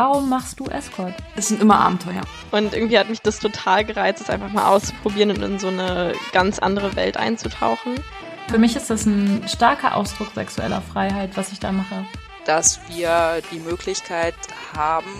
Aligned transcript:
Warum 0.00 0.28
machst 0.28 0.60
du 0.60 0.66
Escort? 0.66 1.12
Es 1.34 1.48
sind 1.48 1.60
immer 1.60 1.80
Abenteuer. 1.80 2.20
Und 2.52 2.72
irgendwie 2.72 3.00
hat 3.00 3.10
mich 3.10 3.20
das 3.20 3.40
total 3.40 3.84
gereizt, 3.84 4.20
es 4.20 4.30
einfach 4.30 4.52
mal 4.52 4.68
auszuprobieren 4.68 5.32
und 5.32 5.42
in 5.42 5.58
so 5.58 5.66
eine 5.66 6.12
ganz 6.30 6.60
andere 6.60 6.94
Welt 6.94 7.16
einzutauchen. 7.16 7.96
Für 8.48 8.58
mich 8.58 8.76
ist 8.76 8.90
das 8.90 9.06
ein 9.06 9.42
starker 9.48 9.96
Ausdruck 9.96 10.28
sexueller 10.36 10.82
Freiheit, 10.82 11.36
was 11.36 11.50
ich 11.50 11.58
da 11.58 11.72
mache. 11.72 12.04
Dass 12.44 12.78
wir 12.86 13.42
die 13.50 13.58
Möglichkeit 13.58 14.36
haben, 14.72 15.10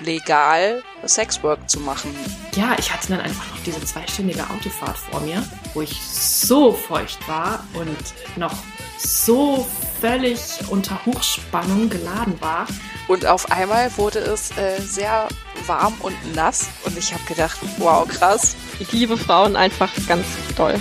legal 0.00 0.82
Sexwork 1.06 1.70
zu 1.70 1.80
machen. 1.80 2.14
Ja, 2.54 2.76
ich 2.78 2.92
hatte 2.92 3.08
dann 3.08 3.20
einfach 3.20 3.48
noch 3.48 3.62
diese 3.64 3.82
zweistündige 3.86 4.44
Autofahrt 4.50 4.98
vor 4.98 5.20
mir, 5.20 5.42
wo 5.72 5.80
ich 5.80 5.98
so 6.02 6.72
feucht 6.72 7.26
war 7.26 7.64
und 7.72 7.96
noch 8.36 8.54
so 8.98 9.66
völlig 10.02 10.60
unter 10.68 11.06
Hochspannung 11.06 11.88
geladen 11.88 12.38
war. 12.40 12.66
Und 13.08 13.24
auf 13.24 13.52
einmal 13.52 13.96
wurde 13.96 14.18
es 14.18 14.50
äh, 14.58 14.80
sehr 14.80 15.28
warm 15.66 15.94
und 16.00 16.14
nass 16.34 16.68
und 16.84 16.98
ich 16.98 17.14
habe 17.14 17.22
gedacht, 17.24 17.58
wow, 17.78 18.06
krass. 18.06 18.56
Ich 18.80 18.90
liebe 18.92 19.16
Frauen 19.16 19.54
einfach 19.54 19.92
ganz 20.08 20.26
doll. 20.56 20.74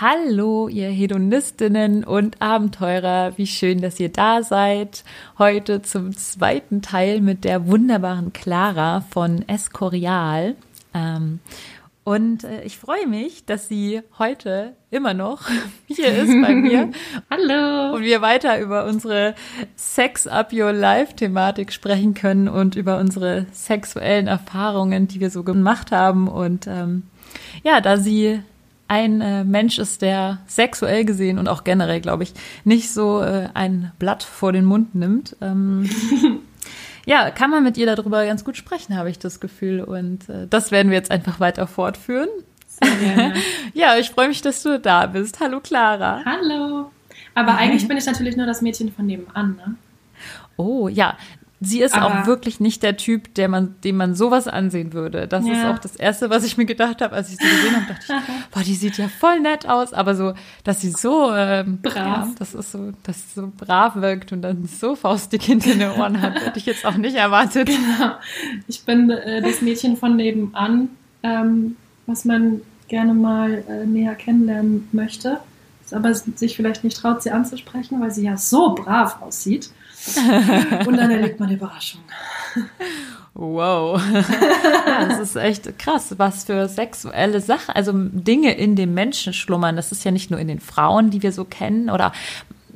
Hallo, 0.00 0.68
ihr 0.68 0.88
Hedonistinnen 0.88 2.04
und 2.04 2.40
Abenteurer. 2.42 3.36
Wie 3.36 3.46
schön, 3.46 3.80
dass 3.80 4.00
ihr 4.00 4.08
da 4.08 4.42
seid. 4.42 5.04
Heute 5.38 5.82
zum 5.82 6.16
zweiten 6.16 6.82
Teil 6.82 7.20
mit 7.20 7.44
der 7.44 7.68
wunderbaren 7.68 8.32
Clara 8.32 9.02
von 9.10 9.46
Escorial. 9.46 10.56
Ähm, 10.94 11.38
und 12.02 12.42
äh, 12.42 12.62
ich 12.62 12.78
freue 12.78 13.06
mich, 13.06 13.44
dass 13.44 13.68
sie 13.68 14.02
heute 14.18 14.74
immer 14.90 15.14
noch 15.14 15.42
hier 15.86 16.08
ist 16.08 16.42
bei 16.42 16.54
mir. 16.54 16.90
Hallo. 17.30 17.96
Und 17.96 18.02
wir 18.02 18.20
weiter 18.22 18.60
über 18.60 18.86
unsere 18.86 19.34
Sex 19.76 20.26
Up 20.26 20.52
Your 20.52 20.72
Life 20.72 21.14
Thematik 21.14 21.72
sprechen 21.72 22.14
können 22.14 22.48
und 22.48 22.74
über 22.74 22.98
unsere 22.98 23.46
sexuellen 23.52 24.26
Erfahrungen, 24.26 25.06
die 25.08 25.20
wir 25.20 25.30
so 25.30 25.44
gemacht 25.44 25.92
haben. 25.92 26.28
Und 26.28 26.66
ähm, 26.66 27.04
ja, 27.62 27.80
da 27.80 27.96
sie 27.96 28.40
ein 28.88 29.20
äh, 29.20 29.44
Mensch 29.44 29.78
ist, 29.78 30.02
der 30.02 30.38
sexuell 30.48 31.04
gesehen 31.04 31.38
und 31.38 31.46
auch 31.46 31.62
generell, 31.62 32.00
glaube 32.00 32.24
ich, 32.24 32.32
nicht 32.64 32.90
so 32.90 33.22
äh, 33.22 33.48
ein 33.54 33.92
Blatt 34.00 34.24
vor 34.24 34.52
den 34.52 34.64
Mund 34.64 34.96
nimmt. 34.96 35.36
Ähm, 35.40 35.88
ja, 37.06 37.30
kann 37.30 37.50
man 37.50 37.62
mit 37.62 37.78
ihr 37.78 37.86
darüber 37.86 38.26
ganz 38.26 38.44
gut 38.44 38.56
sprechen, 38.56 38.96
habe 38.96 39.08
ich 39.08 39.20
das 39.20 39.38
Gefühl. 39.38 39.82
Und 39.84 40.28
äh, 40.28 40.48
das 40.50 40.72
werden 40.72 40.90
wir 40.90 40.96
jetzt 40.96 41.12
einfach 41.12 41.38
weiter 41.38 41.68
fortführen. 41.68 42.28
Ja, 43.74 43.96
ich 43.96 44.10
freue 44.10 44.28
mich, 44.28 44.42
dass 44.42 44.62
du 44.62 44.78
da 44.78 45.06
bist. 45.06 45.40
Hallo 45.40 45.60
Clara. 45.60 46.22
Hallo. 46.24 46.90
Aber 47.34 47.54
eigentlich 47.56 47.86
bin 47.86 47.96
ich 47.96 48.06
natürlich 48.06 48.36
nur 48.36 48.46
das 48.46 48.60
Mädchen 48.62 48.92
von 48.92 49.06
nebenan, 49.06 49.56
ne? 49.56 49.74
Oh, 50.56 50.88
ja. 50.88 51.16
Sie 51.62 51.82
ist 51.82 51.94
Aber- 51.94 52.06
auch 52.22 52.26
wirklich 52.26 52.58
nicht 52.58 52.82
der 52.82 52.96
Typ, 52.96 53.34
der 53.34 53.46
man, 53.48 53.74
dem 53.84 53.96
man 53.98 54.14
sowas 54.14 54.48
ansehen 54.48 54.94
würde. 54.94 55.28
Das 55.28 55.44
ist 55.44 55.50
Ja. 55.58 55.72
auch 55.74 55.78
das 55.78 55.94
Erste, 55.94 56.30
was 56.30 56.42
ich 56.44 56.56
mir 56.56 56.64
gedacht 56.64 57.02
habe, 57.02 57.14
als 57.14 57.30
ich 57.30 57.36
sie 57.36 57.44
gesehen 57.48 57.76
habe. 57.76 57.86
Dachte 57.86 58.04
ich, 58.08 58.34
boah, 58.50 58.62
die 58.62 58.74
sieht 58.74 58.96
ja 58.96 59.08
voll 59.08 59.40
nett 59.40 59.68
aus, 59.68 59.92
aber 59.92 60.14
so, 60.14 60.32
dass 60.64 60.80
sie 60.80 60.90
so 60.90 61.30
ähm, 61.34 61.80
Brav. 61.82 61.94
Ja, 61.94 62.28
das 62.38 62.54
ist 62.54 62.72
so, 62.72 62.92
dass 63.02 63.16
sie 63.34 63.40
so 63.40 63.52
brav 63.54 63.96
wirkt 63.96 64.32
und 64.32 64.40
dann 64.40 64.64
so 64.66 64.96
faustig 64.96 65.42
hinter 65.44 65.74
den 65.74 65.90
Ohren 65.90 66.22
hat, 66.22 66.40
hätte 66.42 66.58
ich 66.58 66.64
jetzt 66.66 66.86
auch 66.86 66.96
nicht 66.96 67.16
erwartet. 67.16 67.68
Genau. 67.98 68.12
Ich 68.66 68.82
bin 68.84 69.10
äh, 69.10 69.42
das 69.42 69.60
Mädchen 69.60 69.98
von 69.98 70.16
nebenan, 70.16 70.88
ähm, 71.22 71.76
was 72.06 72.24
man 72.24 72.62
gerne 72.90 73.14
mal 73.14 73.64
äh, 73.68 73.86
näher 73.86 74.14
kennenlernen 74.14 74.88
möchte, 74.92 75.40
aber 75.92 76.12
sich 76.14 76.56
vielleicht 76.56 76.84
nicht 76.84 76.98
traut, 76.98 77.22
sie 77.22 77.30
anzusprechen, 77.30 78.00
weil 78.00 78.10
sie 78.10 78.24
ja 78.24 78.36
so 78.36 78.74
brav 78.74 79.22
aussieht. 79.22 79.70
Und 80.86 80.96
dann 80.96 81.10
erlebt 81.10 81.40
man 81.40 81.48
eine 81.48 81.56
Überraschung. 81.56 82.00
Wow. 83.34 84.00
ja, 84.86 85.06
das 85.08 85.20
ist 85.20 85.36
echt 85.36 85.78
krass, 85.78 86.14
was 86.16 86.44
für 86.44 86.68
sexuelle 86.68 87.40
Sachen, 87.40 87.74
also 87.74 87.92
Dinge 87.94 88.54
in 88.54 88.76
dem 88.76 88.94
Menschen 88.94 89.32
schlummern. 89.32 89.76
Das 89.76 89.92
ist 89.92 90.04
ja 90.04 90.10
nicht 90.10 90.30
nur 90.30 90.40
in 90.40 90.48
den 90.48 90.60
Frauen, 90.60 91.10
die 91.10 91.22
wir 91.22 91.32
so 91.32 91.44
kennen 91.44 91.90
oder 91.90 92.12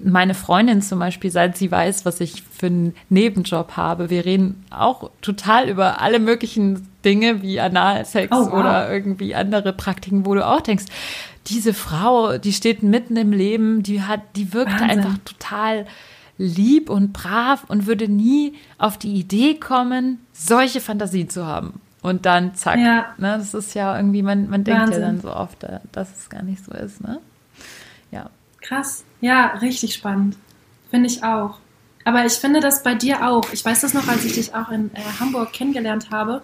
meine 0.03 0.35
Freundin 0.35 0.83
zum 0.83 0.99
Beispiel, 0.99 1.31
seit 1.31 1.57
sie 1.57 1.71
weiß, 1.71 2.05
was 2.05 2.21
ich 2.21 2.43
für 2.43 2.67
einen 2.67 2.95
Nebenjob 3.09 3.77
habe. 3.77 4.11
Wir 4.11 4.25
reden 4.25 4.65
auch 4.71 5.11
total 5.23 5.69
über 5.69 6.01
alle 6.01 6.19
möglichen 6.19 6.89
Dinge 7.05 7.43
wie 7.43 7.61
Analsex 7.61 8.31
Oh, 8.35 8.47
wow. 8.47 8.53
oder 8.53 8.93
irgendwie 8.93 9.35
andere 9.35 9.73
Praktiken, 9.73 10.25
wo 10.27 10.35
du 10.35 10.47
auch 10.47 10.61
denkst, 10.61 10.85
diese 11.47 11.75
Frau, 11.75 12.39
die 12.39 12.53
steht 12.55 12.83
mitten 12.83 13.17
im 13.17 13.33
Leben, 13.33 13.83
die 13.83 14.03
hat, 14.03 14.21
die 14.37 14.53
wirkt 14.55 14.73
Wahnsinn. 14.73 14.91
einfach 14.91 15.19
total 15.25 15.87
lieb 16.39 16.89
und 16.91 17.13
brav 17.13 17.65
und 17.69 17.87
würde 17.87 18.09
nie 18.09 18.55
auf 18.79 18.99
die 18.99 19.15
Idee 19.15 19.55
kommen, 19.55 20.19
solche 20.33 20.81
Fantasien 20.81 21.29
zu 21.29 21.47
haben. 21.47 21.81
Und 22.03 22.27
dann 22.27 22.55
zack. 22.55 22.79
Ja. 22.79 23.07
Ne, 23.19 23.37
das 23.39 23.55
ist 23.55 23.75
ja 23.75 23.97
irgendwie, 23.97 24.23
man, 24.23 24.49
man 24.51 24.63
denkt 24.65 24.81
Wahnsinn. 24.83 25.01
ja 25.01 25.07
dann 25.07 25.21
so 25.21 25.35
oft, 25.35 25.65
äh, 25.65 25.79
dass 25.93 26.11
es 26.19 26.29
gar 26.29 26.43
nicht 26.43 26.63
so 26.65 26.73
ist. 26.73 27.01
Ne? 27.03 27.19
Ja. 28.11 28.29
Krass. 28.61 29.05
Ja, 29.25 29.47
richtig 29.63 29.95
spannend. 29.95 30.37
Finde 30.91 31.07
ich 31.07 31.25
auch. 31.25 31.57
Aber 32.05 32.27
ich 32.27 32.35
finde 32.35 32.61
das 32.61 32.83
bei 32.83 32.95
dir 32.95 33.27
auch. 33.27 33.51
Ich 33.55 33.65
weiß 33.65 33.81
das 33.81 33.95
noch, 33.95 34.07
als 34.07 34.23
ich 34.27 34.35
dich 34.35 34.55
auch 34.55 34.71
in 34.71 34.91
äh, 34.95 35.01
Hamburg 35.19 35.55
kennengelernt 35.55 36.11
habe. 36.11 36.43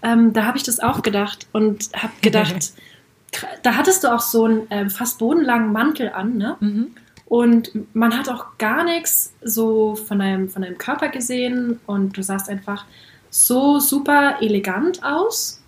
Ähm, 0.00 0.32
da 0.32 0.44
habe 0.44 0.56
ich 0.56 0.62
das 0.62 0.78
auch 0.78 1.02
gedacht 1.02 1.48
und 1.52 1.90
habe 1.92 2.12
gedacht, 2.22 2.72
da 3.64 3.74
hattest 3.74 4.04
du 4.04 4.14
auch 4.14 4.20
so 4.20 4.44
einen 4.44 4.62
ähm, 4.70 4.90
fast 4.90 5.18
bodenlangen 5.18 5.72
Mantel 5.72 6.10
an, 6.10 6.36
ne? 6.36 6.56
Mhm. 6.60 6.94
Und 7.26 7.72
man 7.96 8.16
hat 8.16 8.28
auch 8.28 8.58
gar 8.58 8.84
nichts 8.84 9.32
so 9.42 9.96
von 9.96 10.20
deinem, 10.20 10.48
von 10.50 10.62
deinem 10.62 10.78
Körper 10.78 11.08
gesehen 11.08 11.80
und 11.86 12.16
du 12.16 12.22
sahst 12.22 12.48
einfach 12.48 12.84
so 13.28 13.80
super 13.80 14.36
elegant 14.40 15.02
aus. 15.02 15.60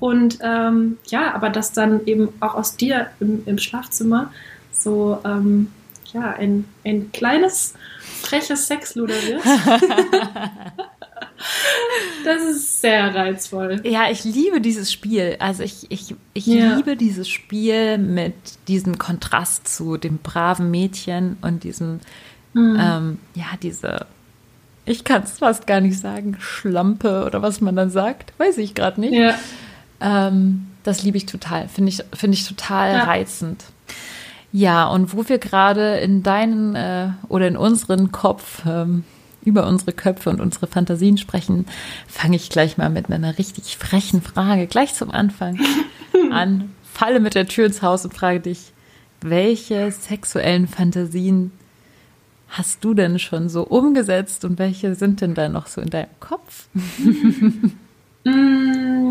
Und 0.00 0.38
ähm, 0.42 0.98
ja, 1.06 1.32
aber 1.34 1.50
dass 1.50 1.70
dann 1.70 2.04
eben 2.06 2.30
auch 2.40 2.56
aus 2.56 2.76
dir 2.76 3.10
im, 3.20 3.44
im 3.46 3.58
Schlafzimmer 3.58 4.32
so 4.72 5.20
ähm, 5.24 5.68
ja, 6.14 6.30
ein, 6.32 6.64
ein 6.84 7.12
kleines, 7.12 7.74
freches 8.22 8.66
Sexluder 8.68 9.14
wird. 9.14 9.42
das 12.24 12.42
ist 12.42 12.80
sehr 12.80 13.14
reizvoll. 13.14 13.80
Ja, 13.84 14.10
ich 14.10 14.24
liebe 14.24 14.60
dieses 14.60 14.90
Spiel. 14.92 15.36
Also 15.40 15.62
ich, 15.62 15.86
ich, 15.90 16.14
ich 16.32 16.46
Ja. 16.46 16.74
liebe 16.76 16.96
dieses 16.96 17.28
Spiel 17.28 17.98
mit 17.98 18.34
diesem 18.68 18.98
Kontrast 18.98 19.68
zu 19.68 19.96
dem 19.96 20.18
braven 20.18 20.70
Mädchen 20.70 21.36
und 21.42 21.64
diesem, 21.64 22.00
Mhm. 22.54 22.78
ähm, 22.80 23.18
ja, 23.34 23.46
diese, 23.62 24.06
ich 24.86 25.02
kann 25.04 25.22
es 25.24 25.38
fast 25.38 25.66
gar 25.66 25.80
nicht 25.80 25.98
sagen, 25.98 26.36
Schlampe 26.38 27.24
oder 27.26 27.42
was 27.42 27.60
man 27.60 27.74
dann 27.76 27.90
sagt. 27.90 28.32
Weiß 28.38 28.58
ich 28.58 28.74
gerade 28.74 29.00
nicht. 29.00 29.14
Ja. 29.14 29.34
Ähm, 30.00 30.66
das 30.84 31.02
liebe 31.02 31.16
ich 31.16 31.26
total. 31.26 31.68
Finde 31.68 31.88
ich, 31.90 32.02
finde 32.14 32.36
ich 32.36 32.46
total 32.46 32.92
Ja. 32.92 33.04
reizend. 33.04 33.64
Ja, 34.56 34.86
und 34.86 35.12
wo 35.12 35.28
wir 35.28 35.38
gerade 35.38 35.96
in 35.96 36.22
deinen 36.22 36.76
äh, 36.76 37.08
oder 37.28 37.48
in 37.48 37.56
unseren 37.56 38.12
Kopf 38.12 38.62
ähm, 38.64 39.02
über 39.42 39.66
unsere 39.66 39.92
Köpfe 39.92 40.30
und 40.30 40.40
unsere 40.40 40.68
Fantasien 40.68 41.18
sprechen, 41.18 41.66
fange 42.06 42.36
ich 42.36 42.50
gleich 42.50 42.78
mal 42.78 42.88
mit 42.88 43.10
einer 43.10 43.36
richtig 43.36 43.76
frechen 43.76 44.22
Frage 44.22 44.68
gleich 44.68 44.94
zum 44.94 45.10
Anfang 45.10 45.58
an. 46.30 46.70
Falle 46.84 47.18
mit 47.18 47.34
der 47.34 47.48
Tür 47.48 47.66
ins 47.66 47.82
Haus 47.82 48.04
und 48.04 48.14
frage 48.14 48.38
dich, 48.38 48.72
welche 49.22 49.90
sexuellen 49.90 50.68
Fantasien 50.68 51.50
hast 52.48 52.84
du 52.84 52.94
denn 52.94 53.18
schon 53.18 53.48
so 53.48 53.64
umgesetzt 53.64 54.44
und 54.44 54.60
welche 54.60 54.94
sind 54.94 55.20
denn 55.20 55.34
da 55.34 55.48
noch 55.48 55.66
so 55.66 55.80
in 55.80 55.90
deinem 55.90 56.14
Kopf? 56.20 56.68
Mm, 58.26 59.10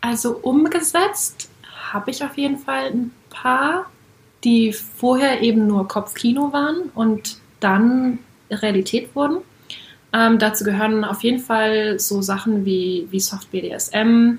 Also 0.00 0.36
umgesetzt 0.36 1.48
habe 1.92 2.12
ich 2.12 2.22
auf 2.22 2.38
jeden 2.38 2.58
Fall 2.58 2.92
ein 2.92 3.10
paar, 3.28 3.86
die 4.44 4.72
vorher 4.72 5.42
eben 5.42 5.66
nur 5.66 5.86
Kopfkino 5.88 6.52
waren 6.52 6.90
und 6.94 7.36
dann 7.60 8.18
Realität 8.50 9.14
wurden. 9.14 9.38
Ähm, 10.12 10.38
dazu 10.38 10.64
gehören 10.64 11.04
auf 11.04 11.22
jeden 11.22 11.38
Fall 11.40 11.98
so 12.00 12.20
Sachen 12.22 12.64
wie, 12.64 13.06
wie 13.10 13.20
Soft 13.20 13.50
BDSM. 13.52 14.38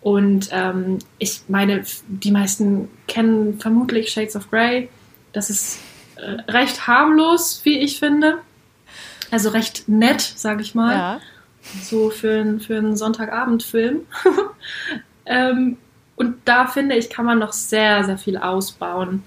Und 0.00 0.48
ähm, 0.52 0.98
ich 1.18 1.42
meine, 1.48 1.82
die 2.08 2.30
meisten 2.30 2.88
kennen 3.06 3.58
vermutlich 3.58 4.10
Shades 4.10 4.36
of 4.36 4.50
Grey. 4.50 4.88
Das 5.32 5.50
ist 5.50 5.78
äh, 6.16 6.40
recht 6.50 6.86
harmlos, 6.86 7.60
wie 7.64 7.78
ich 7.78 7.98
finde. 7.98 8.38
Also 9.30 9.48
recht 9.50 9.88
nett, 9.88 10.20
sage 10.20 10.62
ich 10.62 10.74
mal 10.74 10.94
Ja. 10.94 11.20
so 11.82 12.10
für, 12.10 12.40
einen- 12.40 12.60
für 12.60 12.76
einen 12.78 12.96
Sonntagabendfilm. 12.96 14.00
ähm, 15.26 15.76
und 16.18 16.34
da 16.44 16.66
finde 16.66 16.96
ich, 16.96 17.10
kann 17.10 17.24
man 17.24 17.38
noch 17.38 17.52
sehr, 17.52 18.02
sehr 18.04 18.18
viel 18.18 18.36
ausbauen. 18.36 19.22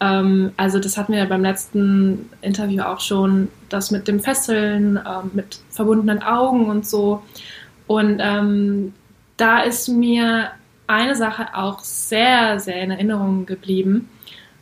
Ähm, 0.00 0.52
also 0.58 0.78
das 0.78 0.98
hatten 0.98 1.12
wir 1.12 1.20
ja 1.20 1.24
beim 1.24 1.42
letzten 1.42 2.28
Interview 2.42 2.82
auch 2.82 3.00
schon, 3.00 3.48
das 3.70 3.90
mit 3.90 4.06
dem 4.06 4.20
Fesseln, 4.20 4.98
ähm, 4.98 5.30
mit 5.32 5.60
verbundenen 5.70 6.22
Augen 6.22 6.66
und 6.66 6.86
so. 6.86 7.22
Und 7.86 8.18
ähm, 8.20 8.92
da 9.38 9.60
ist 9.60 9.88
mir 9.88 10.50
eine 10.86 11.14
Sache 11.14 11.54
auch 11.54 11.80
sehr, 11.80 12.60
sehr 12.60 12.82
in 12.82 12.90
Erinnerung 12.90 13.46
geblieben. 13.46 14.10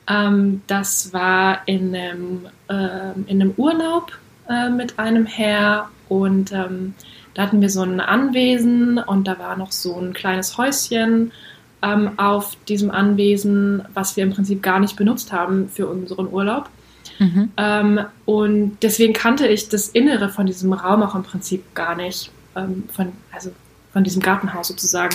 Ähm, 0.09 0.63
das 0.69 1.13
war 1.13 1.67
in 1.67 1.95
einem, 1.95 2.47
ähm, 2.69 3.25
in 3.27 3.43
einem 3.43 3.55
Urlaub 3.57 4.13
äh, 4.49 4.69
mit 4.69 4.99
einem 5.01 5.27
Herr 5.27 5.91
und 6.09 6.53
ähm, 6.53 6.95
da 7.35 7.43
hatten 7.43 7.61
wir 7.61 7.71
so 7.71 7.83
ein 7.83 7.99
Anwesen 8.01 8.99
und 8.99 9.27
da 9.27 9.39
war 9.41 9.57
noch 9.57 9.73
so 9.73 9.99
ein 9.99 10.13
kleines 10.13 10.57
Häuschen 10.57 11.33
ähm, 11.85 12.19
auf 12.19 12.57
diesem 12.67 12.91
Anwesen, 12.91 13.85
was 13.93 14.17
wir 14.17 14.25
im 14.25 14.33
Prinzip 14.33 14.63
gar 14.63 14.81
nicht 14.81 14.97
benutzt 14.97 15.33
haben 15.33 15.69
für 15.69 15.87
unseren 15.87 16.33
Urlaub. 16.33 16.71
Mhm. 17.19 17.53
Ähm, 17.57 18.01
und 18.25 18.79
deswegen 18.83 19.13
kannte 19.13 19.47
ich 19.47 19.69
das 19.69 19.89
Innere 19.89 20.31
von 20.31 20.47
diesem 20.47 20.73
Raum 20.73 21.03
auch 21.03 21.15
im 21.15 21.23
Prinzip 21.23 21.75
gar 21.75 21.95
nicht, 21.95 22.31
ähm, 22.57 22.85
von, 22.91 23.13
also 23.33 23.51
von 23.93 24.03
diesem 24.03 24.23
Gartenhaus 24.23 24.69
sozusagen. 24.69 25.15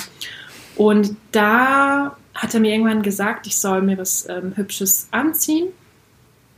Und 0.75 1.15
da 1.31 2.15
hat 2.35 2.53
er 2.53 2.59
mir 2.59 2.71
irgendwann 2.71 3.01
gesagt, 3.01 3.47
ich 3.47 3.57
soll 3.57 3.81
mir 3.81 3.97
was 3.97 4.29
ähm, 4.29 4.53
Hübsches 4.55 5.07
anziehen. 5.11 5.67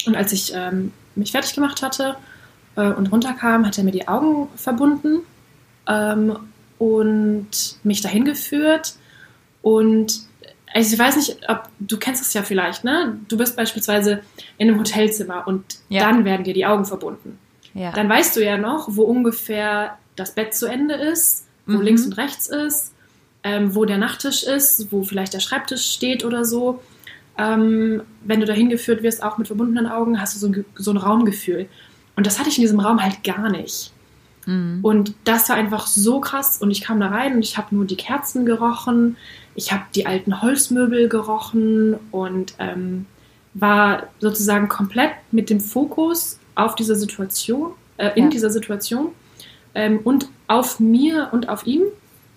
Und 0.06 0.16
als 0.16 0.34
ich 0.34 0.52
ähm, 0.54 0.92
mich 1.16 1.32
fertig 1.32 1.56
gemacht 1.56 1.82
hatte 1.82 2.18
äh, 2.76 2.92
und 2.92 3.12
runterkam, 3.12 3.66
hat 3.66 3.78
er 3.78 3.86
mir 3.86 3.92
die 3.92 4.08
Augen 4.08 4.50
verbunden 4.58 5.22
ähm, 5.88 6.38
und 6.78 7.78
mich 7.84 8.02
dahin 8.02 8.26
geführt. 8.26 8.96
Und 9.62 10.22
also 10.74 10.94
ich 10.94 11.00
weiß 11.00 11.18
nicht, 11.18 11.38
ob 11.50 11.64
du 11.80 11.98
kennst 11.98 12.22
es 12.22 12.34
ja 12.34 12.44
vielleicht, 12.44 12.84
ne? 12.84 13.18
Du 13.28 13.38
bist 13.38 13.56
beispielsweise 13.58 14.22
in 14.58 14.70
einem 14.70 14.80
Hotelzimmer 14.80 15.46
und 15.48 15.64
Ja. 15.90 16.02
dann 16.10 16.24
werden 16.26 16.44
dir 16.44 16.54
die 16.54 16.66
Augen 16.66 16.86
verbunden. 16.86 17.38
Ja. 17.74 17.92
Dann 17.92 18.08
weißt 18.10 18.36
du 18.36 18.44
ja 18.44 18.58
noch, 18.58 18.88
wo 18.92 19.04
ungefähr 19.04 19.98
das 20.16 20.34
Bett 20.34 20.54
zu 20.54 20.66
Ende 20.68 20.96
ist, 20.96 21.48
wo 21.66 21.74
Mhm. 21.78 21.82
links 21.82 22.06
und 22.06 22.14
rechts 22.18 22.48
ist, 22.48 22.94
ähm, 23.44 23.76
wo 23.76 23.86
der 23.86 23.98
Nachttisch 23.98 24.44
ist, 24.44 24.92
wo 24.92 25.04
vielleicht 25.04 25.34
der 25.34 25.40
Schreibtisch 25.40 25.86
steht 25.92 26.24
oder 26.24 26.46
so. 26.46 26.82
Ähm, 27.38 28.02
wenn 28.24 28.40
du 28.40 28.46
dahin 28.46 28.70
geführt 28.70 29.04
wirst, 29.04 29.24
auch 29.24 29.38
mit 29.38 29.48
verbundenen 29.48 29.88
Augen, 29.88 30.20
hast 30.22 30.36
du 30.36 30.40
so 30.40 30.48
ein, 30.48 30.66
so 30.76 30.92
ein 30.92 30.98
Raumgefühl. 30.98 31.68
Und 32.16 32.28
das 32.28 32.40
hatte 32.40 32.50
ich 32.50 32.58
in 32.58 32.62
diesem 32.62 32.80
Raum 32.80 33.02
halt 33.02 33.24
gar 33.24 33.50
nicht. 33.50 33.92
Mhm. 34.46 34.80
Und 34.84 35.14
das 35.24 35.50
war 35.50 35.56
einfach 35.56 35.88
so 35.88 36.20
krass. 36.20 36.58
Und 36.62 36.72
ich 36.72 36.82
kam 36.82 37.00
da 37.00 37.08
rein 37.08 37.36
und 37.36 37.42
ich 37.42 37.58
habe 37.58 37.74
nur 37.76 37.86
die 37.86 37.96
Kerzen 37.96 38.46
gerochen. 38.46 39.16
Ich 39.56 39.72
habe 39.72 39.84
die 39.96 40.06
alten 40.06 40.42
Holzmöbel 40.42 41.10
gerochen 41.10 41.96
und 42.12 42.54
ähm, 42.60 43.06
war 43.54 44.04
sozusagen 44.20 44.70
komplett 44.70 45.12
mit 45.32 45.50
dem 45.50 45.60
Fokus 45.60 46.40
auf 46.56 46.76
diese 46.76 46.96
Situation, 46.96 47.72
äh, 47.98 48.12
in 48.16 48.26
Ja. 48.26 48.30
dieser 48.30 48.50
Situation 48.50 49.10
ähm, 49.76 50.00
und 50.04 50.30
auf 50.48 50.80
mir 50.80 51.30
und 51.32 51.50
auf 51.50 51.66
ihm 51.68 51.84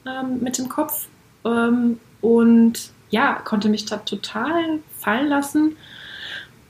ähm, 0.07 0.41
mit 0.41 0.59
dem 0.59 0.69
Kopf. 0.69 1.07
Ähm, 1.45 1.99
und 2.21 2.91
ja, 3.11 3.35
konnte 3.45 3.69
mich 3.69 3.85
da 3.85 3.99
total 3.99 4.81
fallen 4.99 5.29
lassen. 5.29 5.77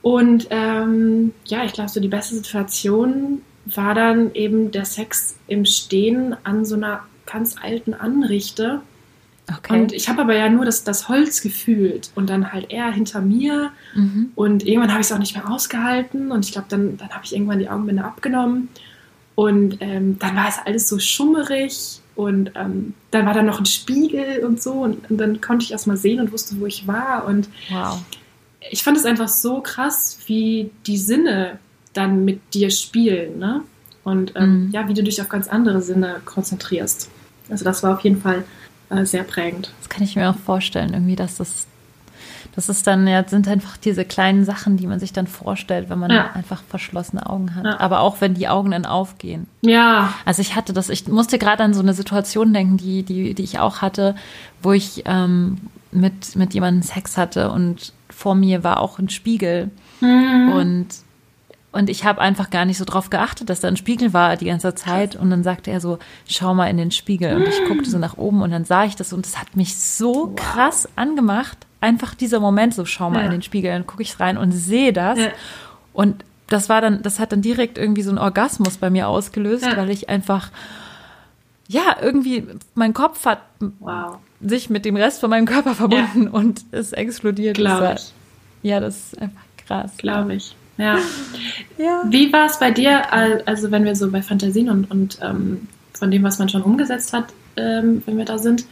Und 0.01 0.47
ähm, 0.51 1.33
ja, 1.45 1.63
ich 1.63 1.73
glaube, 1.73 1.89
so 1.89 1.99
die 1.99 2.07
beste 2.07 2.35
Situation 2.35 3.41
war 3.65 3.95
dann 3.95 4.33
eben 4.35 4.71
der 4.71 4.85
Sex 4.85 5.35
im 5.47 5.65
Stehen 5.65 6.35
an 6.43 6.65
so 6.65 6.75
einer 6.75 7.03
ganz 7.25 7.55
alten 7.59 7.95
Anrichte. 7.95 8.81
Okay. 9.47 9.79
Und 9.79 9.93
ich 9.93 10.09
habe 10.09 10.21
aber 10.23 10.35
ja 10.35 10.49
nur 10.49 10.65
das, 10.65 10.83
das 10.83 11.07
Holz 11.07 11.41
gefühlt 11.41 12.09
und 12.15 12.29
dann 12.29 12.51
halt 12.51 12.71
er 12.71 12.91
hinter 12.91 13.21
mir. 13.21 13.71
mhm. 13.93 14.31
Und 14.35 14.65
irgendwann 14.65 14.91
habe 14.91 15.01
ich 15.01 15.07
es 15.07 15.11
auch 15.13 15.19
nicht 15.19 15.35
mehr 15.35 15.49
ausgehalten. 15.51 16.31
Und 16.31 16.45
ich 16.45 16.51
glaube, 16.51 16.67
dann, 16.69 16.97
dann 16.97 17.09
habe 17.09 17.21
ich 17.25 17.33
irgendwann 17.33 17.59
die 17.59 17.69
Augenbinde 17.69 18.03
abgenommen. 18.03 18.69
Und 19.35 19.77
ähm, 19.81 20.17
dann 20.19 20.35
war 20.35 20.47
es 20.47 20.55
alles 20.65 20.89
so 20.89 20.97
schummerig. 20.97 21.99
Und 22.15 22.51
ähm, 22.55 22.93
dann 23.11 23.25
war 23.25 23.33
da 23.33 23.43
noch 23.43 23.59
ein 23.59 23.65
Spiegel 23.65 24.43
und 24.45 24.61
so. 24.63 24.71
Und, 24.73 25.09
und 25.11 25.17
dann 25.17 25.41
konnte 25.41 25.63
ich 25.65 25.71
erst 25.73 25.85
mal 25.85 25.97
sehen 25.97 26.19
und 26.19 26.31
wusste, 26.31 26.59
wo 26.59 26.65
ich 26.65 26.87
war. 26.87 27.25
Und 27.25 27.47
Wow. 27.69 27.99
ich 28.71 28.83
fand 28.83 28.97
es 28.97 29.05
einfach 29.05 29.27
so 29.27 29.61
krass, 29.61 30.17
wie 30.25 30.71
die 30.87 30.97
Sinne 30.97 31.59
dann 31.93 32.25
mit 32.25 32.39
dir 32.53 32.71
spielen, 32.71 33.37
ne? 33.39 33.61
Und 34.03 34.33
ähm, 34.35 34.65
Mhm. 34.67 34.71
ja, 34.71 34.87
wie 34.87 34.93
du 34.93 35.03
dich 35.03 35.21
auf 35.21 35.29
ganz 35.29 35.47
andere 35.47 35.81
Sinne 35.81 36.21
konzentrierst. 36.25 37.09
Also 37.49 37.63
das 37.65 37.83
war 37.83 37.93
auf 37.93 38.01
jeden 38.01 38.21
Fall 38.21 38.43
äh, 38.97 39.05
sehr 39.05 39.23
prägend. 39.23 39.71
Das 39.79 39.89
kann 39.89 40.03
ich 40.03 40.15
mir 40.15 40.29
auch 40.29 40.35
vorstellen, 40.37 40.93
irgendwie, 40.93 41.15
dass 41.15 41.37
das, 41.37 41.67
das 42.55 42.69
ist 42.69 42.87
dann, 42.87 43.05
ja, 43.07 43.27
sind 43.27 43.47
einfach 43.47 43.75
diese 43.77 44.05
kleinen 44.05 44.45
Sachen, 44.45 44.77
die 44.77 44.87
man 44.87 44.99
sich 44.99 45.11
dann 45.13 45.27
vorstellt, 45.27 45.89
wenn 45.89 45.99
man 45.99 46.11
Ja. 46.11 46.31
einfach 46.33 46.63
verschlossene 46.69 47.29
Augen 47.29 47.53
hat. 47.55 47.65
Ja. 47.65 47.79
Aber 47.79 47.99
auch 48.01 48.21
wenn 48.21 48.33
die 48.33 48.47
Augen 48.47 48.71
dann 48.71 48.85
aufgehen. 48.85 49.47
Ja, 49.61 50.13
Also 50.25 50.41
ich 50.41 50.55
hatte 50.55 50.71
das, 50.73 50.89
ich 50.89 51.07
musste 51.07 51.37
gerade 51.37 51.63
an 51.63 51.73
so 51.73 51.81
eine 51.81 51.93
Situation 51.93 52.53
denken, 52.53 52.77
die, 52.77 53.03
die, 53.03 53.33
die 53.33 53.43
ich 53.43 53.59
auch 53.59 53.81
hatte, 53.81 54.15
wo 54.61 54.71
ich 54.71 55.03
ähm, 55.05 55.57
mit, 55.91 56.35
mit 56.35 56.53
jemandem 56.53 56.81
Sex 56.83 57.17
hatte 57.17 57.51
und 57.51 57.93
vor 58.09 58.35
mir 58.35 58.63
war 58.63 58.79
auch 58.79 58.99
ein 58.99 59.09
Spiegel 59.09 59.71
und 60.01 60.87
und 61.75 61.89
ich 61.89 62.05
habe 62.05 62.21
einfach 62.21 62.49
gar 62.49 62.65
nicht 62.65 62.77
so 62.79 62.85
drauf 62.85 63.09
geachtet, 63.11 63.49
dass 63.49 63.59
da 63.59 63.67
ein 63.67 63.77
Spiegel 63.77 64.13
war 64.13 64.35
die 64.37 64.45
ganze 64.45 64.73
Zeit. 64.75 65.15
Und 65.15 65.29
dann 65.29 65.43
sagte 65.43 65.69
er 65.71 65.79
so, 65.81 65.99
schau 66.27 66.53
mal 66.55 66.67
in 66.67 66.77
den 66.77 66.89
Spiegel. 66.91 67.35
Und 67.35 67.47
ich 67.47 67.63
guckte 67.67 67.89
so 67.89 67.97
nach 67.99 68.17
oben 68.17 68.41
und 68.41 68.51
dann 68.51 68.65
sah 68.65 68.85
ich 68.85 68.95
das 68.95 69.13
und 69.13 69.25
das 69.25 69.37
hat 69.39 69.55
mich 69.55 69.77
so 69.77 70.33
krass 70.35 70.87
angemacht. 70.95 71.57
Einfach 71.81 72.15
dieser 72.15 72.39
Moment, 72.39 72.73
so 72.73 72.85
schau 72.85 73.09
mal 73.11 73.19
Ja. 73.19 73.25
in 73.25 73.31
den 73.31 73.41
Spiegel, 73.43 73.71
dann 73.71 73.85
gucke 73.85 74.01
ich 74.01 74.19
rein 74.19 74.37
und 74.37 74.51
sehe 74.53 74.91
das. 74.93 75.19
Ja. 75.19 75.27
Und 75.93 76.23
das 76.47 76.69
war 76.69 76.79
dann, 76.81 77.01
das 77.03 77.19
hat 77.19 77.31
dann 77.31 77.41
direkt 77.41 77.77
irgendwie 77.77 78.01
so 78.03 78.09
einen 78.09 78.19
Orgasmus 78.19 78.77
bei 78.77 78.89
mir 78.89 79.07
ausgelöst, 79.07 79.65
Ja. 79.65 79.77
weil 79.77 79.89
ich 79.91 80.09
einfach, 80.09 80.51
ja, 81.67 81.95
irgendwie, 82.01 82.45
mein 82.75 82.93
Kopf 82.93 83.25
hat 83.25 83.39
wow, 83.79 84.17
sich 84.41 84.69
mit 84.69 84.85
dem 84.85 84.95
Rest 84.95 85.19
von 85.19 85.29
meinem 85.29 85.45
Körper 85.45 85.73
verbunden 85.75 86.27
und 86.27 86.61
es 86.71 86.91
explodiert. 86.93 87.57
Glaube 87.57 87.95
ich, 87.97 88.13
Ja, 88.61 88.79
das 88.79 88.97
ist 89.13 89.21
einfach 89.21 89.41
krass. 89.65 89.91
glaube 89.97 90.35
ich. 90.35 90.55
Ja. 90.77 90.97
Ja. 91.77 92.03
Wie 92.09 92.31
war 92.33 92.45
es 92.47 92.59
bei 92.59 92.71
dir, 92.71 93.11
al- 93.13 93.43
also 93.45 93.71
wenn 93.71 93.85
wir 93.85 93.95
so 93.95 94.11
bei 94.11 94.21
Fantasien 94.21 94.69
und, 94.69 94.91
und 94.91 95.19
ähm, 95.21 95.67
von 95.93 96.11
dem, 96.11 96.23
was 96.23 96.37
man 96.39 96.49
schon 96.49 96.63
umgesetzt 96.63 97.13
hat, 97.13 97.27
ähm, 97.55 98.01
wenn 98.05 98.17
wir 98.17 98.25
da 98.25 98.37
sind, 98.37 98.65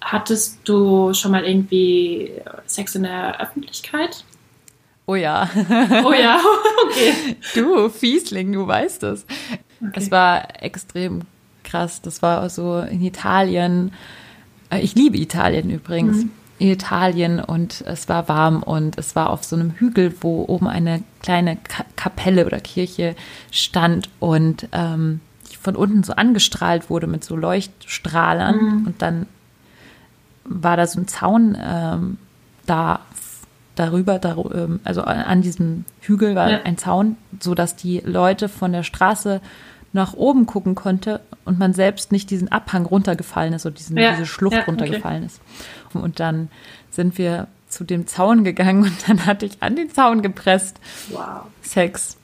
hattest 0.00 0.58
du 0.64 1.12
schon 1.14 1.32
mal 1.32 1.44
irgendwie 1.44 2.32
Sex 2.66 2.94
in 2.94 3.02
der 3.04 3.40
Öffentlichkeit? 3.40 4.24
Oh 5.06 5.14
ja. 5.14 5.48
Oh 6.04 6.12
ja, 6.12 6.38
okay. 6.86 7.36
Du, 7.54 7.88
Fiesling, 7.88 8.52
du 8.52 8.66
weißt 8.66 9.02
es. 9.04 9.24
Es 9.94 10.10
war 10.10 10.62
extrem 10.62 11.22
krass. 11.64 12.02
Das 12.02 12.20
war 12.20 12.50
so 12.50 12.78
in 12.80 13.00
Italien. 13.02 13.92
Äh, 14.70 14.80
Ich 14.80 14.94
liebe 14.94 15.16
Italien 15.16 15.70
übrigens. 15.70 16.26
In 16.58 16.68
Italien 16.70 17.38
und 17.40 17.82
es 17.86 18.08
war 18.08 18.28
warm 18.28 18.62
und 18.62 18.98
es 18.98 19.14
war 19.14 19.30
auf 19.30 19.44
so 19.44 19.54
einem 19.54 19.70
Hügel, 19.72 20.12
wo 20.20 20.44
oben 20.48 20.66
eine 20.66 21.02
kleine 21.22 21.56
Ka 21.56 21.84
Kapelle 21.94 22.44
oder 22.46 22.58
Kirche 22.58 23.14
stand 23.52 24.08
und 24.18 24.68
ähm, 24.72 25.20
von 25.60 25.76
unten 25.76 26.02
so 26.02 26.14
angestrahlt 26.14 26.90
wurde 26.90 27.06
mit 27.06 27.24
so 27.24 27.36
Leuchtstrahlern 27.36 28.84
und 28.86 29.02
dann 29.02 29.26
war 30.44 30.76
da 30.76 30.86
so 30.86 31.00
ein 31.00 31.06
Zaun 31.08 31.56
ähm, 31.60 32.18
da 32.66 33.00
darüber, 33.76 34.18
dar, 34.18 34.36
ähm, 34.54 34.80
also 34.82 35.02
an, 35.02 35.18
an 35.18 35.42
diesem 35.42 35.84
Hügel 36.00 36.34
war 36.34 36.50
Ja. 36.50 36.60
ein 36.64 36.78
Zaun, 36.78 37.16
so 37.40 37.54
dass 37.54 37.76
die 37.76 38.00
Leute 38.04 38.48
von 38.48 38.72
der 38.72 38.82
Straße 38.82 39.40
nach 39.92 40.14
oben 40.14 40.46
gucken 40.46 40.74
konnte 40.74 41.20
und 41.44 41.58
man 41.58 41.72
selbst 41.72 42.12
nicht 42.12 42.30
diesen 42.30 42.50
Abhang 42.52 42.84
runtergefallen 42.86 43.54
ist 43.54 43.64
oder 43.66 43.74
diesen, 43.74 43.96
Ja, 43.96 44.12
diese 44.12 44.26
Schlucht 44.26 44.54
ja, 44.54 44.60
okay. 44.62 44.70
runtergefallen 44.70 45.24
ist. 45.24 45.40
Und 45.94 46.20
dann 46.20 46.48
sind 46.90 47.16
wir 47.18 47.46
zu 47.68 47.84
dem 47.84 48.06
Zaun 48.06 48.44
gegangen 48.44 48.82
und 48.84 49.08
dann 49.08 49.24
hatte 49.26 49.46
ich 49.46 49.62
an 49.62 49.76
den 49.76 49.90
Zaun 49.90 50.22
gepresst 50.22 50.78
Wow. 51.10 51.42
Sex. 51.62 52.16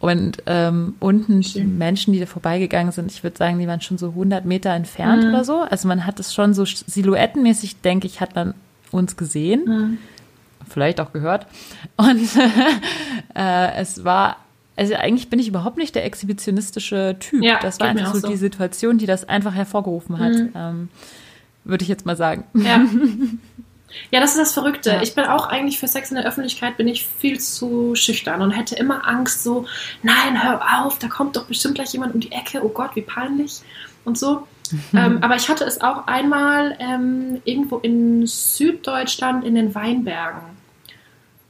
Und 0.00 0.42
ähm, 0.46 0.94
unten 1.00 1.42
die. 1.42 1.62
Menschen, 1.62 2.12
die 2.14 2.18
da 2.20 2.26
vorbeigegangen 2.26 2.92
sind, 2.92 3.12
ich 3.12 3.22
würde 3.22 3.36
sagen, 3.36 3.58
die 3.58 3.68
waren 3.68 3.82
schon 3.82 3.98
so 3.98 4.08
100 4.08 4.44
Meter 4.46 4.70
entfernt 4.70 5.22
Mhm. 5.24 5.28
oder 5.30 5.44
so. 5.44 5.60
Also 5.60 5.86
man 5.86 6.06
hat 6.06 6.18
es 6.18 6.32
schon 6.34 6.54
so 6.54 6.64
silhouettenmäßig, 6.64 7.82
denke 7.82 8.06
ich, 8.06 8.20
hat 8.20 8.34
man 8.34 8.54
uns 8.90 9.16
gesehen, 9.18 9.64
Mhm. 9.66 9.98
vielleicht 10.68 10.98
auch 11.00 11.12
gehört. 11.12 11.46
Und 11.96 12.28
äh, 13.34 13.72
es 13.76 14.02
war, 14.04 14.36
also 14.76 14.94
eigentlich 14.94 15.30
bin 15.30 15.38
ich 15.38 15.48
überhaupt 15.48 15.78
nicht 15.78 15.94
der 15.94 16.04
exhibitionistische 16.04 17.16
Typ. 17.18 17.42
Ja, 17.42 17.58
das 17.60 17.80
war 17.80 17.88
einfach 17.88 18.14
so 18.14 18.20
so. 18.20 18.28
die 18.28 18.36
Situation, 18.36 18.98
die 18.98 19.06
das 19.06 19.28
einfach 19.28 19.54
hervorgerufen 19.54 20.18
hat. 20.18 20.34
Mhm. 20.34 20.52
Ähm, 20.54 20.88
würde 21.64 21.82
ich 21.82 21.88
jetzt 21.88 22.06
mal 22.06 22.16
sagen. 22.16 22.44
Ja. 22.54 22.80
Ja, 24.10 24.20
das 24.20 24.32
ist 24.32 24.38
das 24.38 24.52
Verrückte. 24.52 24.90
Ja. 24.90 25.02
Ich 25.02 25.14
bin 25.14 25.24
auch 25.24 25.46
eigentlich 25.46 25.78
für 25.78 25.88
Sex 25.88 26.10
in 26.10 26.16
der 26.16 26.26
Öffentlichkeit 26.26 26.76
bin 26.76 26.88
ich 26.88 27.06
viel 27.06 27.40
zu 27.40 27.94
schüchtern 27.94 28.42
und 28.42 28.50
hätte 28.50 28.74
immer 28.74 29.06
Angst 29.06 29.42
so, 29.42 29.66
nein, 30.02 30.42
hör 30.42 30.60
auf, 30.80 30.98
da 30.98 31.08
kommt 31.08 31.36
doch 31.36 31.46
bestimmt 31.46 31.76
gleich 31.76 31.92
jemand 31.92 32.14
um 32.14 32.20
die 32.20 32.32
Ecke, 32.32 32.64
oh 32.64 32.68
Gott, 32.68 32.90
wie 32.94 33.02
peinlich 33.02 33.62
und 34.04 34.18
so. 34.18 34.46
Ähm, 34.92 35.18
aber 35.22 35.36
ich 35.36 35.48
hatte 35.48 35.62
es 35.62 35.80
auch 35.80 36.08
einmal 36.08 36.76
ähm, 36.80 37.40
irgendwo 37.44 37.78
in 37.78 38.26
Süddeutschland 38.26 39.44
in 39.44 39.54
den 39.54 39.76
Weinbergen. 39.76 40.55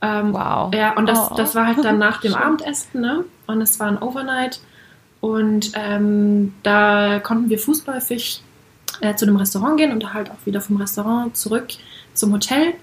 Ähm, 0.03 0.33
Wow. 0.35 0.73
Ja, 0.75 0.95
und 0.97 1.07
das, 1.09 1.31
Oh. 1.31 1.35
das 1.37 1.55
war 1.55 1.67
halt 1.67 1.85
dann 1.85 1.99
nach 2.07 2.21
dem. 2.21 2.35
Abendessen, 2.35 3.01
ne? 3.01 3.25
Und 3.47 3.61
es 3.63 3.79
war 3.81 3.89
ein 3.89 3.99
Overnight. 3.99 4.61
Und 5.21 5.73
ähm, 5.75 6.55
da 6.63 7.19
konnten 7.21 7.49
wir 7.49 7.59
fußläufig 7.59 8.43
äh, 9.01 9.15
zu 9.15 9.25
dem 9.27 9.37
Restaurant 9.37 9.79
gehen 9.79 9.93
und 9.93 10.13
halt 10.13 10.31
auch 10.31 10.45
wieder 10.45 10.61
vom 10.61 10.77
Restaurant 10.77 11.37
zurück 11.37 11.69
zum 12.15 12.33
Hotel. 12.33 12.75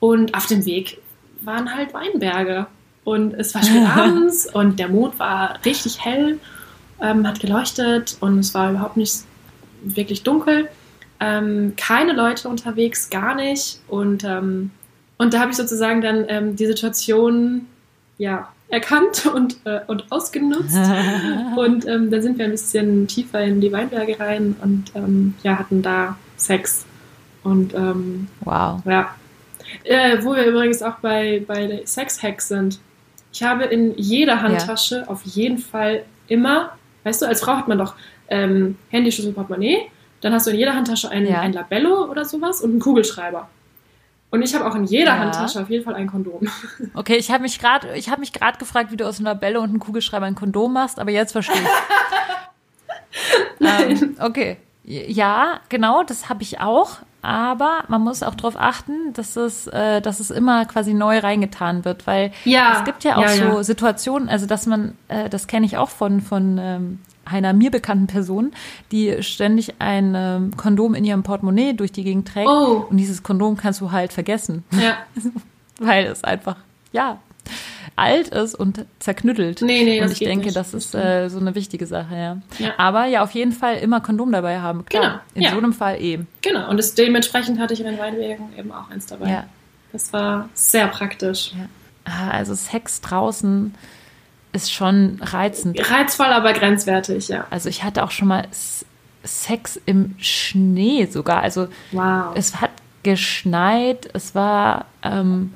Und 0.00 0.34
auf 0.34 0.46
dem 0.46 0.64
Weg 0.64 1.00
waren 1.42 1.74
halt 1.74 1.92
Weinberge. 1.94 2.66
Und 3.02 3.34
es 3.34 3.54
war 3.54 3.62
spät 3.62 3.86
abends 3.96 4.46
und 4.54 4.78
der 4.78 4.88
Mond 4.88 5.18
war 5.18 5.58
richtig 5.64 6.02
hell. 6.04 6.38
ähm, 7.00 7.26
hat 7.26 7.40
geleuchtet 7.40 8.16
und 8.20 8.38
es 8.38 8.54
war 8.54 8.70
überhaupt 8.70 8.96
nicht 8.96 9.24
wirklich 9.82 10.22
dunkel. 10.22 10.68
Ähm, 11.20 11.74
keine 11.76 12.12
Leute 12.12 12.48
unterwegs, 12.48 13.10
gar 13.10 13.34
nicht. 13.34 13.80
Und, 13.88 14.24
ähm, 14.24 14.70
und 15.24 15.32
da 15.32 15.40
habe 15.40 15.50
ich 15.52 15.56
sozusagen 15.56 16.02
dann 16.02 16.26
ähm, 16.28 16.54
die 16.54 16.66
Situation 16.66 17.66
ja, 18.18 18.52
erkannt 18.68 19.24
und, 19.24 19.56
äh, 19.64 19.80
und 19.86 20.12
ausgenutzt. 20.12 20.76
und 21.56 21.86
ähm, 21.86 22.10
dann 22.10 22.20
sind 22.20 22.36
wir 22.36 22.44
ein 22.44 22.50
bisschen 22.50 23.08
tiefer 23.08 23.40
in 23.40 23.62
die 23.62 23.72
Weinberge 23.72 24.20
rein 24.20 24.54
und 24.62 24.92
ähm, 24.94 25.34
ja, 25.42 25.58
hatten 25.58 25.80
da 25.80 26.18
Sex. 26.36 26.84
Und 27.42 27.72
ähm, 27.72 28.28
wow. 28.40 28.82
Ja. 28.84 29.14
Äh, 29.84 30.22
wo 30.22 30.34
wir 30.34 30.44
übrigens 30.44 30.82
auch 30.82 30.96
bei, 30.96 31.42
bei 31.46 31.80
Sex-Hacks 31.86 32.48
sind. 32.48 32.78
Ich 33.32 33.42
habe 33.42 33.64
in 33.64 33.94
jeder 33.96 34.42
Handtasche 34.42 34.98
ja. 34.98 35.08
auf 35.08 35.22
jeden 35.24 35.56
Fall 35.56 36.04
immer, 36.28 36.72
weißt 37.04 37.22
du, 37.22 37.26
als 37.26 37.40
Frau 37.40 37.56
hat 37.56 37.66
man 37.66 37.78
doch 37.78 37.94
ähm, 38.28 38.76
Handy, 38.90 39.10
Schlüssel, 39.10 39.32
Portemonnaie, 39.32 39.90
dann 40.20 40.34
hast 40.34 40.46
du 40.46 40.50
in 40.50 40.58
jeder 40.58 40.74
Handtasche 40.74 41.10
ein, 41.10 41.26
ja. 41.26 41.40
ein 41.40 41.54
Labello 41.54 42.10
oder 42.10 42.26
sowas 42.26 42.60
und 42.60 42.72
einen 42.72 42.80
Kugelschreiber. 42.80 43.48
Und 44.34 44.42
ich 44.42 44.52
habe 44.52 44.66
auch 44.66 44.74
in 44.74 44.82
jeder 44.82 45.12
ja. 45.12 45.18
Handtasche 45.18 45.60
auf 45.62 45.70
jeden 45.70 45.84
Fall 45.84 45.94
ein 45.94 46.08
Kondom. 46.08 46.48
Okay, 46.94 47.14
ich 47.14 47.30
habe 47.30 47.42
mich 47.42 47.60
gerade, 47.60 47.94
ich 47.96 48.10
habe 48.10 48.18
mich 48.18 48.32
gerade 48.32 48.58
gefragt, 48.58 48.90
wie 48.90 48.96
du 48.96 49.06
aus 49.06 49.18
einem 49.18 49.26
Labello 49.26 49.60
und 49.60 49.68
einem 49.68 49.78
Kugelschreiber 49.78 50.26
ein 50.26 50.34
Kondom 50.34 50.72
machst, 50.72 50.98
aber 50.98 51.12
jetzt 51.12 51.30
verstehe 51.30 51.54
ich. 53.60 53.60
ähm, 54.00 54.16
okay, 54.20 54.56
ja, 54.82 55.60
genau, 55.68 56.02
das 56.02 56.28
habe 56.28 56.42
ich 56.42 56.60
auch. 56.60 56.98
Aber 57.22 57.84
man 57.86 58.02
muss 58.02 58.24
auch 58.24 58.34
darauf 58.34 58.56
achten, 58.58 59.12
dass 59.12 59.36
es, 59.36 59.68
äh, 59.68 60.02
dass 60.02 60.18
es 60.18 60.32
immer 60.32 60.64
quasi 60.64 60.94
neu 60.94 61.20
reingetan 61.20 61.84
wird, 61.84 62.08
weil 62.08 62.32
ja, 62.44 62.78
es 62.78 62.84
gibt 62.84 63.04
ja 63.04 63.16
auch 63.16 63.22
ja, 63.22 63.28
so. 63.28 63.62
Situationen, 63.62 64.28
also 64.28 64.46
dass 64.46 64.66
man, 64.66 64.98
äh, 65.06 65.28
das 65.28 65.46
kenne 65.46 65.64
ich 65.64 65.76
auch 65.76 65.90
von 65.90 66.20
von 66.20 66.58
ähm, 66.60 66.98
einer 67.26 67.52
mir 67.52 67.70
bekannten 67.70 68.06
Person, 68.06 68.52
die 68.92 69.22
ständig 69.22 69.74
ein 69.78 70.14
ähm, 70.16 70.56
Kondom 70.56 70.94
in 70.94 71.04
ihrem 71.04 71.22
Portemonnaie 71.22 71.72
durch 71.72 71.92
die 71.92 72.04
Gegend 72.04 72.28
trägt 72.28 72.48
oh. 72.48 72.86
und 72.88 72.96
dieses 72.96 73.22
Kondom 73.22 73.56
kannst 73.56 73.80
du 73.80 73.92
halt 73.92 74.12
vergessen, 74.12 74.64
ja. 74.72 74.96
weil 75.78 76.06
es 76.06 76.24
einfach 76.24 76.56
ja 76.92 77.18
alt 77.96 78.28
ist 78.28 78.54
und 78.54 78.86
zerknüttelt. 78.98 79.62
Nee, 79.62 79.84
nee, 79.84 80.02
und 80.02 80.10
ich 80.10 80.18
denke, 80.18 80.46
nicht. 80.46 80.56
das 80.56 80.74
ist 80.74 80.94
äh, 80.94 81.28
so 81.28 81.38
eine 81.38 81.54
wichtige 81.54 81.86
Sache, 81.86 82.16
ja. 82.16 82.38
ja. 82.58 82.72
Aber 82.76 83.04
ja, 83.06 83.22
auf 83.22 83.30
jeden 83.32 83.52
Fall 83.52 83.76
immer 83.76 84.00
Kondom 84.00 84.32
dabei 84.32 84.60
haben. 84.60 84.84
Klar, 84.86 85.02
genau. 85.02 85.20
In 85.34 85.42
ja. 85.42 85.50
so 85.50 85.58
einem 85.58 85.72
Fall 85.72 86.00
eben. 86.00 86.26
Genau, 86.42 86.68
und 86.70 86.76
das, 86.76 86.94
dementsprechend 86.94 87.58
hatte 87.58 87.74
ich 87.74 87.80
in 87.80 87.86
den 87.86 87.98
Weinbergen 87.98 88.48
eben 88.58 88.72
auch 88.72 88.90
eins 88.90 89.06
dabei. 89.06 89.30
Ja. 89.30 89.44
Das 89.92 90.12
war 90.12 90.48
sehr 90.54 90.88
praktisch. 90.88 91.52
Ja. 91.56 91.68
Ah, 92.04 92.30
also 92.30 92.54
Sex 92.54 93.00
draußen 93.00 93.74
ist 94.54 94.72
schon 94.72 95.18
reizend. 95.20 95.78
Reizvoll, 95.90 96.26
aber 96.26 96.52
grenzwertig, 96.52 97.28
ja. 97.28 97.46
Also 97.50 97.68
ich 97.68 97.84
hatte 97.84 98.04
auch 98.04 98.10
schon 98.10 98.28
mal 98.28 98.46
Sex 99.22 99.80
im 99.84 100.14
Schnee 100.18 101.06
sogar. 101.06 101.42
Also 101.42 101.68
wow. 101.92 102.32
es 102.34 102.60
hat 102.60 102.70
geschneit, 103.02 104.08
es 104.14 104.34
war 104.34 104.86
ähm, 105.02 105.52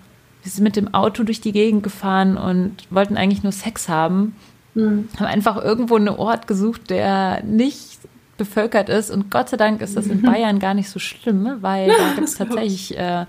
wir 0.49 0.53
sind 0.55 0.65
mit 0.65 0.77
dem 0.77 0.95
Auto 0.95 1.25
durch 1.25 1.41
die 1.41 1.53
Gegend 1.53 1.83
gefahren 1.83 2.39
und 2.39 2.77
wollten 2.91 3.17
eigentlich 3.17 3.43
nur 3.43 3.53
Sex 3.53 3.89
haben. 3.89 4.35
Mhm. 4.75 5.09
Haben 5.19 5.27
einfach 5.27 5.63
irgendwo 5.63 5.97
einen 5.97 6.09
Ort 6.09 6.47
gesucht, 6.47 6.91
der 6.91 7.43
nicht 7.45 7.99
bevölkert 8.39 8.89
ist. 8.89 9.11
Und 9.11 9.31
Gott 9.31 9.51
sei 9.51 9.59
Dank 9.59 9.83
ist 9.83 9.97
das 9.97 10.07
in 10.07 10.23
Bayern 10.23 10.59
gar 10.59 10.73
nicht 10.73 10.89
so 10.89 10.99
schlimm, 10.99 11.59
weil 11.61 11.89
da 11.99 12.15
gibt 12.15 12.29
es 12.29 12.37
tatsächlich 12.37 12.97
äh, 12.97 13.27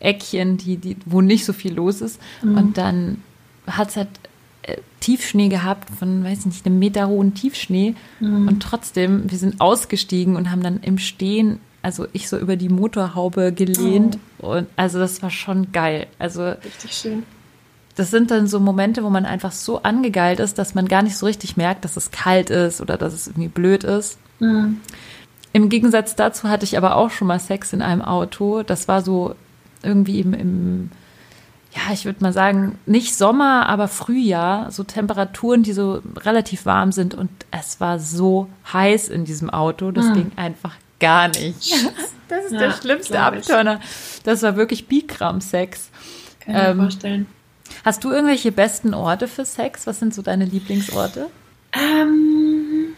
Eckchen, 0.00 0.56
die, 0.56 0.78
die, 0.78 0.96
wo 1.04 1.20
nicht 1.20 1.44
so 1.44 1.52
viel 1.52 1.74
los 1.74 2.00
ist. 2.00 2.20
Mhm. 2.42 2.56
Und 2.56 2.78
dann 2.78 3.22
hat 3.66 3.90
es 3.90 3.96
halt 3.96 4.08
Tiefschnee 5.00 5.48
gehabt, 5.48 5.88
von, 5.98 6.24
weiß 6.24 6.40
ich 6.40 6.46
nicht, 6.46 6.66
einem 6.66 6.78
Meter 6.78 7.08
hohen 7.08 7.34
Tiefschnee. 7.34 7.94
Mhm. 8.20 8.48
Und 8.48 8.60
trotzdem, 8.60 9.30
wir 9.30 9.38
sind 9.38 9.60
ausgestiegen 9.60 10.36
und 10.36 10.50
haben 10.50 10.62
dann 10.62 10.80
im 10.80 10.98
Stehen 10.98 11.60
also 11.86 12.08
ich 12.12 12.28
so 12.28 12.36
über 12.36 12.56
die 12.56 12.68
Motorhaube 12.68 13.52
gelehnt 13.52 14.18
oh. 14.42 14.56
und 14.56 14.66
also 14.74 14.98
das 14.98 15.22
war 15.22 15.30
schon 15.30 15.70
geil. 15.70 16.08
Also 16.18 16.48
richtig 16.48 16.92
schön. 16.92 17.22
Das 17.94 18.10
sind 18.10 18.32
dann 18.32 18.48
so 18.48 18.58
Momente, 18.58 19.04
wo 19.04 19.08
man 19.08 19.24
einfach 19.24 19.52
so 19.52 19.84
angegeilt 19.84 20.40
ist, 20.40 20.58
dass 20.58 20.74
man 20.74 20.88
gar 20.88 21.02
nicht 21.02 21.16
so 21.16 21.26
richtig 21.26 21.56
merkt, 21.56 21.84
dass 21.84 21.96
es 21.96 22.10
kalt 22.10 22.50
ist 22.50 22.80
oder 22.80 22.96
dass 22.96 23.14
es 23.14 23.28
irgendwie 23.28 23.46
blöd 23.46 23.84
ist. 23.84 24.18
Mhm. 24.40 24.80
Im 25.52 25.68
Gegensatz 25.68 26.16
dazu 26.16 26.48
hatte 26.48 26.64
ich 26.64 26.76
aber 26.76 26.96
auch 26.96 27.10
schon 27.10 27.28
mal 27.28 27.38
Sex 27.38 27.72
in 27.72 27.82
einem 27.82 28.02
Auto. 28.02 28.64
Das 28.64 28.88
war 28.88 29.00
so 29.00 29.36
irgendwie 29.84 30.18
im, 30.18 30.34
im 30.34 30.90
ja, 31.76 31.92
ich 31.92 32.06
würde 32.06 32.22
mal 32.22 32.32
sagen, 32.32 32.78
nicht 32.86 33.14
Sommer, 33.14 33.68
aber 33.68 33.86
Frühjahr, 33.86 34.70
so 34.70 34.82
Temperaturen, 34.82 35.62
die 35.62 35.74
so 35.74 36.02
relativ 36.16 36.64
warm 36.64 36.90
sind. 36.90 37.14
Und 37.14 37.30
es 37.50 37.80
war 37.80 37.98
so 37.98 38.48
heiß 38.72 39.08
in 39.08 39.26
diesem 39.26 39.50
Auto. 39.50 39.90
Das 39.90 40.06
mhm. 40.06 40.14
ging 40.14 40.32
einfach 40.36 40.74
gar 40.98 41.28
nicht. 41.28 41.74
Das 42.28 42.46
ist 42.46 42.52
ja, 42.54 42.58
der 42.58 42.72
schlimmste 42.72 43.20
Abturner. 43.20 43.80
Das 44.24 44.42
war 44.42 44.56
wirklich 44.56 44.88
Bikram-Sex. 44.88 45.90
Kann 46.40 46.54
ich 46.56 46.60
ähm, 46.60 46.76
mir 46.76 46.82
vorstellen. 46.82 47.26
Hast 47.84 48.02
du 48.02 48.10
irgendwelche 48.10 48.50
besten 48.50 48.94
Orte 48.94 49.28
für 49.28 49.44
Sex? 49.44 49.86
Was 49.86 50.00
sind 50.00 50.12
so 50.12 50.22
deine 50.22 50.44
Lieblingsorte? 50.44 51.28
Ähm, 51.72 52.96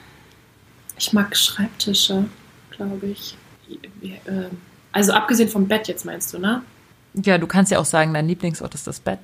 ich 0.97 1.13
mag 1.13 1.37
Schreibtische, 1.37 2.25
glaube 2.71 3.07
ich. 3.09 3.37
Also 4.93 5.13
abgesehen 5.13 5.51
vom 5.51 5.69
Bett 5.69 5.89
jetzt 5.89 6.07
meinst 6.07 6.33
du, 6.33 6.39
ne? 6.39 6.63
Ja, 7.23 7.39
du 7.39 7.47
kannst 7.47 7.73
ja 7.73 7.79
auch 7.79 7.85
sagen, 7.85 8.15
dein 8.15 8.29
Lieblingsort 8.29 8.75
ist 8.75 8.87
das 8.87 9.01
Bett. 9.01 9.21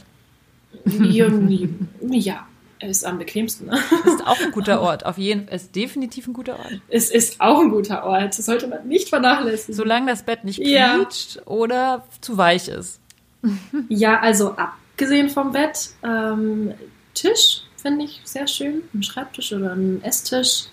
ja, 0.84 2.46
ist 2.80 3.04
am 3.04 3.18
bequemsten. 3.18 3.66
Ne? 3.66 3.78
Ist 4.04 4.26
auch 4.26 4.40
ein 4.40 4.50
guter 4.50 4.80
Ort, 4.80 5.06
auf 5.06 5.18
jeden 5.18 5.46
Fall. 5.46 5.56
Ist 5.56 5.74
definitiv 5.74 6.26
ein 6.26 6.32
guter 6.32 6.58
Ort. 6.58 6.80
Es 6.88 7.10
ist 7.10 7.40
auch 7.40 7.60
ein 7.60 7.70
guter 7.70 8.04
Ort. 8.04 8.38
Das 8.38 8.46
sollte 8.46 8.66
man 8.66 8.86
nicht 8.86 9.08
vernachlässigen. 9.08 9.74
Solange 9.74 10.10
das 10.10 10.22
Bett 10.22 10.44
nicht 10.44 10.60
quietscht 10.60 11.36
ja. 11.36 11.46
oder 11.46 12.04
zu 12.20 12.36
weich 12.36 12.68
ist. 12.68 13.00
Ja, 13.90 14.20
also 14.20 14.56
abgesehen 14.56 15.28
vom 15.28 15.52
Bett, 15.52 15.90
ähm, 16.02 16.72
Tisch 17.12 17.62
finde 17.76 18.06
ich 18.06 18.22
sehr 18.24 18.46
schön. 18.46 18.82
Ein 18.94 19.02
Schreibtisch 19.02 19.52
oder 19.52 19.72
ein 19.72 20.02
Esstisch. 20.02 20.68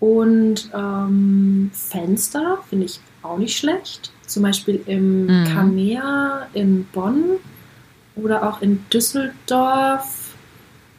Und 0.00 0.70
ähm, 0.74 1.70
Fenster 1.74 2.58
finde 2.68 2.86
ich 2.86 2.98
auch 3.22 3.38
nicht 3.38 3.56
schlecht. 3.56 4.12
Zum 4.26 4.42
Beispiel 4.42 4.82
im 4.86 5.26
mhm. 5.26 5.44
Kamea 5.44 6.48
in 6.54 6.84
Bonn 6.86 7.38
oder 8.16 8.48
auch 8.48 8.62
in 8.62 8.84
Düsseldorf 8.90 10.22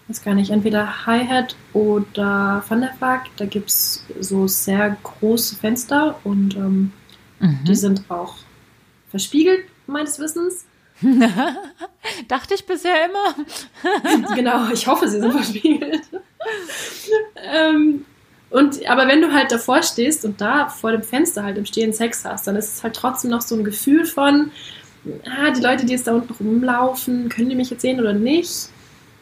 weiß 0.07 0.21
gar 0.21 0.35
nicht, 0.35 0.51
entweder 0.51 1.05
Hi-Hat 1.05 1.55
oder 1.73 2.63
Van 2.67 2.81
der 2.81 2.93
Vaart. 2.99 3.29
Da 3.37 3.45
gibt 3.45 3.69
es 3.69 4.05
so 4.19 4.47
sehr 4.47 4.97
große 5.01 5.55
Fenster 5.55 6.19
und 6.23 6.55
ähm, 6.55 6.91
mhm. 7.39 7.59
die 7.67 7.75
sind 7.75 8.03
auch 8.09 8.35
verspiegelt, 9.09 9.65
meines 9.87 10.19
Wissens. 10.19 10.65
Dachte 12.27 12.53
ich 12.53 12.65
bisher 12.65 13.05
immer. 13.05 14.35
genau, 14.35 14.69
ich 14.71 14.85
hoffe, 14.87 15.07
sie 15.07 15.19
sind 15.19 15.31
verspiegelt. 15.41 16.01
ähm, 17.37 18.05
und, 18.53 18.87
aber 18.87 19.07
wenn 19.07 19.19
du 19.19 19.33
halt 19.33 19.51
davor 19.51 19.81
stehst 19.81 20.23
und 20.25 20.39
da 20.39 20.69
vor 20.69 20.91
dem 20.91 21.01
Fenster 21.01 21.43
halt 21.43 21.57
im 21.57 21.65
Stehen 21.65 21.91
Sex 21.91 22.23
hast, 22.23 22.45
dann 22.45 22.55
ist 22.55 22.75
es 22.75 22.83
halt 22.83 22.95
trotzdem 22.95 23.31
noch 23.31 23.41
so 23.41 23.55
ein 23.55 23.63
Gefühl 23.63 24.05
von, 24.05 24.51
ah, 25.25 25.49
die 25.49 25.61
Leute, 25.61 25.87
die 25.87 25.93
jetzt 25.93 26.05
da 26.05 26.13
unten 26.13 26.31
rumlaufen, 26.33 27.29
können 27.29 27.49
die 27.49 27.55
mich 27.55 27.71
jetzt 27.71 27.81
sehen 27.81 27.99
oder 27.99 28.13
nicht? 28.13 28.69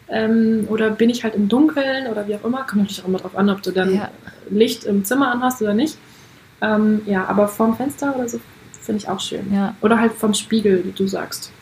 Ähm, 0.10 0.68
oder 0.70 0.90
bin 0.90 1.10
ich 1.10 1.24
halt 1.24 1.36
im 1.36 1.48
Dunkeln 1.48 2.08
oder 2.08 2.28
wie 2.28 2.36
auch 2.36 2.44
immer. 2.44 2.64
Kommt 2.64 2.82
natürlich 2.82 3.04
auch 3.04 3.08
immer 3.08 3.20
drauf 3.20 3.38
an, 3.38 3.50
ob 3.50 3.62
du 3.62 3.72
dann 3.72 3.96
ja. 3.96 4.12
Licht 4.50 4.84
im 4.84 5.06
Zimmer 5.06 5.32
anhast 5.32 5.62
oder 5.62 5.74
nicht. 5.74 5.98
Ähm, 6.60 7.02
ja, 7.06 7.24
aber 7.24 7.48
vorm 7.48 7.78
Fenster 7.78 8.14
oder 8.14 8.28
so 8.28 8.42
finde 8.82 9.00
ich 9.00 9.08
auch 9.08 9.22
schön. 9.22 9.54
Ja. 9.54 9.76
Oder 9.80 9.98
halt 9.98 10.12
vom 10.12 10.34
Spiegel, 10.34 10.84
wie 10.84 10.92
du 10.92 11.08
sagst. 11.08 11.54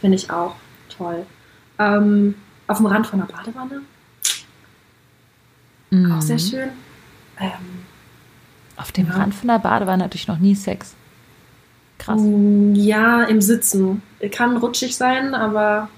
Finde 0.00 0.16
ich 0.16 0.28
auch 0.32 0.56
toll. 0.88 1.24
Ähm, 1.78 2.34
auf 2.66 2.78
dem 2.78 2.86
Rand 2.86 3.06
von 3.06 3.20
der 3.20 3.26
Badewanne. 3.26 3.82
Mhm. 5.90 6.12
Auch 6.12 6.22
sehr 6.22 6.38
schön. 6.38 6.70
Ähm, 7.38 7.84
auf 8.76 8.92
dem 8.92 9.06
ja. 9.06 9.14
Rand 9.14 9.34
von 9.34 9.48
der 9.48 9.58
Badewanne 9.58 10.04
hatte 10.04 10.16
ich 10.16 10.28
noch 10.28 10.38
nie 10.38 10.54
Sex. 10.54 10.94
Krass. 11.98 12.20
Mm, 12.20 12.74
ja, 12.74 13.24
im 13.24 13.40
Sitzen. 13.40 14.02
Kann 14.32 14.56
rutschig 14.56 14.96
sein, 14.96 15.34
aber 15.34 15.88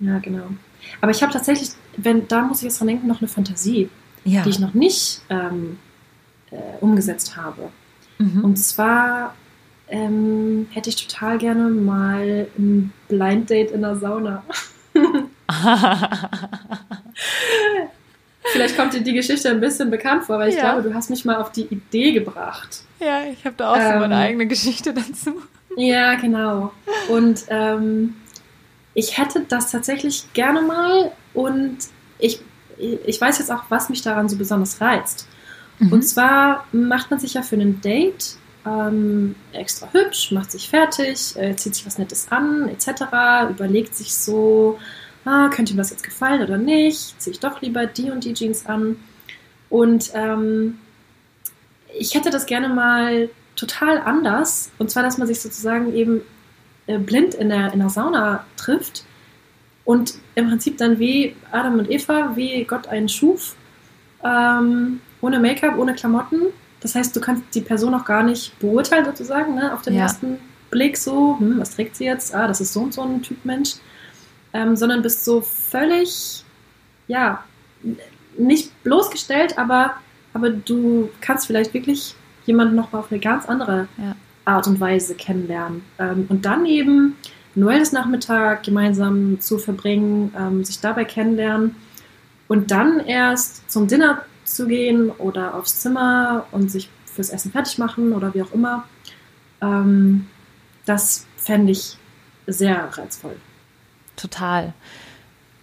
ja, 0.00 0.18
genau. 0.18 0.46
Aber 1.00 1.12
ich 1.12 1.22
habe 1.22 1.32
tatsächlich, 1.32 1.70
wenn, 1.96 2.26
da 2.26 2.42
muss 2.42 2.58
ich 2.58 2.64
jetzt 2.64 2.80
dran 2.80 2.88
denken, 2.88 3.06
noch 3.06 3.20
eine 3.20 3.28
Fantasie, 3.28 3.88
ja. 4.24 4.42
die 4.42 4.50
ich 4.50 4.58
noch 4.58 4.74
nicht 4.74 5.22
ähm, 5.30 5.78
äh, 6.50 6.56
umgesetzt 6.80 7.36
habe. 7.36 7.70
Mhm. 8.18 8.44
Und 8.44 8.56
zwar 8.56 9.34
ähm, 9.88 10.66
hätte 10.72 10.88
ich 10.88 11.06
total 11.06 11.38
gerne 11.38 11.70
mal 11.70 12.48
ein 12.58 12.92
Blind 13.08 13.48
Date 13.48 13.70
in 13.70 13.82
der 13.82 13.96
Sauna. 13.96 14.42
Vielleicht 18.52 18.76
kommt 18.76 18.92
dir 18.92 19.00
die 19.00 19.14
Geschichte 19.14 19.48
ein 19.50 19.60
bisschen 19.60 19.90
bekannt 19.90 20.24
vor, 20.24 20.38
weil 20.38 20.50
ich 20.50 20.56
ja. 20.56 20.72
glaube, 20.72 20.88
du 20.88 20.94
hast 20.94 21.10
mich 21.10 21.24
mal 21.24 21.36
auf 21.36 21.50
die 21.52 21.66
Idee 21.66 22.12
gebracht. 22.12 22.82
Ja, 23.00 23.24
ich 23.24 23.44
habe 23.44 23.56
da 23.56 23.72
auch 23.72 23.76
ähm, 23.76 23.92
so 23.92 23.98
meine 24.00 24.16
eigene 24.16 24.46
Geschichte 24.46 24.92
dazu. 24.92 25.40
Ja, 25.76 26.14
genau. 26.14 26.72
Und 27.08 27.44
ähm, 27.48 28.16
ich 28.94 29.18
hätte 29.18 29.44
das 29.48 29.70
tatsächlich 29.70 30.32
gerne 30.34 30.62
mal 30.62 31.10
und 31.32 31.78
ich 32.18 32.40
ich 32.78 33.20
weiß 33.20 33.38
jetzt 33.38 33.50
auch, 33.50 33.64
was 33.68 33.88
mich 33.88 34.02
daran 34.02 34.28
so 34.28 34.36
besonders 34.36 34.80
reizt. 34.80 35.28
Mhm. 35.78 35.92
Und 35.92 36.02
zwar 36.02 36.66
macht 36.72 37.10
man 37.10 37.20
sich 37.20 37.34
ja 37.34 37.42
für 37.42 37.56
ein 37.56 37.80
Date 37.80 38.36
ähm, 38.66 39.34
extra 39.52 39.88
hübsch, 39.92 40.32
macht 40.32 40.50
sich 40.50 40.68
fertig, 40.68 41.36
äh, 41.36 41.54
zieht 41.56 41.74
sich 41.74 41.86
was 41.86 41.98
Nettes 41.98 42.28
an, 42.30 42.68
etc., 42.68 43.50
überlegt 43.50 43.94
sich 43.94 44.14
so, 44.14 44.78
ah, 45.24 45.48
könnte 45.48 45.72
ihm 45.72 45.78
das 45.78 45.90
jetzt 45.90 46.04
gefallen 46.04 46.42
oder 46.42 46.58
nicht, 46.58 47.20
ziehe 47.20 47.32
ich 47.32 47.40
doch 47.40 47.60
lieber 47.60 47.86
die 47.86 48.10
und 48.10 48.24
die 48.24 48.34
Jeans 48.34 48.66
an. 48.66 48.96
Und 49.70 50.10
ähm, 50.14 50.78
ich 51.98 52.14
hätte 52.14 52.30
das 52.30 52.46
gerne 52.46 52.68
mal 52.68 53.30
total 53.56 53.98
anders. 53.98 54.70
Und 54.78 54.90
zwar, 54.90 55.02
dass 55.02 55.18
man 55.18 55.26
sich 55.26 55.40
sozusagen 55.40 55.94
eben 55.94 56.22
äh, 56.86 56.98
blind 56.98 57.34
in 57.34 57.48
der, 57.48 57.72
in 57.72 57.78
der 57.78 57.88
Sauna 57.88 58.44
trifft 58.56 59.04
und 59.84 60.14
im 60.34 60.48
Prinzip 60.48 60.78
dann 60.78 60.98
wie 60.98 61.36
Adam 61.50 61.78
und 61.78 61.90
Eva, 61.90 62.32
wie 62.36 62.64
Gott 62.64 62.86
einen 62.88 63.08
schuf, 63.08 63.56
ähm, 64.22 65.00
ohne 65.20 65.40
Make-up, 65.40 65.78
ohne 65.78 65.94
Klamotten. 65.94 66.46
Das 66.80 66.94
heißt, 66.94 67.14
du 67.16 67.20
kannst 67.20 67.42
die 67.54 67.60
Person 67.60 67.94
auch 67.94 68.04
gar 68.04 68.22
nicht 68.22 68.58
beurteilen, 68.58 69.04
sozusagen, 69.04 69.54
ne? 69.54 69.72
auf 69.72 69.82
den 69.82 69.94
ja. 69.94 70.02
ersten 70.02 70.38
Blick 70.70 70.96
so, 70.96 71.38
hm, 71.38 71.58
was 71.58 71.74
trägt 71.74 71.96
sie 71.96 72.04
jetzt? 72.04 72.34
Ah, 72.34 72.46
das 72.46 72.60
ist 72.60 72.72
so 72.72 72.80
und 72.80 72.92
so 72.92 73.02
ein 73.02 73.22
Typ 73.22 73.44
Mensch. 73.44 73.76
Ähm, 74.54 74.76
sondern 74.76 75.02
bist 75.02 75.24
so 75.24 75.40
völlig, 75.42 76.44
ja, 77.08 77.44
nicht 78.38 78.82
bloßgestellt, 78.84 79.58
aber, 79.58 79.94
aber 80.32 80.50
du 80.50 81.10
kannst 81.20 81.46
vielleicht 81.46 81.74
wirklich 81.74 82.14
jemanden 82.46 82.76
nochmal 82.76 83.02
auf 83.02 83.10
eine 83.10 83.20
ganz 83.20 83.46
andere 83.46 83.88
ja. 83.98 84.16
Art 84.44 84.66
und 84.66 84.80
Weise 84.80 85.14
kennenlernen. 85.14 85.82
Ähm, 85.98 86.26
und 86.28 86.46
dann 86.46 86.66
eben 86.66 87.16
einen 87.56 87.82
Nachmittag 87.92 88.62
gemeinsam 88.62 89.40
zu 89.40 89.58
verbringen, 89.58 90.32
ähm, 90.38 90.64
sich 90.64 90.80
dabei 90.80 91.04
kennenlernen 91.04 91.76
und 92.48 92.70
dann 92.70 93.00
erst 93.00 93.70
zum 93.70 93.86
Dinner 93.86 94.22
zu 94.44 94.66
gehen 94.66 95.10
oder 95.10 95.54
aufs 95.54 95.80
Zimmer 95.80 96.46
und 96.52 96.70
sich 96.70 96.90
fürs 97.06 97.30
Essen 97.30 97.52
fertig 97.52 97.78
machen 97.78 98.12
oder 98.12 98.34
wie 98.34 98.42
auch 98.42 98.52
immer. 98.52 98.84
Ähm, 99.60 100.26
das 100.84 101.26
fände 101.36 101.72
ich 101.72 101.96
sehr 102.46 102.88
reizvoll. 102.92 103.36
Total. 104.16 104.72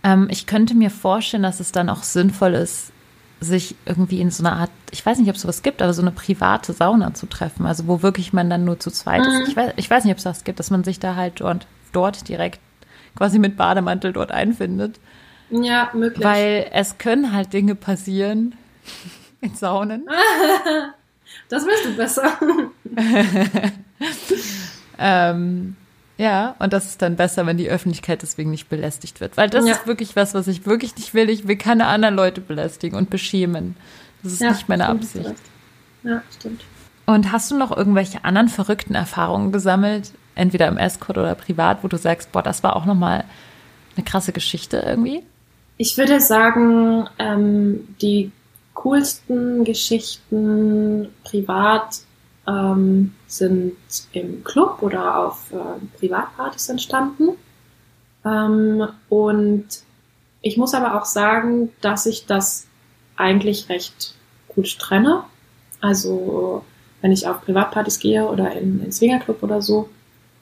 Ähm, 0.03 0.27
ich 0.29 0.46
könnte 0.48 0.74
mir 0.74 0.89
vorstellen, 0.89 1.43
dass 1.43 1.60
es 1.60 1.72
dann 1.72 1.89
auch 1.89 2.03
sinnvoll 2.03 2.53
ist, 2.53 2.91
sich 3.39 3.75
irgendwie 3.86 4.22
in 4.22 4.29
so 4.29 4.43
einer 4.43 4.55
Art, 4.55 4.72
ich 4.91 5.03
weiß 5.03 5.17
nicht, 5.17 5.29
ob 5.29 5.36
es 5.36 5.41
sowas 5.41 5.63
gibt, 5.63 5.81
aber 5.81 5.93
so 5.93 6.01
eine 6.01 6.12
private 6.12 6.74
Sauna 6.74 7.13
zu 7.13 7.25
treffen, 7.25 7.65
also 7.65 7.88
wo 7.88 8.03
wirklich 8.03 8.34
man 8.34 8.50
dann 8.50 8.65
nur 8.65 8.79
zu 8.79 8.91
zweit 8.91 9.22
ist. 9.22 9.34
Mhm. 9.34 9.46
Ich 9.48 9.55
weiß, 9.55 9.74
ich 9.77 9.89
weiß 9.89 10.03
nicht, 10.03 10.12
ob 10.12 10.17
es 10.20 10.24
das 10.24 10.43
gibt, 10.43 10.60
dass 10.60 10.70
man 10.70 10.84
sich 10.84 11.00
da 11.00 11.15
halt 11.15 11.41
dort, 11.41 11.65
dort 11.91 12.27
direkt 12.27 12.60
quasi 13.15 13.39
mit 13.39 13.58
Bademantel 13.58 14.13
dort 14.13 14.31
einfindet. 14.31 15.00
Ja, 15.50 15.89
möglich. 15.93 16.24
Weil 16.24 16.70
es 16.72 16.98
können 17.00 17.34
halt 17.34 17.51
Dinge 17.51 17.75
passieren 17.75 18.55
in 19.41 19.55
Saunen. 19.55 20.08
das 21.50 21.65
weißt 21.65 21.86
du 21.86 21.96
besser. 21.96 22.38
ähm, 25.00 25.75
ja, 26.21 26.55
und 26.59 26.71
das 26.71 26.85
ist 26.85 27.01
dann 27.01 27.15
besser, 27.15 27.47
wenn 27.47 27.57
die 27.57 27.67
Öffentlichkeit 27.67 28.21
deswegen 28.21 28.51
nicht 28.51 28.69
belästigt 28.69 29.21
wird. 29.21 29.37
Weil 29.37 29.49
das 29.49 29.65
ja. 29.65 29.73
ist 29.73 29.87
wirklich 29.87 30.15
was, 30.15 30.35
was 30.35 30.47
ich 30.47 30.67
wirklich 30.67 30.95
nicht 30.95 31.15
will. 31.15 31.31
Ich 31.31 31.47
will 31.47 31.55
keine 31.55 31.87
anderen 31.87 32.13
Leute 32.13 32.41
belästigen 32.41 32.95
und 32.95 33.09
beschämen. 33.09 33.75
Das 34.21 34.33
ist 34.33 34.41
ja, 34.41 34.51
nicht 34.51 34.69
meine 34.69 34.85
Absicht. 34.87 35.33
Ja, 36.03 36.21
stimmt. 36.37 36.61
Und 37.07 37.31
hast 37.31 37.49
du 37.49 37.57
noch 37.57 37.75
irgendwelche 37.75 38.23
anderen 38.23 38.49
verrückten 38.49 38.93
Erfahrungen 38.93 39.51
gesammelt, 39.51 40.11
entweder 40.35 40.67
im 40.67 40.77
Escort 40.77 41.17
oder 41.17 41.33
privat, 41.33 41.83
wo 41.83 41.87
du 41.87 41.97
sagst, 41.97 42.31
boah, 42.31 42.43
das 42.43 42.61
war 42.61 42.75
auch 42.75 42.85
nochmal 42.85 43.23
eine 43.95 44.05
krasse 44.05 44.31
Geschichte 44.31 44.77
irgendwie? 44.77 45.23
Ich 45.77 45.97
würde 45.97 46.19
sagen, 46.19 47.09
ähm, 47.17 47.95
die 47.99 48.31
coolsten 48.75 49.63
Geschichten 49.63 51.10
privat 51.23 52.01
ähm, 52.47 53.13
sind 53.27 53.77
im 54.13 54.43
Club 54.43 54.82
oder 54.82 55.17
auf 55.17 55.51
äh, 55.51 55.97
Privatpartys 55.99 56.69
entstanden. 56.69 57.30
Ähm, 58.25 58.88
und 59.10 59.67
ich 60.41 60.58
muss 60.58 60.73
aber 60.73 60.99
auch 60.99 61.06
sagen, 61.06 61.69
dass 61.82 62.06
ich 62.06 62.25
das 62.25 62.67
eigentlich 63.15 63.69
recht 63.69 64.15
gut 64.47 64.80
trenne. 64.80 65.23
Also 65.80 66.63
wenn 67.01 67.12
ich 67.12 67.27
auf 67.27 67.41
Privatpartys 67.41 67.99
gehe 67.99 68.27
oder 68.27 68.51
in 68.51 68.80
den 68.80 68.91
Swingerclub 68.91 69.41
oder 69.43 69.62
so, 69.62 69.89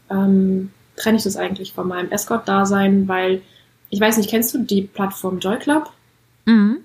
ähm, 0.10 0.72
trenne 0.96 1.18
ich 1.18 1.24
das 1.24 1.38
eigentlich 1.38 1.74
von 1.74 1.88
meinem 1.88 2.12
Escort-Dasein, 2.12 3.08
weil 3.08 3.42
ich 3.90 4.00
weiß 4.00 4.18
nicht, 4.18 4.30
kennst 4.30 4.54
du 4.54 4.60
die 4.60 4.84
Plattform 4.84 5.40
Joy 5.40 5.58
Club? 5.58 5.90
Mhm. 6.46 6.78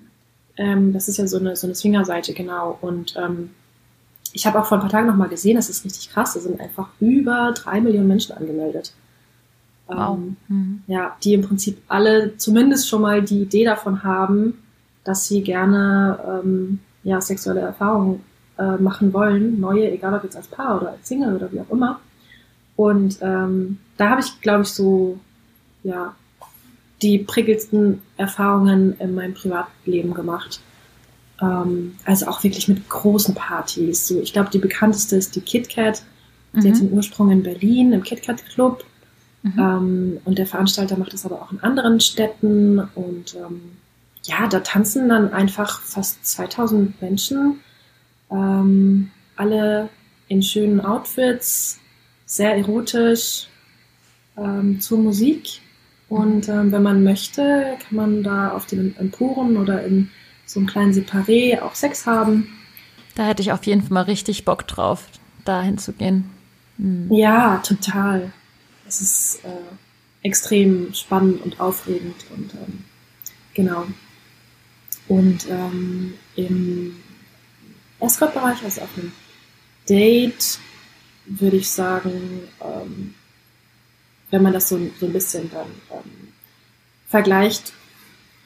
Ähm, 0.57 0.93
das 0.93 1.07
ist 1.07 1.17
ja 1.17 1.27
so 1.27 1.37
eine, 1.37 1.55
so 1.55 1.67
eine 1.67 1.75
Swinger-Seite, 1.75 2.33
genau. 2.33 2.77
Und 2.81 3.15
ähm, 3.17 3.51
ich 4.35 4.45
habe 4.45 4.59
auch 4.59 4.65
vor 4.65 4.77
ein 4.77 4.81
paar 4.81 4.89
Tagen 4.89 5.07
nochmal 5.07 5.29
gesehen, 5.29 5.55
das 5.55 5.69
ist 5.69 5.85
richtig 5.85 6.11
krass, 6.11 6.33
da 6.33 6.41
sind 6.41 6.59
einfach 6.59 6.89
über 6.99 7.53
drei 7.55 7.79
Millionen 7.79 8.09
Menschen 8.09 8.35
angemeldet. 8.35 8.93
Wow. 9.87 10.17
Ähm, 10.17 10.37
mhm. 10.49 10.83
Ja, 10.87 11.15
die 11.23 11.33
im 11.33 11.41
Prinzip 11.41 11.81
alle 11.87 12.35
zumindest 12.37 12.89
schon 12.89 13.01
mal 13.01 13.21
die 13.21 13.43
Idee 13.43 13.63
davon 13.63 14.03
haben, 14.03 14.61
dass 15.05 15.27
sie 15.27 15.41
gerne 15.41 16.41
ähm, 16.43 16.79
ja, 17.03 17.21
sexuelle 17.21 17.61
Erfahrungen 17.61 18.23
äh, 18.57 18.75
machen 18.75 19.13
wollen, 19.13 19.59
neue, 19.59 19.89
egal 19.89 20.13
ob 20.13 20.23
jetzt 20.23 20.35
als 20.35 20.47
Paar 20.47 20.81
oder 20.81 20.91
als 20.91 21.07
Single 21.07 21.35
oder 21.35 21.51
wie 21.53 21.61
auch 21.61 21.69
immer. 21.69 22.01
Und 22.75 23.19
ähm, 23.21 23.77
da 23.95 24.09
habe 24.09 24.21
ich, 24.21 24.41
glaube 24.41 24.63
ich, 24.63 24.69
so 24.69 25.17
ja 25.83 26.13
die 27.01 27.19
prickelndsten 27.19 28.01
Erfahrungen 28.17 28.97
in 28.99 29.15
meinem 29.15 29.33
Privatleben 29.33 30.13
gemacht. 30.13 30.59
Ähm, 31.41 31.95
also 32.05 32.27
auch 32.27 32.43
wirklich 32.43 32.67
mit 32.67 32.87
großen 32.89 33.35
Partys. 33.35 34.07
So, 34.07 34.21
ich 34.21 34.33
glaube, 34.33 34.49
die 34.51 34.59
bekannteste 34.59 35.15
ist 35.15 35.35
die 35.35 35.41
KitKat. 35.41 36.03
Mhm. 36.53 36.61
Die 36.61 36.69
hat 36.69 36.79
den 36.79 36.93
Ursprung 36.93 37.31
in 37.31 37.43
Berlin 37.43 37.93
im 37.93 38.03
KitKat 38.03 38.45
Club. 38.45 38.85
Mhm. 39.43 39.53
Ähm, 39.59 40.17
und 40.25 40.37
der 40.37 40.47
Veranstalter 40.47 40.97
macht 40.97 41.13
das 41.13 41.25
aber 41.25 41.41
auch 41.41 41.51
in 41.51 41.59
anderen 41.59 41.99
Städten. 41.99 42.79
Und 42.79 43.35
ähm, 43.35 43.61
ja, 44.23 44.47
da 44.47 44.59
tanzen 44.59 45.09
dann 45.09 45.33
einfach 45.33 45.81
fast 45.81 46.25
2000 46.25 47.01
Menschen. 47.01 47.59
Ähm, 48.31 49.11
alle 49.35 49.89
in 50.27 50.41
schönen 50.41 50.81
Outfits, 50.81 51.79
sehr 52.25 52.55
erotisch, 52.55 53.47
ähm, 54.37 54.79
zur 54.79 54.97
Musik. 54.97 55.61
Und 56.09 56.49
ähm, 56.49 56.71
wenn 56.71 56.83
man 56.83 57.03
möchte, 57.03 57.77
kann 57.79 57.95
man 57.97 58.23
da 58.23 58.51
auf 58.51 58.65
den 58.65 58.95
Emporen 58.97 59.57
oder 59.57 59.83
in 59.83 60.09
so 60.45 60.59
einem 60.59 60.67
kleinen 60.67 60.93
Separé 60.93 61.61
auch 61.61 61.75
Sex 61.75 62.05
haben. 62.05 62.49
Da 63.15 63.25
hätte 63.25 63.41
ich 63.41 63.51
auf 63.51 63.65
jeden 63.65 63.81
Fall 63.81 63.91
mal 63.91 64.01
richtig 64.01 64.45
Bock 64.45 64.67
drauf, 64.67 65.05
da 65.45 65.61
hinzugehen. 65.61 66.29
Hm. 66.77 67.11
Ja, 67.11 67.57
total. 67.57 68.31
Es 68.87 69.01
ist 69.01 69.45
äh, 69.45 70.27
extrem 70.27 70.93
spannend 70.93 71.41
und 71.41 71.59
aufregend 71.59 72.15
und 72.35 72.53
ähm, 72.53 72.83
genau. 73.53 73.85
Und 75.07 75.47
ähm, 75.49 76.15
im 76.35 76.97
Escort-Bereich, 77.99 78.63
also 78.63 78.81
auf 78.81 78.97
einem 78.97 79.11
Date, 79.87 80.59
würde 81.25 81.57
ich 81.57 81.69
sagen, 81.69 82.47
ähm, 82.61 83.13
wenn 84.31 84.41
man 84.41 84.53
das 84.53 84.69
so, 84.69 84.79
so 84.99 85.05
ein 85.05 85.13
bisschen 85.13 85.49
dann 85.51 85.67
ähm, 85.91 86.33
vergleicht, 87.07 87.73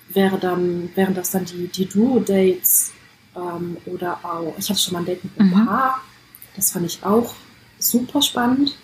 wäre 0.10 0.38
dann, 0.38 0.89
wären 0.95 1.13
das 1.13 1.32
dann 1.32 1.45
die, 1.45 1.67
die 1.67 1.86
Duo-Dates 1.86 2.91
ähm, 3.36 3.78
oder 3.86 4.19
auch, 4.24 4.54
ich 4.58 4.69
hatte 4.69 4.80
schon 4.80 4.93
mal 4.93 5.00
ein 5.00 5.06
Date 5.06 5.24
mit 5.24 5.39
einem 5.39 5.50
mhm. 5.50 5.65
Paar, 5.65 6.02
das 6.56 6.72
fand 6.72 6.86
ich 6.86 7.04
auch 7.04 7.34
super 7.78 8.22
spannend. 8.22 8.76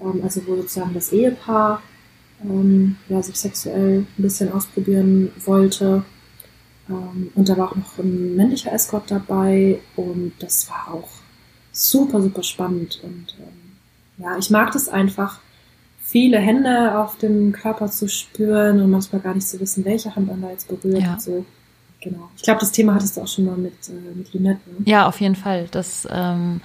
Ähm, 0.00 0.20
also 0.22 0.46
wo 0.46 0.56
sozusagen 0.56 0.94
das 0.94 1.12
Ehepaar 1.12 1.82
ähm, 2.44 2.96
ja, 3.08 3.22
sich 3.22 3.36
sexuell 3.36 4.00
ein 4.00 4.22
bisschen 4.22 4.52
ausprobieren 4.52 5.32
wollte. 5.44 6.04
Ähm, 6.88 7.30
und 7.34 7.48
da 7.48 7.56
war 7.56 7.72
auch 7.72 7.76
noch 7.76 7.98
ein 7.98 8.36
männlicher 8.36 8.72
Escort 8.72 9.10
dabei 9.10 9.80
und 9.96 10.32
das 10.40 10.68
war 10.68 10.94
auch 10.94 11.08
super, 11.72 12.20
super 12.20 12.42
spannend. 12.42 13.00
Und 13.02 13.36
ähm, 13.40 13.78
ja, 14.18 14.36
ich 14.38 14.50
mag 14.50 14.72
das 14.72 14.88
einfach, 14.88 15.40
viele 16.12 16.38
Hände 16.38 16.98
auf 16.98 17.16
dem 17.16 17.52
Körper 17.52 17.90
zu 17.90 18.06
spüren 18.06 18.80
und 18.82 18.90
manchmal 18.90 19.22
gar 19.22 19.34
nicht 19.34 19.48
zu 19.48 19.58
wissen, 19.58 19.84
welche 19.86 20.14
Hand 20.14 20.26
man 20.26 20.42
da 20.42 20.50
jetzt 20.50 20.68
berührt. 20.68 21.02
Ja. 21.02 21.18
So. 21.18 21.44
Genau. 22.02 22.28
Ich 22.36 22.42
glaube, 22.42 22.60
das 22.60 22.70
Thema 22.70 22.94
hattest 22.94 23.16
du 23.16 23.22
auch 23.22 23.28
schon 23.28 23.46
mal 23.46 23.56
mit, 23.56 23.72
äh, 23.88 24.16
mit 24.16 24.32
Lynette. 24.34 24.60
Ne? 24.68 24.76
Ja, 24.84 25.06
auf 25.06 25.20
jeden 25.20 25.36
Fall. 25.36 25.68
Das, 25.70 26.06
ähm, 26.10 26.60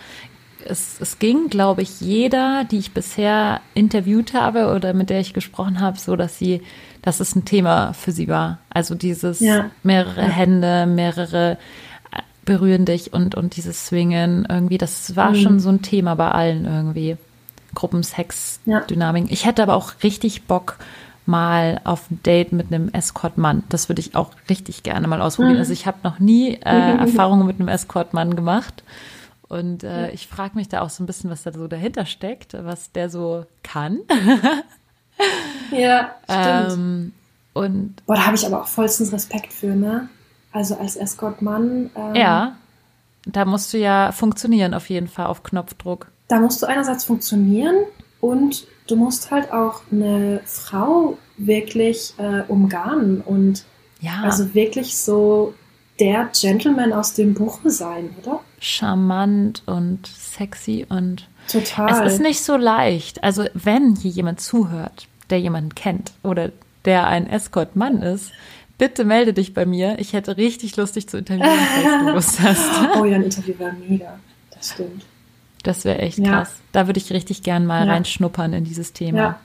es, 0.65 0.99
es 0.99 1.19
ging, 1.19 1.47
glaube 1.47 1.81
ich, 1.81 2.01
jeder, 2.01 2.65
die 2.65 2.79
ich 2.79 2.91
bisher 2.91 3.61
interviewt 3.73 4.33
habe 4.33 4.73
oder 4.75 4.93
mit 4.93 5.09
der 5.09 5.21
ich 5.21 5.33
gesprochen 5.33 5.79
habe, 5.79 5.97
so 5.97 6.17
dass 6.17 6.37
sie, 6.37 6.61
dass 7.01 7.21
es 7.21 7.33
ein 7.35 7.45
Thema 7.45 7.93
für 7.93 8.11
sie 8.11 8.27
war. 8.27 8.59
Also 8.69 8.95
dieses 8.95 9.39
ja. 9.39 9.69
mehrere 9.81 10.23
ja. 10.23 10.27
Hände, 10.27 10.87
mehrere 10.87 11.57
äh, 12.11 12.21
berühren 12.43 12.83
dich 12.83 13.13
und, 13.13 13.35
und 13.35 13.55
dieses 13.55 13.87
Swingen 13.87 14.45
irgendwie, 14.49 14.77
das 14.77 15.15
war 15.15 15.31
mhm. 15.31 15.35
schon 15.35 15.59
so 15.61 15.69
ein 15.69 15.83
Thema 15.83 16.15
bei 16.15 16.31
allen 16.31 16.65
irgendwie. 16.65 17.15
Gruppensex-Dynamik. 17.77 19.25
Ja. 19.25 19.31
Ich 19.31 19.45
hätte 19.45 19.61
aber 19.61 19.75
auch 19.75 19.93
richtig 20.01 20.43
Bock, 20.43 20.77
mal 21.27 21.79
auf 21.83 22.09
ein 22.09 22.23
Date 22.23 22.53
mit 22.53 22.73
einem 22.73 22.89
Escort-Mann. 22.89 23.63
Das 23.69 23.89
würde 23.89 23.99
ich 23.99 24.15
auch 24.15 24.31
richtig 24.49 24.81
gerne 24.83 25.07
mal 25.07 25.21
ausprobieren. 25.21 25.55
Mhm. 25.55 25.59
Also 25.59 25.73
ich 25.73 25.85
habe 25.85 25.97
noch 26.03 26.19
nie 26.19 26.55
äh, 26.55 26.97
Erfahrungen 26.97 27.45
mit 27.45 27.59
einem 27.59 27.67
Escort-Mann 27.67 28.35
gemacht. 28.35 28.83
Und 29.47 29.83
äh, 29.83 30.09
ich 30.11 30.27
frage 30.27 30.55
mich 30.55 30.69
da 30.69 30.81
auch 30.81 30.89
so 30.89 31.03
ein 31.03 31.05
bisschen, 31.05 31.29
was 31.29 31.43
da 31.43 31.53
so 31.53 31.67
dahinter 31.67 32.05
steckt, 32.05 32.53
was 32.53 32.91
der 32.91 33.09
so 33.09 33.45
kann. 33.63 33.99
Ja, 35.71 36.11
stimmt. 36.25 36.73
ähm, 36.73 37.13
und 37.53 38.05
Boah, 38.05 38.15
da 38.17 38.27
habe 38.27 38.35
ich 38.35 38.45
aber 38.45 38.61
auch 38.61 38.67
vollstens 38.67 39.11
Respekt 39.11 39.51
für, 39.51 39.75
ne? 39.75 40.09
Also 40.51 40.77
als 40.77 40.95
Escort-Mann. 40.95 41.89
Ähm, 41.95 42.15
ja, 42.15 42.55
da 43.25 43.43
musst 43.45 43.73
du 43.73 43.79
ja 43.79 44.11
funktionieren 44.11 44.75
auf 44.75 44.89
jeden 44.89 45.07
Fall 45.07 45.25
auf 45.25 45.41
Knopfdruck. 45.41 46.11
Da 46.27 46.39
musst 46.39 46.61
du 46.61 46.65
einerseits 46.65 47.05
funktionieren 47.05 47.75
und 48.19 48.67
du 48.87 48.95
musst 48.95 49.31
halt 49.31 49.51
auch 49.51 49.81
eine 49.91 50.41
Frau 50.45 51.17
wirklich 51.37 52.13
äh, 52.17 52.41
umgarnen 52.47 53.21
und 53.21 53.65
Ja, 54.01 54.21
also 54.23 54.53
wirklich 54.53 54.97
so 54.97 55.53
der 55.99 56.29
Gentleman 56.39 56.93
aus 56.93 57.13
dem 57.13 57.33
Buche 57.33 57.69
sein, 57.71 58.09
oder? 58.21 58.41
charmant 58.59 59.61
und 59.67 60.07
sexy 60.07 60.85
und 60.89 61.27
Total. 61.51 62.05
Es 62.07 62.13
ist 62.13 62.21
nicht 62.21 62.41
so 62.43 62.57
leicht. 62.57 63.23
Also 63.23 63.45
wenn 63.53 63.95
hier 63.95 64.11
jemand 64.11 64.41
zuhört, 64.41 65.07
der 65.29 65.39
jemanden 65.39 65.75
kennt 65.75 66.11
oder 66.23 66.51
der 66.85 67.07
ein 67.07 67.27
Escort-Mann 67.29 68.01
ist, 68.01 68.31
bitte 68.77 69.05
melde 69.05 69.33
dich 69.33 69.53
bei 69.53 69.65
mir. 69.65 69.97
Ich 69.99 70.13
hätte 70.13 70.37
richtig 70.37 70.75
Lust, 70.75 70.95
dich 70.95 71.07
zu 71.07 71.17
interviewen, 71.17 71.49
falls 71.49 72.03
du 72.03 72.11
Lust 72.13 72.39
hast. 72.41 72.97
Oh 72.99 73.05
ja, 73.05 73.15
ein 73.15 73.23
Interview 73.23 73.53
wäre 73.57 73.73
mega. 73.87 74.19
Das 74.53 74.71
stimmt. 74.71 75.05
Das 75.67 75.83
wäre 75.85 75.99
echt 75.99 76.17
Ja. 76.19 76.31
krass. 76.31 76.55
Da 76.71 76.87
würde 76.87 76.99
ich 76.99 77.11
richtig 77.11 77.43
gern 77.43 77.65
mal 77.65 77.85
Ja. 77.85 77.91
reinschnuppern 77.93 78.53
in 78.53 78.63
dieses 78.63 78.93
Thema. 78.93 79.17
Ja. 79.19 79.35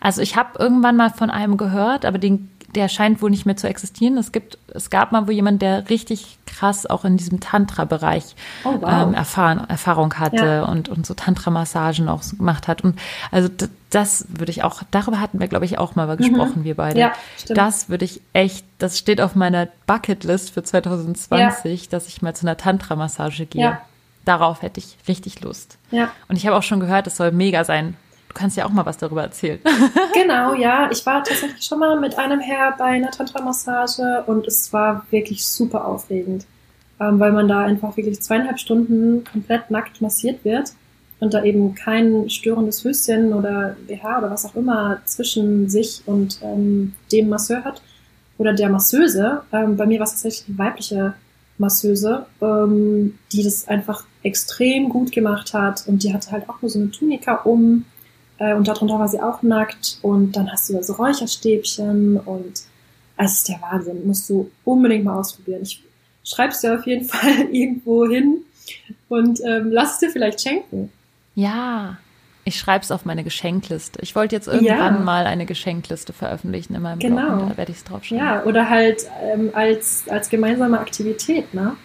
Also 0.00 0.20
ich 0.20 0.36
habe 0.36 0.58
irgendwann 0.58 0.96
mal 0.96 1.10
von 1.10 1.30
einem 1.30 1.56
gehört, 1.56 2.04
aber 2.04 2.18
den, 2.18 2.50
der 2.74 2.88
scheint 2.88 3.22
wohl 3.22 3.30
nicht 3.30 3.46
mehr 3.46 3.56
zu 3.56 3.66
existieren. 3.68 4.18
Es 4.18 4.30
gibt, 4.32 4.58
es 4.74 4.90
gab 4.90 5.12
mal 5.12 5.26
wo 5.26 5.30
jemand, 5.30 5.62
der 5.62 5.88
richtig 5.88 6.38
krass 6.44 6.84
auch 6.86 7.04
in 7.04 7.16
diesem 7.16 7.40
Tantra-Bereich 7.40 8.34
Oh, 8.64 8.74
wow. 8.80 9.06
ähm, 9.08 9.14
erfahren, 9.14 9.64
Erfahrung 9.68 10.14
hatte 10.18 10.66
und, 10.66 10.88
und 10.88 11.06
so 11.06 11.14
Tantra-Massagen 11.14 12.08
auch 12.08 12.22
gemacht 12.36 12.68
hat. 12.68 12.82
Und 12.84 12.98
also 13.30 13.48
das 13.90 14.26
würde 14.28 14.50
ich 14.50 14.64
auch, 14.64 14.82
darüber 14.90 15.20
hatten 15.20 15.38
wir, 15.40 15.46
glaube 15.48 15.64
ich, 15.64 15.78
auch 15.78 15.94
mal 15.94 16.14
gesprochen, 16.16 16.64
wir 16.64 16.74
beide. 16.74 16.96
Mhm. 16.96 17.00
Ja, 17.00 17.12
stimmt. 17.38 17.56
Das 17.58 17.88
würde 17.88 18.04
ich 18.04 18.20
echt, 18.32 18.66
das 18.78 18.98
steht 18.98 19.20
auf 19.20 19.34
meiner 19.34 19.68
Bucketlist 19.86 20.50
für 20.50 20.62
2020, 20.62 21.88
dass 21.88 22.08
ich 22.08 22.20
mal 22.22 22.34
zu 22.34 22.44
einer 22.46 22.56
Tantra-Massage 22.56 23.46
gehe. 23.46 23.78
Darauf 24.24 24.62
hätte 24.62 24.80
ich 24.80 24.96
richtig 25.06 25.42
Lust. 25.42 25.78
Ja. 25.90 26.10
Und 26.28 26.36
ich 26.36 26.46
habe 26.46 26.56
auch 26.56 26.62
schon 26.62 26.80
gehört, 26.80 27.06
es 27.06 27.16
soll 27.16 27.32
mega 27.32 27.64
sein. 27.64 27.96
Du 28.28 28.34
kannst 28.34 28.56
ja 28.56 28.64
auch 28.66 28.70
mal 28.70 28.86
was 28.86 28.96
darüber 28.96 29.22
erzählen. 29.22 29.60
Genau, 30.14 30.54
ja. 30.54 30.88
Ich 30.90 31.04
war 31.06 31.22
tatsächlich 31.24 31.64
schon 31.64 31.80
mal 31.80 31.98
mit 31.98 32.16
einem 32.16 32.40
Herr 32.40 32.74
bei 32.78 32.84
einer 32.84 33.10
Tantra-Massage 33.10 34.22
und 34.26 34.46
es 34.46 34.72
war 34.72 35.04
wirklich 35.10 35.46
super 35.46 35.86
aufregend, 35.86 36.46
ähm, 37.00 37.18
weil 37.18 37.32
man 37.32 37.48
da 37.48 37.60
einfach 37.60 37.96
wirklich 37.96 38.22
zweieinhalb 38.22 38.58
Stunden 38.58 39.24
komplett 39.24 39.70
nackt 39.70 40.00
massiert 40.00 40.44
wird 40.44 40.72
und 41.20 41.34
da 41.34 41.42
eben 41.42 41.74
kein 41.74 42.30
störendes 42.30 42.84
Höschen 42.84 43.32
oder 43.34 43.76
BH 43.86 44.18
oder 44.18 44.30
was 44.30 44.46
auch 44.46 44.54
immer 44.54 45.00
zwischen 45.04 45.68
sich 45.68 46.02
und 46.06 46.38
ähm, 46.42 46.94
dem 47.12 47.28
Masseur 47.28 47.64
hat 47.64 47.82
oder 48.38 48.52
der 48.52 48.70
Masseuse. 48.70 49.42
Ähm, 49.52 49.76
bei 49.76 49.86
mir 49.86 49.98
war 49.98 50.04
es 50.04 50.12
tatsächlich 50.12 50.46
die 50.46 50.58
weibliche 50.58 51.14
Masseuse, 51.58 52.26
ähm, 52.40 53.18
die 53.32 53.42
das 53.42 53.68
einfach 53.68 54.04
extrem 54.22 54.88
gut 54.88 55.12
gemacht 55.12 55.54
hat. 55.54 55.86
Und 55.86 56.02
die 56.02 56.12
hatte 56.12 56.30
halt 56.30 56.48
auch 56.48 56.60
nur 56.62 56.70
so 56.70 56.78
eine 56.78 56.90
Tunika 56.90 57.34
um 57.42 57.84
äh, 58.38 58.54
und 58.54 58.66
darunter 58.66 58.98
war 58.98 59.08
sie 59.08 59.20
auch 59.20 59.42
nackt. 59.42 59.98
Und 60.02 60.32
dann 60.32 60.50
hast 60.50 60.68
du 60.68 60.74
da 60.74 60.82
so 60.82 60.94
Räucherstäbchen. 60.94 62.18
Und 62.18 62.62
es 63.16 63.32
ist 63.32 63.48
der 63.48 63.60
Wahnsinn, 63.60 64.06
musst 64.06 64.28
du 64.28 64.50
unbedingt 64.64 65.04
mal 65.04 65.18
ausprobieren. 65.18 65.62
Ich 65.62 65.82
schreib's 66.24 66.60
dir 66.60 66.78
auf 66.78 66.86
jeden 66.86 67.04
Fall 67.08 67.48
irgendwo 67.52 68.06
hin. 68.06 68.38
Und 69.08 69.40
ähm, 69.44 69.70
lass 69.70 69.94
es 69.94 69.98
dir 69.98 70.10
vielleicht 70.10 70.40
schenken. 70.40 70.90
Ja, 71.34 71.98
ich 72.44 72.58
schreibe 72.58 72.82
es 72.84 72.90
auf 72.90 73.04
meine 73.04 73.24
Geschenkliste. 73.24 73.98
Ich 74.02 74.14
wollte 74.14 74.36
jetzt 74.36 74.48
irgendwann 74.48 74.94
Ja. 74.96 75.00
mal 75.00 75.26
eine 75.26 75.46
Geschenkliste 75.46 76.12
veröffentlichen 76.12 76.74
in 76.74 76.82
meinem 76.82 76.98
Genau. 76.98 77.36
Blog. 77.36 77.48
Da 77.50 77.56
werde 77.56 77.72
ich 77.72 77.78
es 77.78 77.84
draufschreiben. 77.84 78.24
Ja, 78.26 78.42
oder 78.44 78.68
halt 78.68 79.06
ähm, 79.22 79.50
als, 79.54 80.04
als 80.08 80.28
gemeinsame 80.28 80.78
Aktivität, 80.78 81.52
ne? 81.54 81.76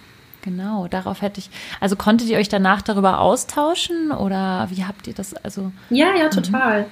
Genau, 0.41 0.87
darauf 0.87 1.21
hätte 1.21 1.39
ich. 1.39 1.49
Also 1.81 1.95
konntet 1.95 2.29
ihr 2.29 2.37
euch 2.37 2.47
danach 2.49 2.81
darüber 2.81 3.19
austauschen 3.19 4.11
oder 4.11 4.67
wie 4.71 4.85
habt 4.85 5.07
ihr 5.07 5.13
das? 5.13 5.33
Also 5.33 5.71
Ja, 5.89 6.15
ja, 6.17 6.29
total. 6.29 6.85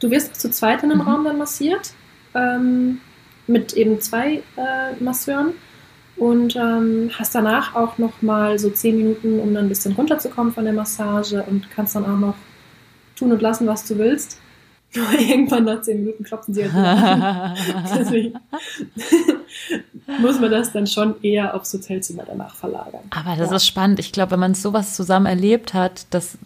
Du 0.00 0.10
wirst 0.10 0.38
zu 0.40 0.50
zweit 0.50 0.82
in 0.82 0.90
einem 0.90 1.00
Mhm. 1.02 1.08
Raum 1.08 1.24
dann 1.24 1.38
massiert, 1.38 1.92
ähm, 2.34 3.00
mit 3.46 3.72
eben 3.74 4.00
zwei 4.00 4.42
äh, 4.56 5.02
Masseuren 5.02 5.52
und 6.16 6.56
ähm, 6.56 7.10
hast 7.18 7.34
danach 7.34 7.74
auch 7.74 7.96
noch 7.98 8.20
mal 8.22 8.58
so 8.58 8.70
zehn 8.70 8.96
Minuten, 8.98 9.40
um 9.40 9.52
dann 9.54 9.66
ein 9.66 9.68
bisschen 9.68 9.92
runterzukommen 9.92 10.52
von 10.52 10.64
der 10.64 10.74
Massage 10.74 11.42
und 11.42 11.70
kannst 11.70 11.96
dann 11.96 12.04
auch 12.04 12.18
noch 12.18 12.34
tun 13.16 13.32
und 13.32 13.42
lassen, 13.42 13.66
was 13.66 13.84
du 13.86 13.98
willst. 13.98 14.38
Nur 14.96 15.10
irgendwann 15.18 15.64
nach 15.64 15.82
zehn 15.82 16.00
Minuten 16.04 16.22
klopfen 16.22 16.54
sie 16.54 16.62
halt 16.62 16.72
wieder. 16.72 17.54
Deswegen 17.98 18.34
muss 20.20 20.38
man 20.40 20.50
das 20.50 20.72
dann 20.72 20.86
schon 20.86 21.20
eher 21.22 21.54
aufs 21.54 21.72
Hotelzimmer 21.74 22.22
danach 22.26 22.54
verlagern. 22.54 23.00
Aber 23.10 23.36
das 23.36 23.50
Ja. 23.50 23.56
ist 23.56 23.66
spannend. 23.66 23.98
Ich 23.98 24.12
glaube, 24.12 24.32
wenn 24.32 24.40
man 24.40 24.54
sowas 24.54 24.94
zusammen 24.94 25.26
erlebt 25.26 25.74
hat, 25.74 26.06
das, 26.10 26.38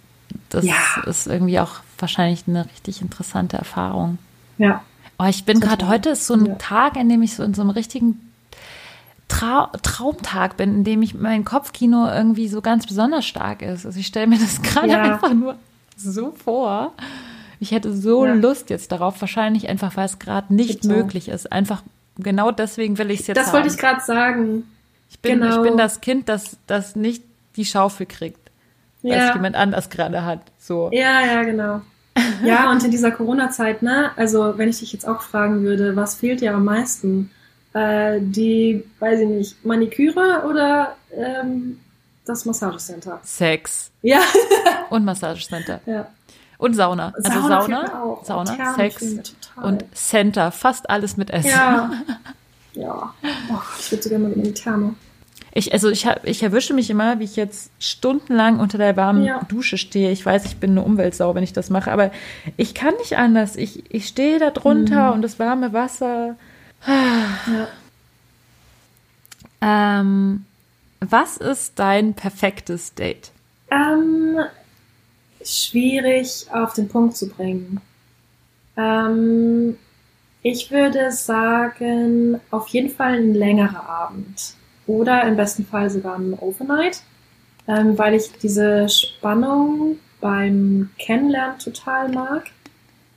das 0.49 0.65
Ja. 0.65 0.75
ist 1.07 1.27
irgendwie 1.27 1.61
auch 1.61 1.81
wahrscheinlich 1.99 2.45
eine 2.47 2.65
richtig 2.67 3.03
interessante 3.03 3.57
Erfahrung. 3.57 4.19
Ja, 4.59 4.83
Oh, 5.21 5.27
ich 5.29 5.45
bin 5.45 5.59
gerade 5.59 5.89
heute 5.89 6.11
ist 6.11 6.29
so 6.29 6.35
ein 6.35 6.47
Ja. 6.47 6.55
Tag, 6.55 6.97
in 6.97 7.09
dem 7.09 7.23
ich 7.23 7.35
so 7.35 7.43
in 7.43 7.53
so 7.53 7.63
einem 7.63 7.71
richtigen 7.71 8.21
Trau 9.27 9.67
Traumtag 9.83 10.57
bin, 10.57 10.73
in 10.77 10.85
dem 10.85 11.03
ich 11.03 11.13
mein 11.13 11.45
Kopfkino 11.45 12.07
irgendwie 12.09 12.47
so 12.47 12.61
ganz 12.63 12.87
besonders 12.87 13.27
stark 13.27 13.61
ist. 13.63 13.85
Also 13.85 13.99
ich 13.99 14.07
stelle 14.07 14.29
mir 14.29 14.39
das 14.39 14.63
gerade 14.63 14.89
Ja. 14.91 15.03
einfach 15.03 15.35
nur 15.35 15.57
so 15.99 16.33
vor. 16.33 16.93
Ich 17.61 17.73
hätte 17.73 17.93
so 17.97 18.25
Ja. 18.25 18.35
Lust 18.35 18.71
jetzt 18.71 18.93
darauf, 18.93 19.21
wahrscheinlich 19.21 19.69
einfach, 19.69 19.97
weil 19.97 20.07
es 20.07 20.19
gerade 20.19 20.55
nicht 20.55 20.83
Bitte. 20.83 20.95
möglich 20.95 21.29
ist. 21.29 21.51
Einfach 21.53 21.83
genau 22.19 22.51
deswegen 22.53 22.99
will 22.99 23.11
ich 23.11 23.21
es 23.21 23.27
jetzt 23.29 23.37
das 23.37 23.47
haben. 23.49 23.55
wollte 23.55 23.69
ich 23.69 23.77
gerade 23.79 24.01
sagen. 24.01 24.65
ich 25.11 25.19
bin, 25.21 25.41
genau. 25.41 25.57
ich 25.57 25.63
bin 25.69 25.77
das 25.77 26.01
Kind, 26.01 26.29
das, 26.29 26.57
das 26.67 26.95
nicht 26.97 27.23
die 27.57 27.65
Schaufel 27.65 28.07
kriegt, 28.07 28.51
weil 29.03 29.13
es 29.13 29.19
Ja. 29.29 29.35
jemand 29.35 29.57
anders 29.57 29.91
gerade 29.91 30.25
hat. 30.25 30.41
So. 30.59 30.91
Ja, 30.93 31.25
ja, 31.25 31.43
genau. 31.43 31.81
Ja, 32.45 32.71
und 32.71 32.83
in 32.85 32.91
dieser 32.91 33.11
Corona-Zeit, 33.13 33.83
ne, 33.83 34.11
also 34.17 34.59
wenn 34.59 34.69
ich 34.69 34.81
dich 34.81 34.93
jetzt 34.93 35.07
auch 35.07 35.23
fragen 35.23 35.63
würde, 35.63 35.95
was 35.97 36.17
fehlt 36.17 36.41
dir 36.41 36.53
am 36.55 36.65
meisten? 36.65 37.31
Äh, 37.75 38.19
die, 38.21 38.83
weiß 38.99 39.21
ich 39.21 39.29
nicht, 39.29 39.65
Maniküre 39.65 40.43
oder 40.49 40.97
ähm, 41.17 41.79
das 42.29 42.45
Massagecenter? 42.45 43.21
Sex 43.23 43.91
Ja, 44.03 44.21
und 44.91 45.05
Massagecenter 45.05 45.81
ja. 45.87 46.07
und 46.59 46.75
Sauna. 46.75 47.13
Also 47.17 47.41
Sauna 47.41 47.61
Sauna. 47.63 48.19
Sauna, 48.25 48.55
Thermen 48.57 48.75
Sex 48.77 49.05
und 49.57 49.85
Center, 49.97 50.51
fast 50.53 50.89
alles 50.91 51.17
mit 51.17 51.31
S. 51.31 51.47
Ja. 51.47 51.91
Ja. 52.75 53.13
Oh, 53.51 53.59
ich 53.81 53.91
würde 53.91 54.03
so 54.05 54.09
gerne 54.09 54.29
mal 54.29 54.33
in 54.35 54.43
die 54.45 54.55
Therme. 54.55 54.95
Ich, 55.53 55.73
also 55.73 55.89
ich, 55.91 56.07
hab, 56.07 56.25
ich 56.25 56.45
erwische 56.45 56.75
mich 56.75 56.91
immer, 56.91 57.19
wie 57.19 57.25
ich 57.25 57.35
jetzt 57.35 57.73
stundenlang 57.81 58.61
unter 58.61 58.79
der 58.79 58.97
warmen 58.97 59.25
Ja. 59.25 59.41
Dusche 59.49 59.79
stehe. 59.79 60.13
Ich 60.13 60.25
weiß, 60.25 60.45
ich 60.45 60.59
bin 60.59 60.73
eine 60.73 60.83
Umweltsau, 60.83 61.35
wenn 61.35 61.43
ich 61.43 61.53
das 61.53 61.71
mache, 61.71 61.91
aber 61.91 62.13
ich 62.57 62.75
kann 62.75 62.95
nicht 62.99 63.17
anders. 63.17 63.57
Ich, 63.57 63.93
ich 63.93 64.07
stehe 64.07 64.39
da 64.39 64.51
drunter 64.51 65.09
Mhm. 65.09 65.13
und 65.15 65.23
das 65.23 65.41
warme 65.41 65.73
Wasser. 65.73 66.37
Ja. 66.87 67.67
Ähm, 69.61 70.45
was 71.01 71.37
ist 71.37 71.79
dein 71.79 72.15
perfektes 72.15 72.95
Date? 72.95 73.31
Ähm, 73.71 74.39
schwierig 75.45 76.47
auf 76.53 76.73
den 76.75 76.89
Punkt 76.89 77.17
zu 77.17 77.29
bringen. 77.29 77.81
Ähm, 78.77 79.77
ich 80.43 80.71
würde 80.71 81.13
sagen, 81.13 82.41
auf 82.51 82.69
jeden 82.69 82.91
Fall 82.91 83.15
ein 83.15 83.35
längerer 83.35 83.89
Abend. 83.89 84.55
Oder 84.87 85.25
im 85.25 85.37
besten 85.37 85.67
Fall 85.67 85.91
sogar 85.91 86.17
ein 86.17 86.35
Overnight. 86.35 87.03
Ähm, 87.67 87.99
weil 87.99 88.15
ich 88.15 88.33
diese 88.41 88.89
Spannung 88.89 89.99
beim 90.21 90.91
Kennenlernen 90.99 91.59
total 91.59 92.09
mag. 92.09 92.45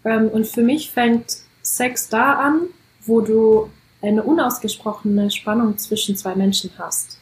Ähm, 0.04 0.28
und 0.28 0.46
für 0.46 0.62
mich 0.62 0.92
fängt 0.92 1.38
Sex 1.62 2.10
da 2.10 2.34
an, 2.34 2.62
wo 3.06 3.22
du 3.22 3.70
eine 4.02 4.24
unausgesprochene 4.24 5.32
Spannung 5.32 5.78
zwischen 5.78 6.18
zwei 6.18 6.36
Menschen 6.36 6.72
hast. 6.78 7.21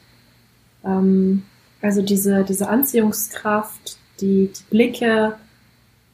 Ähm, 0.83 1.43
also 1.81 2.01
diese, 2.01 2.43
diese 2.43 2.69
Anziehungskraft, 2.69 3.97
die, 4.19 4.47
die 4.47 4.63
Blicke, 4.69 5.37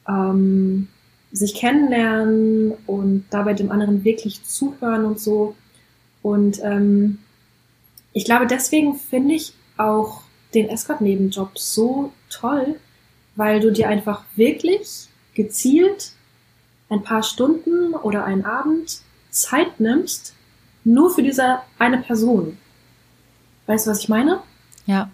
ähm, 0.08 0.88
sich 1.32 1.54
kennenlernen 1.54 2.72
und 2.86 3.26
dabei 3.30 3.52
dem 3.52 3.70
anderen 3.70 4.04
wirklich 4.04 4.44
zuhören 4.44 5.04
und 5.04 5.20
so. 5.20 5.54
Und 6.22 6.60
ähm, 6.62 7.18
ich 8.12 8.24
glaube, 8.24 8.46
deswegen 8.46 8.94
finde 8.94 9.34
ich 9.34 9.52
auch 9.76 10.22
den 10.54 10.68
Escort-Nebenjob 10.68 11.58
so 11.58 12.12
toll, 12.30 12.76
weil 13.34 13.60
du 13.60 13.70
dir 13.70 13.88
einfach 13.88 14.24
wirklich 14.36 15.08
gezielt 15.34 16.12
ein 16.88 17.02
paar 17.02 17.22
Stunden 17.22 17.94
oder 17.94 18.24
einen 18.24 18.44
Abend 18.44 19.00
Zeit 19.30 19.80
nimmst, 19.80 20.34
nur 20.84 21.10
für 21.10 21.22
diese 21.22 21.58
eine 21.78 21.98
Person. 21.98 22.56
Weißt 23.66 23.86
du, 23.86 23.90
was 23.90 24.00
ich 24.00 24.08
meine? 24.08 24.40
Ja. 24.86 25.10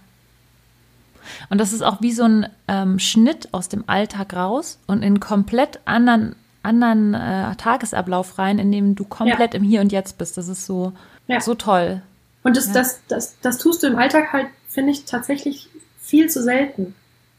Und 1.51 1.59
das 1.59 1.73
ist 1.73 1.83
auch 1.83 2.01
wie 2.01 2.13
so 2.13 2.25
ein 2.25 2.47
ähm, 2.69 2.99
Schnitt 2.99 3.49
aus 3.53 3.69
dem 3.69 3.85
Alltag 3.87 4.35
raus 4.35 4.79
und 4.87 4.99
in 4.99 5.05
einen 5.05 5.21
komplett 5.21 5.81
anderen, 5.85 6.35
anderen 6.63 7.15
äh, 7.15 7.55
Tagesablauf 7.57 8.39
rein, 8.39 8.59
in 8.59 8.73
dem 8.73 8.95
du 8.95 9.05
komplett 9.05 9.55
ja. 9.55 9.61
im 9.61 9.65
Hier 9.65 9.81
und 9.81 9.93
Jetzt 9.93 10.19
bist. 10.19 10.37
Das 10.37 10.49
ist 10.49 10.67
so, 10.67 10.93
ja. 11.29 11.41
so 11.41 11.55
toll. 11.55 12.03
Und 12.43 12.57
das, 12.57 12.69
ja. 12.69 12.73
das, 12.75 13.01
das, 13.09 13.37
das 13.41 13.59
tust 13.59 13.83
du 13.83 13.87
im 13.87 13.97
Alltag 13.97 14.33
halt, 14.33 14.49
finde 14.69 14.93
ich, 14.93 15.05
tatsächlich 15.05 15.69
viel 16.01 16.29
zu 16.29 16.43
selten. 16.43 16.95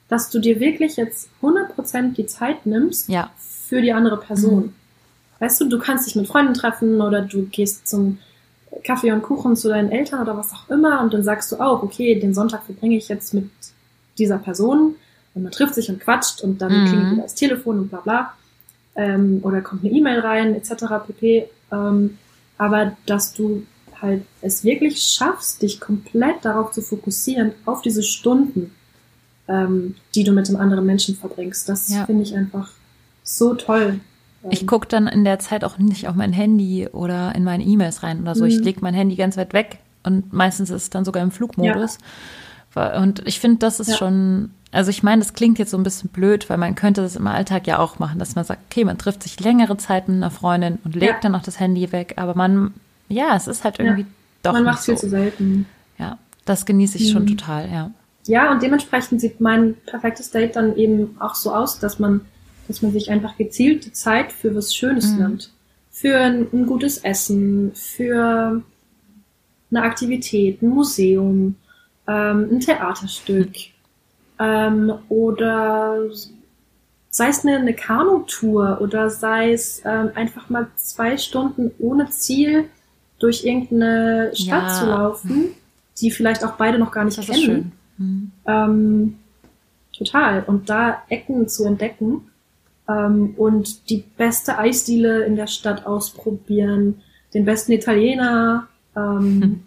Dass 0.07 0.29
du 0.29 0.39
dir 0.39 0.59
wirklich 0.59 0.95
jetzt 0.97 1.29
100% 1.41 2.13
die 2.13 2.27
Zeit 2.27 2.65
nimmst 2.65 3.09
für 3.39 3.81
die 3.81 3.93
andere 3.93 4.17
Person. 4.17 4.65
Mhm. 4.65 4.75
Weißt 5.39 5.59
du, 5.59 5.67
du 5.67 5.79
kannst 5.79 6.07
dich 6.07 6.15
mit 6.15 6.27
Freunden 6.27 6.53
treffen 6.53 7.01
oder 7.01 7.21
du 7.21 7.45
gehst 7.47 7.87
zum 7.87 8.19
Kaffee 8.83 9.11
und 9.11 9.21
Kuchen 9.21 9.55
zu 9.55 9.69
deinen 9.69 9.91
Eltern 9.91 10.21
oder 10.21 10.37
was 10.37 10.53
auch 10.53 10.69
immer 10.69 11.01
und 11.01 11.13
dann 11.13 11.23
sagst 11.23 11.51
du 11.51 11.57
auch, 11.57 11.83
okay, 11.83 12.19
den 12.19 12.33
Sonntag 12.33 12.63
verbringe 12.63 12.97
ich 12.97 13.07
jetzt 13.07 13.33
mit 13.33 13.49
dieser 14.17 14.37
Person 14.37 14.95
und 15.33 15.43
man 15.43 15.51
trifft 15.51 15.75
sich 15.75 15.89
und 15.89 15.99
quatscht 15.99 16.41
und 16.41 16.61
dann 16.61 16.71
mhm. 16.71 16.87
klingelt 16.87 17.11
wieder 17.13 17.23
das 17.23 17.35
Telefon 17.35 17.79
und 17.79 17.89
bla 17.89 17.99
bla 17.99 18.33
ähm, 18.95 19.39
oder 19.43 19.61
kommt 19.61 19.83
eine 19.83 19.93
E-Mail 19.93 20.19
rein 20.19 20.55
etc. 20.55 20.85
pp. 21.07 21.49
Ähm, 21.71 22.17
aber 22.57 22.95
dass 23.05 23.33
du 23.33 23.65
halt 24.01 24.23
es 24.41 24.63
wirklich 24.63 25.01
schaffst, 25.01 25.61
dich 25.61 25.79
komplett 25.79 26.43
darauf 26.43 26.71
zu 26.71 26.81
fokussieren, 26.81 27.53
auf 27.65 27.81
diese 27.81 28.03
Stunden, 28.03 28.71
ähm, 29.47 29.95
die 30.13 30.23
du 30.23 30.31
mit 30.33 30.47
dem 30.47 30.57
anderen 30.57 30.85
Menschen 30.85 31.15
verbringst, 31.15 31.67
das 31.69 31.89
ja. 31.89 32.05
finde 32.05 32.23
ich 32.23 32.35
einfach 32.35 32.71
so 33.23 33.53
toll. 33.55 33.99
Ich 34.49 34.67
gucke 34.67 34.87
dann 34.87 35.07
in 35.07 35.23
der 35.23 35.39
Zeit 35.39 35.63
auch 35.63 35.77
nicht 35.77 36.07
auf 36.07 36.15
mein 36.15 36.33
Handy 36.33 36.87
oder 36.87 37.33
in 37.35 37.43
meine 37.43 37.63
E-Mails 37.63 38.03
rein 38.03 38.21
oder 38.21 38.35
so. 38.35 38.43
Mhm. 38.43 38.49
Ich 38.49 38.59
lege 38.59 38.81
mein 38.81 38.93
Handy 38.93 39.15
ganz 39.15 39.37
weit 39.37 39.53
weg 39.53 39.79
und 40.03 40.33
meistens 40.33 40.69
ist 40.69 40.83
es 40.83 40.89
dann 40.89 41.05
sogar 41.05 41.23
im 41.23 41.31
Flugmodus. 41.31 41.97
Ja. 42.75 43.01
Und 43.01 43.25
ich 43.27 43.39
finde, 43.39 43.59
das 43.59 43.79
ist 43.79 43.89
ja. 43.89 43.97
schon, 43.97 44.51
also 44.71 44.89
ich 44.89 45.03
meine, 45.03 45.21
das 45.21 45.33
klingt 45.33 45.59
jetzt 45.59 45.71
so 45.71 45.77
ein 45.77 45.83
bisschen 45.83 46.09
blöd, 46.09 46.49
weil 46.49 46.57
man 46.57 46.75
könnte 46.75 47.01
das 47.01 47.15
im 47.15 47.27
Alltag 47.27 47.67
ja 47.67 47.79
auch 47.79 47.99
machen, 47.99 48.19
dass 48.19 48.35
man 48.35 48.43
sagt, 48.45 48.61
okay, 48.69 48.83
man 48.83 48.97
trifft 48.97 49.23
sich 49.23 49.39
längere 49.39 49.77
Zeit 49.77 50.07
mit 50.07 50.17
einer 50.17 50.31
Freundin 50.31 50.79
und 50.83 50.95
legt 50.95 51.13
ja. 51.13 51.19
dann 51.21 51.35
auch 51.35 51.43
das 51.43 51.59
Handy 51.59 51.91
weg, 51.91 52.15
aber 52.17 52.35
man, 52.35 52.73
ja, 53.09 53.35
es 53.35 53.47
ist 53.47 53.63
halt 53.63 53.79
irgendwie 53.79 54.07
doch 54.41 54.53
Man 54.53 54.63
macht 54.63 54.79
es 54.79 54.85
viel 54.85 54.97
zu 54.97 55.09
selten. 55.09 55.65
Ja, 55.97 56.17
das 56.45 56.65
genieße 56.65 56.97
ich 56.97 57.09
mhm. 57.09 57.13
schon 57.13 57.27
total, 57.27 57.71
ja. 57.71 57.91
Ja, 58.25 58.51
und 58.51 58.61
dementsprechend 58.61 59.21
sieht 59.21 59.41
mein 59.41 59.75
perfektes 59.85 60.31
Date 60.31 60.55
dann 60.55 60.75
eben 60.75 61.15
auch 61.19 61.35
so 61.35 61.53
aus, 61.53 61.79
dass 61.79 61.99
man 61.99 62.21
dass 62.67 62.81
man 62.81 62.91
sich 62.91 63.11
einfach 63.11 63.37
gezielt 63.37 63.85
die 63.85 63.93
Zeit 63.93 64.31
für 64.31 64.55
was 64.55 64.75
Schönes 64.75 65.11
mhm. 65.11 65.17
nimmt. 65.19 65.51
Für 65.91 66.19
ein, 66.19 66.47
ein, 66.51 66.65
gutes 66.65 66.97
Essen, 66.99 67.71
für 67.75 68.63
eine 69.69 69.81
Aktivität, 69.81 70.61
ein 70.61 70.69
Museum, 70.69 71.55
ähm, 72.07 72.49
ein 72.51 72.59
Theaterstück 72.59 73.51
ähm, 74.39 74.93
oder 75.09 75.99
sei 77.09 77.27
es 77.27 77.45
eine, 77.45 77.57
eine 77.57 77.73
Kanutour 77.73 78.79
oder 78.81 79.09
sei 79.09 79.53
es 79.53 79.81
ähm, 79.85 80.09
einfach 80.15 80.49
mal 80.49 80.67
zwei 80.77 81.17
Stunden 81.17 81.71
ohne 81.77 82.09
Ziel 82.09 82.65
durch 83.19 83.45
irgendeine 83.45 84.31
Stadt 84.33 84.69
ja. 84.69 84.79
zu 84.79 84.85
laufen, 84.87 85.45
die 85.99 86.09
vielleicht 86.09 86.43
auch 86.43 86.53
beide 86.53 86.79
noch 86.79 86.91
gar 86.91 87.05
nicht 87.05 87.17
das 87.17 87.27
kennen. 87.27 87.71
Mhm. 87.97 88.31
Ähm, 88.47 89.19
total. 89.95 90.43
Und 90.43 90.69
da 90.69 91.03
Ecken 91.09 91.47
zu 91.47 91.65
entdecken 91.65 92.29
ähm, 92.87 93.33
und 93.37 93.89
die 93.89 94.03
beste 94.17 94.57
Eisdiele 94.57 95.23
in 95.25 95.35
der 95.35 95.47
Stadt 95.47 95.85
ausprobieren, 95.85 97.01
den 97.33 97.45
besten 97.45 97.71
Italiener, 97.71 98.67
ähm, 98.95 99.41
hm. 99.41 99.63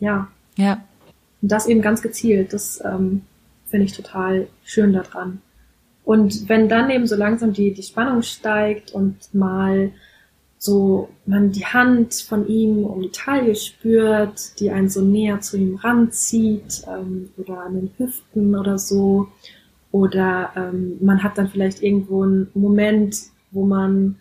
ja. 0.00 0.28
Ja. 0.56 0.84
Und 1.42 1.52
das 1.52 1.66
eben 1.66 1.82
ganz 1.82 2.02
gezielt, 2.02 2.52
das 2.52 2.82
ähm, 2.84 3.22
finde 3.66 3.86
ich 3.86 3.92
total 3.92 4.48
schön 4.64 4.92
daran. 4.92 5.40
Und 6.04 6.48
wenn 6.48 6.68
dann 6.68 6.88
eben 6.90 7.06
so 7.06 7.16
langsam 7.16 7.52
die, 7.52 7.74
die 7.74 7.82
Spannung 7.82 8.22
steigt 8.22 8.92
und 8.92 9.16
mal 9.34 9.90
so 10.58 11.08
man 11.26 11.52
die 11.52 11.66
Hand 11.66 12.14
von 12.14 12.46
ihm 12.48 12.84
um 12.84 13.02
die 13.02 13.10
Taille 13.10 13.54
spürt, 13.54 14.58
die 14.58 14.70
einen 14.70 14.88
so 14.88 15.02
näher 15.02 15.40
zu 15.40 15.56
ihm 15.56 15.76
ranzieht 15.76 16.82
ähm, 16.88 17.30
oder 17.36 17.60
an 17.60 17.74
den 17.74 17.90
Hüften 17.98 18.56
oder 18.56 18.78
so 18.78 19.28
oder 19.96 20.50
ähm, 20.56 20.98
man 21.00 21.22
hat 21.22 21.38
dann 21.38 21.48
vielleicht 21.48 21.82
irgendwo 21.82 22.22
einen 22.22 22.50
Moment, 22.52 23.16
wo 23.50 23.64
man, 23.64 24.16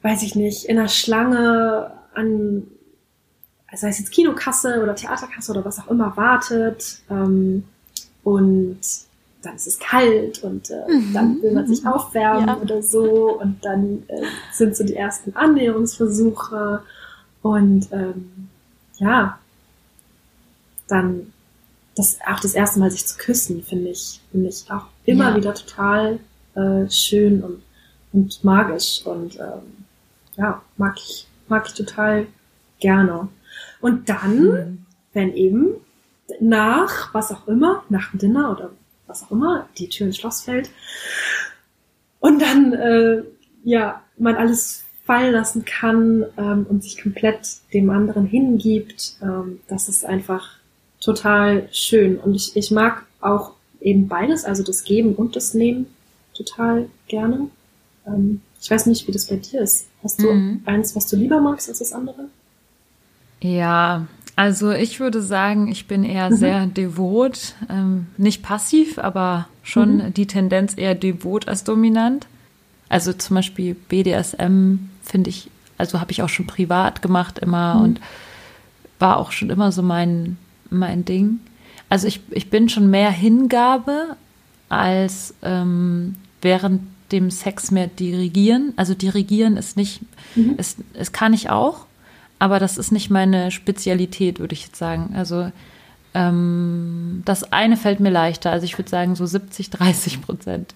weiß 0.00 0.22
ich 0.22 0.34
nicht, 0.34 0.64
in 0.64 0.78
einer 0.78 0.88
Schlange 0.88 1.90
an, 2.14 2.62
sei 3.74 3.88
es 3.88 3.98
jetzt 3.98 4.12
Kinokasse 4.12 4.82
oder 4.82 4.94
Theaterkasse 4.94 5.52
oder 5.52 5.66
was 5.66 5.78
auch 5.78 5.88
immer, 5.88 6.16
wartet. 6.16 7.02
Ähm, 7.10 7.64
und 8.24 8.78
dann 9.42 9.56
ist 9.56 9.66
es 9.66 9.78
kalt 9.78 10.42
und 10.42 10.70
äh, 10.70 10.90
mhm. 10.90 11.12
dann 11.12 11.42
will 11.42 11.52
man 11.52 11.66
sich 11.66 11.86
aufwärmen 11.86 12.46
ja. 12.46 12.56
oder 12.56 12.82
so. 12.82 13.38
Und 13.38 13.62
dann 13.62 14.04
äh, 14.08 14.22
sind 14.52 14.74
so 14.74 14.84
die 14.84 14.96
ersten 14.96 15.36
Annäherungsversuche. 15.36 16.80
Und 17.42 17.92
ähm, 17.92 18.48
ja, 18.96 19.38
dann 20.88 21.32
das 21.94 22.18
auch 22.26 22.40
das 22.40 22.54
erste 22.54 22.80
Mal 22.80 22.90
sich 22.90 23.06
zu 23.06 23.16
küssen, 23.18 23.62
finde 23.62 23.90
ich, 23.90 24.20
finde 24.30 24.48
ich 24.48 24.70
auch 24.70 24.86
immer 25.04 25.30
ja. 25.30 25.36
wieder 25.36 25.54
total 25.54 26.18
äh, 26.54 26.88
schön 26.90 27.42
und, 27.42 27.62
und 28.12 28.42
magisch 28.44 29.02
und 29.04 29.36
ähm, 29.36 29.84
ja, 30.36 30.62
mag 30.76 30.96
ich, 30.98 31.26
mag 31.48 31.66
ich 31.66 31.74
total 31.74 32.26
gerne. 32.80 33.28
Und 33.80 34.08
dann, 34.08 34.44
mhm. 34.44 34.86
wenn 35.12 35.34
eben 35.34 35.74
nach 36.40 37.12
was 37.12 37.30
auch 37.30 37.46
immer, 37.46 37.84
nach 37.88 38.10
dem 38.10 38.20
Dinner 38.20 38.52
oder 38.52 38.70
was 39.06 39.24
auch 39.24 39.30
immer, 39.30 39.68
die 39.76 39.88
Tür 39.88 40.06
ins 40.06 40.16
Schloss 40.16 40.42
fällt 40.42 40.70
und 42.20 42.40
dann 42.40 42.72
äh, 42.72 43.22
ja 43.64 44.02
man 44.16 44.36
alles 44.36 44.84
fallen 45.04 45.32
lassen 45.32 45.64
kann 45.64 46.24
ähm, 46.38 46.66
und 46.68 46.82
sich 46.82 47.02
komplett 47.02 47.56
dem 47.74 47.90
anderen 47.90 48.24
hingibt, 48.24 49.16
ähm, 49.20 49.60
das 49.68 49.88
ist 49.88 50.04
einfach 50.04 50.58
total 51.02 51.68
schön. 51.72 52.16
Und 52.18 52.34
ich, 52.34 52.56
ich 52.56 52.70
mag 52.70 53.04
auch 53.20 53.52
eben 53.80 54.08
beides, 54.08 54.44
also 54.44 54.62
das 54.62 54.84
Geben 54.84 55.14
und 55.14 55.36
das 55.36 55.54
Nehmen 55.54 55.86
total 56.34 56.88
gerne. 57.08 57.48
Ähm, 58.06 58.40
ich 58.60 58.70
weiß 58.70 58.86
nicht, 58.86 59.06
wie 59.08 59.12
das 59.12 59.26
bei 59.26 59.36
dir 59.36 59.60
ist. 59.60 59.88
Hast 60.02 60.22
du 60.22 60.32
mhm. 60.32 60.62
eins, 60.64 60.96
was 60.96 61.06
du 61.08 61.16
lieber 61.16 61.40
magst 61.40 61.68
als 61.68 61.80
das 61.80 61.92
andere? 61.92 62.28
Ja, 63.40 64.06
also 64.36 64.70
ich 64.70 65.00
würde 65.00 65.20
sagen, 65.20 65.68
ich 65.68 65.88
bin 65.88 66.04
eher 66.04 66.30
mhm. 66.30 66.36
sehr 66.36 66.66
devot, 66.66 67.54
ähm, 67.68 68.06
nicht 68.16 68.42
passiv, 68.42 68.98
aber 68.98 69.48
schon 69.62 69.96
mhm. 69.96 70.14
die 70.14 70.26
Tendenz 70.26 70.74
eher 70.76 70.94
devot 70.94 71.48
als 71.48 71.64
dominant. 71.64 72.26
Also 72.88 73.12
zum 73.12 73.36
Beispiel 73.36 73.74
BDSM 73.74 74.76
finde 75.02 75.30
ich, 75.30 75.50
also 75.76 76.00
habe 76.00 76.12
ich 76.12 76.22
auch 76.22 76.28
schon 76.28 76.46
privat 76.46 77.02
gemacht 77.02 77.40
immer 77.40 77.74
mhm. 77.74 77.82
und 77.82 78.00
war 79.00 79.16
auch 79.16 79.32
schon 79.32 79.50
immer 79.50 79.72
so 79.72 79.82
mein 79.82 80.38
mein 80.72 81.04
Ding. 81.04 81.40
Also 81.88 82.06
ich, 82.08 82.20
ich 82.30 82.50
bin 82.50 82.68
schon 82.68 82.90
mehr 82.90 83.10
Hingabe 83.10 84.16
als 84.68 85.34
ähm, 85.42 86.16
während 86.40 86.82
dem 87.12 87.30
Sex 87.30 87.70
mehr 87.70 87.86
dirigieren. 87.86 88.72
Also 88.76 88.94
dirigieren 88.94 89.56
ist 89.56 89.76
nicht, 89.76 90.00
mhm. 90.34 90.54
es, 90.56 90.76
es 90.94 91.12
kann 91.12 91.34
ich 91.34 91.50
auch, 91.50 91.86
aber 92.38 92.58
das 92.58 92.78
ist 92.78 92.90
nicht 92.90 93.10
meine 93.10 93.50
Spezialität, 93.50 94.40
würde 94.40 94.54
ich 94.54 94.64
jetzt 94.64 94.76
sagen. 94.76 95.14
Also 95.14 95.52
ähm, 96.14 97.22
das 97.24 97.52
eine 97.52 97.76
fällt 97.76 98.00
mir 98.00 98.10
leichter. 98.10 98.50
Also 98.50 98.64
ich 98.64 98.78
würde 98.78 98.90
sagen 98.90 99.14
so 99.14 99.26
70, 99.26 99.70
30 99.70 100.22
Prozent. 100.22 100.74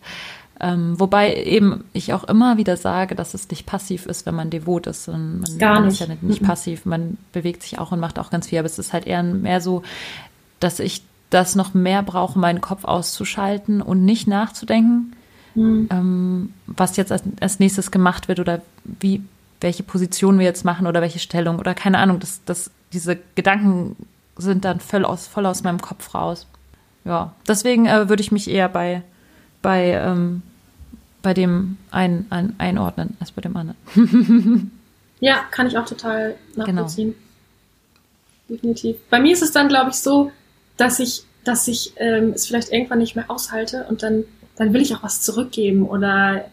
Ähm, 0.58 0.98
wobei 0.98 1.34
eben 1.34 1.84
ich 1.92 2.14
auch 2.14 2.24
immer 2.24 2.56
wieder 2.56 2.76
sage, 2.76 3.14
dass 3.14 3.34
es 3.34 3.50
nicht 3.50 3.66
passiv 3.66 4.06
ist, 4.06 4.24
wenn 4.24 4.34
man 4.34 4.48
devot 4.48 4.86
ist. 4.86 5.08
Und 5.08 5.40
man, 5.40 5.58
Gar 5.58 5.80
man 5.80 5.88
ist 5.88 6.00
ja 6.00 6.06
nicht, 6.06 6.22
nicht 6.22 6.42
mhm. 6.42 6.46
passiv, 6.46 6.86
man 6.86 7.18
bewegt 7.32 7.62
sich 7.62 7.78
auch 7.78 7.92
und 7.92 8.00
macht 8.00 8.18
auch 8.18 8.30
ganz 8.30 8.48
viel. 8.48 8.58
Aber 8.58 8.66
es 8.66 8.78
ist 8.78 8.92
halt 8.92 9.06
eher 9.06 9.22
mehr 9.22 9.60
so, 9.60 9.82
dass 10.58 10.80
ich 10.80 11.02
das 11.30 11.56
noch 11.56 11.74
mehr 11.74 12.02
brauche, 12.02 12.38
meinen 12.38 12.60
Kopf 12.60 12.84
auszuschalten 12.84 13.82
und 13.82 14.04
nicht 14.04 14.26
nachzudenken, 14.28 15.14
mhm. 15.54 15.88
ähm, 15.90 16.54
was 16.66 16.96
jetzt 16.96 17.12
als, 17.12 17.24
als, 17.40 17.58
nächstes 17.58 17.90
gemacht 17.90 18.28
wird 18.28 18.40
oder 18.40 18.62
wie, 18.84 19.22
welche 19.60 19.82
Position 19.82 20.38
wir 20.38 20.46
jetzt 20.46 20.64
machen 20.64 20.86
oder 20.86 21.02
welche 21.02 21.18
Stellung 21.18 21.58
oder 21.58 21.74
keine 21.74 21.98
Ahnung. 21.98 22.20
Das, 22.20 22.40
das, 22.46 22.70
diese 22.92 23.18
Gedanken 23.34 23.96
sind 24.38 24.64
dann 24.64 24.80
voll 24.80 25.04
aus, 25.04 25.26
voll 25.26 25.44
aus 25.44 25.64
meinem 25.64 25.82
Kopf 25.82 26.14
raus. 26.14 26.46
Ja, 27.04 27.34
deswegen 27.46 27.86
äh, 27.86 28.08
würde 28.08 28.22
ich 28.22 28.32
mich 28.32 28.48
eher 28.48 28.68
bei 28.68 29.02
bei, 29.66 29.94
ähm, 29.94 30.42
bei 31.22 31.34
dem 31.34 31.76
einen 31.90 32.26
ein, 32.30 32.54
einordnen 32.58 33.16
als 33.18 33.32
bei 33.32 33.42
dem 33.42 33.56
anderen. 33.56 34.70
ja, 35.20 35.40
kann 35.50 35.66
ich 35.66 35.76
auch 35.76 35.86
total 35.86 36.36
nachvollziehen. 36.54 37.16
Genau. 38.46 38.60
Definitiv. 38.60 38.96
Bei 39.10 39.18
mir 39.18 39.32
ist 39.32 39.42
es 39.42 39.50
dann, 39.50 39.66
glaube 39.66 39.90
ich, 39.90 39.96
so, 39.96 40.30
dass 40.76 41.00
ich, 41.00 41.24
dass 41.42 41.66
ich 41.66 41.94
ähm, 41.96 42.30
es 42.32 42.46
vielleicht 42.46 42.70
irgendwann 42.70 43.00
nicht 43.00 43.16
mehr 43.16 43.28
aushalte 43.28 43.86
und 43.88 44.04
dann, 44.04 44.22
dann 44.54 44.72
will 44.72 44.82
ich 44.82 44.94
auch 44.94 45.02
was 45.02 45.22
zurückgeben 45.22 45.88
oder 45.88 46.44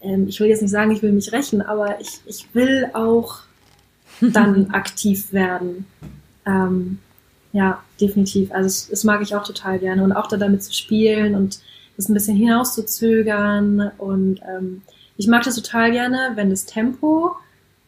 ähm, 0.00 0.26
ich 0.26 0.40
will 0.40 0.48
jetzt 0.48 0.62
nicht 0.62 0.72
sagen, 0.72 0.90
ich 0.90 1.02
will 1.02 1.12
mich 1.12 1.30
rächen, 1.30 1.62
aber 1.62 2.00
ich, 2.00 2.18
ich 2.26 2.52
will 2.52 2.90
auch 2.94 3.42
dann 4.20 4.72
aktiv 4.72 5.32
werden. 5.32 5.86
Ähm, 6.44 6.98
ja, 7.52 7.80
definitiv. 8.00 8.50
Also 8.50 8.64
das, 8.64 8.88
das 8.88 9.04
mag 9.04 9.22
ich 9.22 9.36
auch 9.36 9.44
total 9.44 9.78
gerne 9.78 10.02
und 10.02 10.10
auch 10.10 10.26
da 10.26 10.36
damit 10.36 10.64
zu 10.64 10.74
spielen 10.74 11.36
und 11.36 11.60
das 12.00 12.08
ein 12.08 12.14
bisschen 12.14 12.36
hinauszuzögern 12.36 13.92
und 13.98 14.40
ähm, 14.48 14.82
ich 15.16 15.26
mag 15.28 15.42
das 15.42 15.54
total 15.56 15.90
gerne, 15.92 16.32
wenn 16.34 16.50
das 16.50 16.64
Tempo 16.64 17.32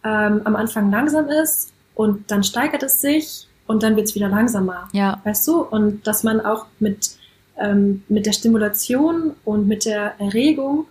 ähm, 0.05 0.42
am 0.44 0.55
Anfang 0.57 0.90
langsam 0.90 1.29
ist 1.29 1.72
und 1.94 2.31
dann 2.31 2.44
steigert 2.44 2.83
es 2.83 3.01
sich 3.01 3.46
und 3.66 3.83
dann 3.83 3.96
wird 3.96 4.09
es 4.09 4.14
wieder 4.14 4.29
langsamer. 4.29 4.88
Ja. 4.92 5.20
Weißt 5.25 5.46
du? 5.48 5.62
Und 5.62 6.07
dass 6.07 6.25
man 6.25 6.40
auch 6.40 6.66
mit, 6.79 7.12
ähm, 7.59 8.03
mit 8.09 8.27
der 8.27 8.33
Stimulation 8.33 9.33
und 9.44 9.66
mit 9.66 9.85
der 9.87 10.14
Erregung, 10.20 10.87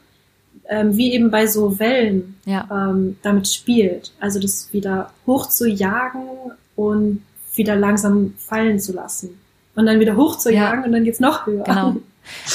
ähm, 0.68 0.96
wie 0.98 1.14
eben 1.14 1.30
bei 1.30 1.46
so 1.48 1.78
Wellen, 1.80 2.38
Ja. 2.46 2.68
ähm, 2.72 3.18
damit 3.22 3.48
spielt. 3.48 4.12
Also 4.20 4.40
das 4.40 4.72
wieder 4.74 5.12
hoch 5.28 5.48
zu 5.48 5.68
jagen 5.68 6.28
und 6.76 7.22
wieder 7.56 7.76
langsam 7.76 8.34
fallen 8.38 8.80
zu 8.80 8.94
lassen. 8.94 9.38
Und 9.76 9.86
dann 9.86 10.00
wieder 10.00 10.16
hoch 10.16 10.38
zu 10.38 10.50
Ja. 10.52 10.64
jagen 10.72 10.86
und 10.86 10.92
dann 10.92 11.04
geht's 11.04 11.20
noch 11.20 11.46
höher. 11.46 11.64
Genau. 11.66 11.98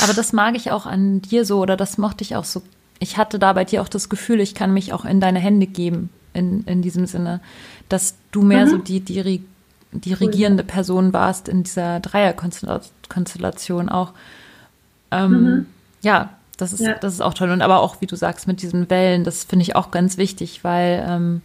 Aber 0.03 0.13
das 0.15 0.33
mag 0.33 0.57
ich 0.57 0.71
auch 0.71 0.87
an 0.87 1.21
dir 1.23 1.45
so 1.45 1.59
oder 1.61 1.77
das 1.77 1.99
mochte 1.99 2.23
ich 2.23 2.37
auch 2.37 2.45
so. 2.45 2.63
Ich 2.99 3.17
hatte 3.19 3.39
da 3.39 3.53
bei 3.53 3.65
dir 3.65 3.83
auch 3.83 3.89
das 3.89 4.09
Gefühl, 4.09 4.41
ich 4.41 4.55
kann 4.55 4.73
mich 4.73 4.93
auch 4.93 5.05
in 5.05 5.21
deine 5.21 5.39
Hände 5.39 5.67
geben, 5.67 6.11
in, 6.33 6.65
in 6.65 6.83
diesem 6.83 7.07
Sinne, 7.07 7.41
dass 7.89 8.15
du 8.33 8.43
mehr 8.43 8.65
Mhm. 8.67 8.71
so 8.71 8.79
die, 8.79 9.01
die, 9.01 9.43
die 9.93 10.13
regierende 10.15 10.65
Person 10.65 11.13
warst 11.13 11.49
in 11.49 11.63
dieser 11.63 12.01
Dreierkonstellation 12.01 13.89
auch. 13.89 14.13
Ähm, 15.11 15.31
Mhm. 15.33 15.67
Ja, 16.03 16.31
das 16.57 16.73
ist, 16.73 16.81
Ja. 16.81 16.95
das 16.95 17.15
ist 17.15 17.21
auch 17.21 17.35
toll. 17.35 17.51
Und 17.51 17.63
aber 17.63 17.81
auch, 17.81 18.01
wie 18.01 18.07
du 18.07 18.17
sagst, 18.17 18.47
mit 18.47 18.63
diesen 18.63 18.89
Wellen, 18.91 19.25
das 19.25 19.45
finde 19.45 19.63
ich 19.63 19.77
auch 19.77 19.91
ganz 19.91 20.17
wichtig, 20.17 20.65
weil 20.65 21.05
ähm, 21.09 21.43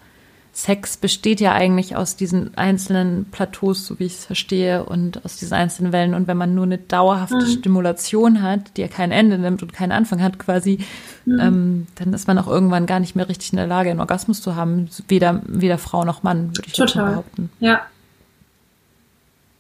Sex 0.54 0.98
besteht 0.98 1.40
ja 1.40 1.54
eigentlich 1.54 1.96
aus 1.96 2.18
diesen 2.18 2.58
einzelnen 2.58 3.26
Plateaus, 3.32 3.86
so 3.86 4.00
wie 4.00 4.06
ich 4.06 4.16
es 4.16 4.26
verstehe, 4.26 4.84
und 4.84 5.24
aus 5.24 5.38
diesen 5.38 5.54
einzelnen 5.54 5.94
Wellen. 5.94 6.14
Und 6.14 6.28
wenn 6.28 6.36
man 6.36 6.54
nur 6.54 6.66
eine 6.66 6.78
dauerhafte 6.78 7.38
Mhm. 7.38 7.48
Stimulation 7.50 8.42
hat, 8.42 8.76
die 8.76 8.82
ja 8.82 8.90
kein 8.90 9.12
Ende 9.12 9.38
nimmt 9.38 9.64
und 9.64 9.72
keinen 9.72 9.94
Anfang 9.94 10.22
hat 10.22 10.40
quasi, 10.40 10.80
Mhm. 11.26 11.40
ähm, 11.40 11.88
dann 11.96 12.14
ist 12.14 12.28
man 12.28 12.38
auch 12.38 12.48
irgendwann 12.48 12.86
gar 12.86 13.00
nicht 13.00 13.16
mehr 13.16 13.30
richtig 13.30 13.54
in 13.54 13.58
der 13.58 13.68
Lage, 13.68 13.92
einen 13.92 14.02
Orgasmus 14.02 14.42
zu 14.42 14.56
haben. 14.58 14.90
Weder, 15.08 15.42
weder 15.48 15.78
Frau 15.78 16.04
noch 16.04 16.24
Mann, 16.24 16.50
würde 16.50 16.64
ich 16.68 16.74
Total. 16.74 17.12
behaupten. 17.12 17.50
Ja. 17.62 17.82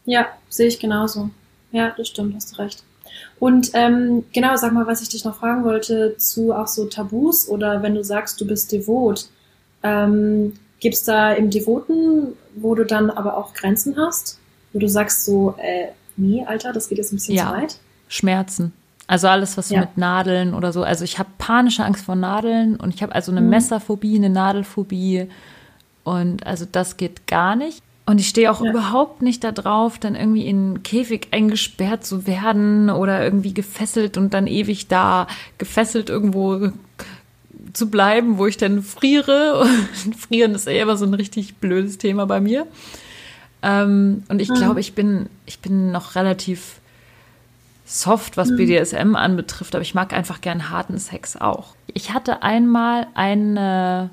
Ja, 0.05 0.27
sehe 0.49 0.67
ich 0.67 0.79
genauso. 0.79 1.29
Ja, 1.71 1.93
das 1.95 2.07
stimmt, 2.09 2.35
hast 2.35 2.51
du 2.53 2.61
recht. 2.61 2.83
Und 3.39 3.71
ähm, 3.73 4.25
genau, 4.33 4.55
sag 4.55 4.73
mal, 4.73 4.87
was 4.87 5.01
ich 5.01 5.09
dich 5.09 5.23
noch 5.25 5.35
fragen 5.35 5.63
wollte 5.63 6.15
zu 6.17 6.53
auch 6.53 6.67
so 6.67 6.85
Tabus 6.85 7.47
oder 7.47 7.81
wenn 7.81 7.95
du 7.95 8.03
sagst, 8.03 8.39
du 8.41 8.45
bist 8.47 8.71
devot, 8.71 9.29
ähm, 9.83 10.53
gibt's 10.81 11.03
da 11.05 11.31
im 11.31 11.49
Devoten, 11.49 12.33
wo 12.55 12.75
du 12.75 12.85
dann 12.85 13.09
aber 13.09 13.37
auch 13.37 13.53
Grenzen 13.53 13.95
hast? 13.97 14.37
Wo 14.73 14.79
du 14.79 14.89
sagst 14.89 15.23
so, 15.25 15.55
äh, 15.57 15.87
nee, 16.17 16.43
Alter, 16.45 16.73
das 16.73 16.89
geht 16.89 16.97
jetzt 16.97 17.13
ein 17.13 17.15
bisschen 17.15 17.35
Ja. 17.35 17.47
zu 17.47 17.61
weit? 17.61 17.77
Schmerzen. 18.09 18.73
Also 19.07 19.27
alles, 19.27 19.57
was 19.57 19.69
Ja. 19.69 19.81
mit 19.81 19.97
Nadeln 19.97 20.53
oder 20.53 20.71
so. 20.73 20.83
Also 20.83 21.03
ich 21.05 21.19
habe 21.19 21.29
panische 21.37 21.83
Angst 21.85 22.05
vor 22.05 22.15
Nadeln 22.15 22.75
und 22.77 22.93
ich 22.93 23.01
habe 23.03 23.13
also 23.15 23.31
eine 23.31 23.41
Mhm. 23.41 23.49
Messerphobie, 23.49 24.15
eine 24.17 24.29
Nadelphobie. 24.29 25.27
Und 26.03 26.45
also 26.45 26.65
das 26.69 26.97
geht 26.97 27.27
gar 27.27 27.55
nicht. 27.55 27.81
Und 28.05 28.19
ich 28.19 28.27
stehe 28.27 28.51
auch 28.51 28.61
Ja. 28.63 28.71
überhaupt 28.71 29.21
nicht 29.21 29.43
darauf, 29.43 29.99
dann 29.99 30.15
irgendwie 30.15 30.47
in 30.47 30.57
einen 30.57 30.83
Käfig 30.83 31.27
eingesperrt 31.31 32.03
zu 32.05 32.25
werden 32.25 32.89
oder 32.89 33.23
irgendwie 33.23 33.53
gefesselt 33.53 34.17
und 34.17 34.33
dann 34.33 34.47
ewig 34.47 34.87
da 34.87 35.27
gefesselt 35.57 36.09
irgendwo 36.09 36.71
zu 37.73 37.89
bleiben, 37.89 38.37
wo 38.37 38.47
ich 38.47 38.57
dann 38.57 38.81
friere. 38.83 39.59
Und 39.61 40.15
Frieren 40.19 40.55
ist 40.55 40.67
eher 40.67 40.83
immer 40.83 40.97
so 40.97 41.05
ein 41.05 41.13
richtig 41.13 41.55
blödes 41.57 41.97
Thema 41.97 42.25
bei 42.25 42.39
mir. 42.39 42.67
Ähm, 43.63 44.23
und 44.29 44.41
ich 44.41 44.49
Mhm. 44.49 44.55
glaube, 44.55 44.79
ich 44.79 44.93
bin, 44.93 45.27
ich 45.45 45.59
bin 45.59 45.91
noch 45.91 46.15
relativ 46.15 46.79
soft, 47.85 48.37
was 48.37 48.55
BDSM 48.55 49.15
anbetrifft, 49.15 49.75
aber 49.75 49.81
ich 49.81 49.93
mag 49.93 50.13
einfach 50.13 50.39
gern 50.41 50.69
harten 50.69 50.97
Sex 50.97 51.35
auch. 51.35 51.75
Ich 51.93 52.13
hatte 52.13 52.41
einmal 52.41 53.07
eine, 53.15 54.09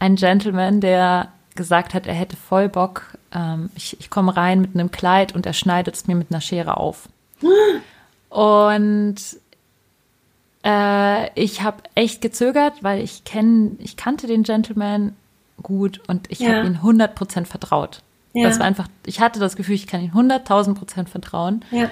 einen 0.00 0.16
Gentleman, 0.16 0.80
der 0.80 1.28
gesagt 1.54 1.94
hat, 1.94 2.06
er 2.06 2.14
hätte 2.14 2.36
voll 2.36 2.68
Bock. 2.68 3.02
Ähm, 3.32 3.70
ich 3.76 3.98
ich 4.00 4.10
komme 4.10 4.36
rein 4.36 4.60
mit 4.60 4.74
einem 4.74 4.90
Kleid 4.90 5.34
und 5.34 5.46
er 5.46 5.52
schneidet 5.52 5.94
es 5.94 6.06
mir 6.08 6.16
mit 6.16 6.30
einer 6.30 6.40
Schere 6.40 6.76
auf. 6.76 7.08
Und 8.30 9.16
äh, 10.68 11.30
ich 11.40 11.62
habe 11.62 11.78
echt 11.94 12.20
gezögert, 12.20 12.82
weil 12.82 13.02
ich 13.02 13.24
kenn, 13.24 13.78
ich 13.80 13.96
kannte 13.96 14.26
den 14.26 14.42
Gentleman 14.42 15.16
gut 15.62 16.00
und 16.08 16.30
ich 16.30 16.40
Ja. 16.40 16.56
habe 16.56 16.66
ihn 16.66 16.82
100% 16.82 17.46
vertraut. 17.46 18.02
Ja. 18.34 18.48
Das 18.48 18.58
war 18.58 18.66
einfach, 18.66 18.88
ich 19.06 19.20
hatte 19.20 19.40
das 19.40 19.56
Gefühl, 19.56 19.74
ich 19.74 19.86
kann 19.86 20.02
ihm 20.02 20.12
100.000 20.12 20.74
Prozent 20.74 21.08
vertrauen. 21.08 21.64
Ja. 21.70 21.90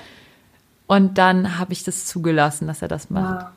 Und 0.86 1.18
dann 1.18 1.58
habe 1.58 1.72
ich 1.72 1.82
das 1.82 2.04
zugelassen, 2.04 2.66
dass 2.68 2.82
er 2.82 2.88
das 2.88 3.10
macht. 3.10 3.44
Wow. 3.46 3.50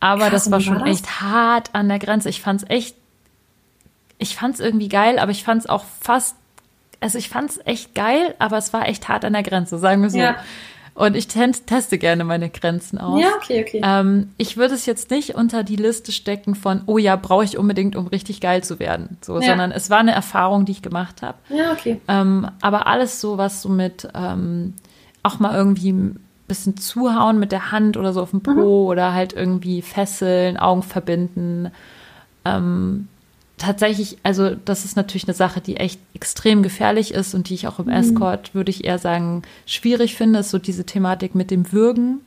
Aber 0.00 0.20
Krass, 0.30 0.44
das 0.44 0.50
war 0.52 0.60
schon 0.60 0.76
war 0.78 0.86
das? 0.86 0.98
echt 1.00 1.20
hart 1.20 1.70
an 1.74 1.88
der 1.88 1.98
Grenze. 1.98 2.28
Ich 2.28 2.40
fand's 2.40 2.64
echt, 2.68 2.96
ich 4.18 4.36
fand's 4.36 4.60
irgendwie 4.60 4.88
geil, 4.88 5.18
aber 5.18 5.32
ich 5.32 5.42
fand's 5.44 5.66
auch 5.66 5.84
fast, 6.00 6.36
also 7.00 7.18
ich 7.18 7.28
fand's 7.28 7.58
echt 7.64 7.94
geil, 7.94 8.34
aber 8.38 8.56
es 8.56 8.72
war 8.72 8.88
echt 8.88 9.08
hart 9.08 9.24
an 9.24 9.32
der 9.34 9.42
Grenze, 9.42 9.76
sagen 9.78 10.02
wir 10.02 10.08
so. 10.10 10.18
Ja. 10.18 10.36
Und 10.96 11.14
ich 11.14 11.28
teste 11.28 11.98
gerne 11.98 12.24
meine 12.24 12.48
Grenzen 12.48 12.98
aus. 12.98 13.20
Ja, 13.20 13.28
okay, 13.36 13.60
okay. 13.62 13.80
Ähm, 13.84 14.30
ich 14.38 14.56
würde 14.56 14.74
es 14.74 14.86
jetzt 14.86 15.10
nicht 15.10 15.34
unter 15.34 15.62
die 15.62 15.76
Liste 15.76 16.10
stecken 16.10 16.54
von, 16.54 16.82
oh 16.86 16.96
ja, 16.96 17.16
brauche 17.16 17.44
ich 17.44 17.58
unbedingt, 17.58 17.96
um 17.96 18.06
richtig 18.06 18.40
geil 18.40 18.64
zu 18.64 18.78
werden. 18.78 19.18
So, 19.20 19.34
Ja. 19.34 19.42
sondern 19.42 19.72
es 19.72 19.90
war 19.90 19.98
eine 19.98 20.12
Erfahrung, 20.12 20.64
die 20.64 20.72
ich 20.72 20.80
gemacht 20.80 21.20
habe. 21.20 21.36
Ja, 21.50 21.72
okay. 21.72 22.00
Ähm, 22.08 22.48
aber 22.62 22.86
alles 22.86 23.20
so, 23.20 23.36
was 23.36 23.60
so 23.60 23.68
mit 23.68 24.08
ähm, 24.14 24.72
auch 25.22 25.38
mal 25.38 25.54
irgendwie 25.54 25.92
ein 25.92 26.18
bisschen 26.48 26.78
zuhauen 26.78 27.38
mit 27.38 27.52
der 27.52 27.72
Hand 27.72 27.98
oder 27.98 28.14
so 28.14 28.22
auf 28.22 28.30
dem 28.30 28.40
Po 28.40 28.52
Mhm. 28.52 28.58
oder 28.88 29.12
halt 29.12 29.34
irgendwie 29.34 29.82
fesseln, 29.82 30.56
Augen 30.56 30.82
verbinden. 30.82 31.70
Ähm, 32.46 33.08
tatsächlich, 33.58 34.18
also 34.22 34.54
das 34.54 34.84
ist 34.84 34.96
natürlich 34.96 35.26
eine 35.26 35.34
Sache, 35.34 35.60
die 35.60 35.76
echt 35.76 36.00
extrem 36.14 36.62
gefährlich 36.62 37.14
ist 37.14 37.34
und 37.34 37.48
die 37.48 37.54
ich 37.54 37.66
auch 37.66 37.78
im 37.78 37.86
Mhm. 37.86 37.92
Escort, 37.92 38.54
würde 38.54 38.70
ich 38.70 38.84
eher 38.84 38.98
sagen, 38.98 39.42
schwierig 39.64 40.14
finde, 40.16 40.40
ist 40.40 40.50
so 40.50 40.58
diese 40.58 40.84
Thematik 40.84 41.34
mit 41.34 41.50
dem 41.50 41.72
Würgen. 41.72 42.20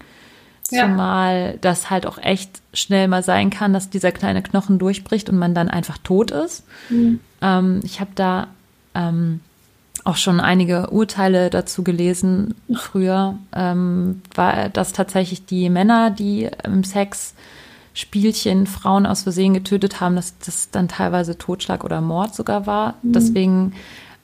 Ja. 0.71 0.83
Zumal 0.83 1.57
das 1.61 1.89
halt 1.89 2.05
auch 2.05 2.19
echt 2.19 2.61
schnell 2.73 3.07
mal 3.07 3.23
sein 3.23 3.49
kann, 3.49 3.73
dass 3.73 3.89
dieser 3.89 4.11
kleine 4.11 4.43
Knochen 4.43 4.77
durchbricht 4.77 5.29
und 5.29 5.37
man 5.37 5.55
dann 5.55 5.67
einfach 5.67 5.97
tot 5.97 6.29
ist. 6.31 6.63
Mhm. 6.89 7.19
Ähm, 7.41 7.79
ich 7.83 7.99
habe 7.99 8.11
da 8.13 8.47
ähm, 8.93 9.39
auch 10.03 10.17
schon 10.17 10.39
einige 10.39 10.89
Urteile 10.91 11.49
dazu 11.49 11.83
gelesen 11.83 12.55
früher, 12.73 13.37
ähm, 13.53 14.21
war 14.35 14.69
dass 14.69 14.93
tatsächlich 14.93 15.45
die 15.45 15.69
Männer, 15.69 16.11
die 16.11 16.49
im 16.63 16.83
Sex 16.83 17.33
Spielchen 17.93 18.67
Frauen 18.67 19.06
aus 19.06 19.23
Versehen 19.23 19.54
getötet 19.54 19.99
haben, 19.99 20.15
dass 20.15 20.38
das 20.39 20.69
dann 20.71 20.88
teilweise 20.88 21.38
Totschlag 21.38 21.84
oder 21.84 22.02
Mord 22.02 22.36
sogar 22.36 22.65
war. 22.67 22.95
Deswegen 23.02 23.73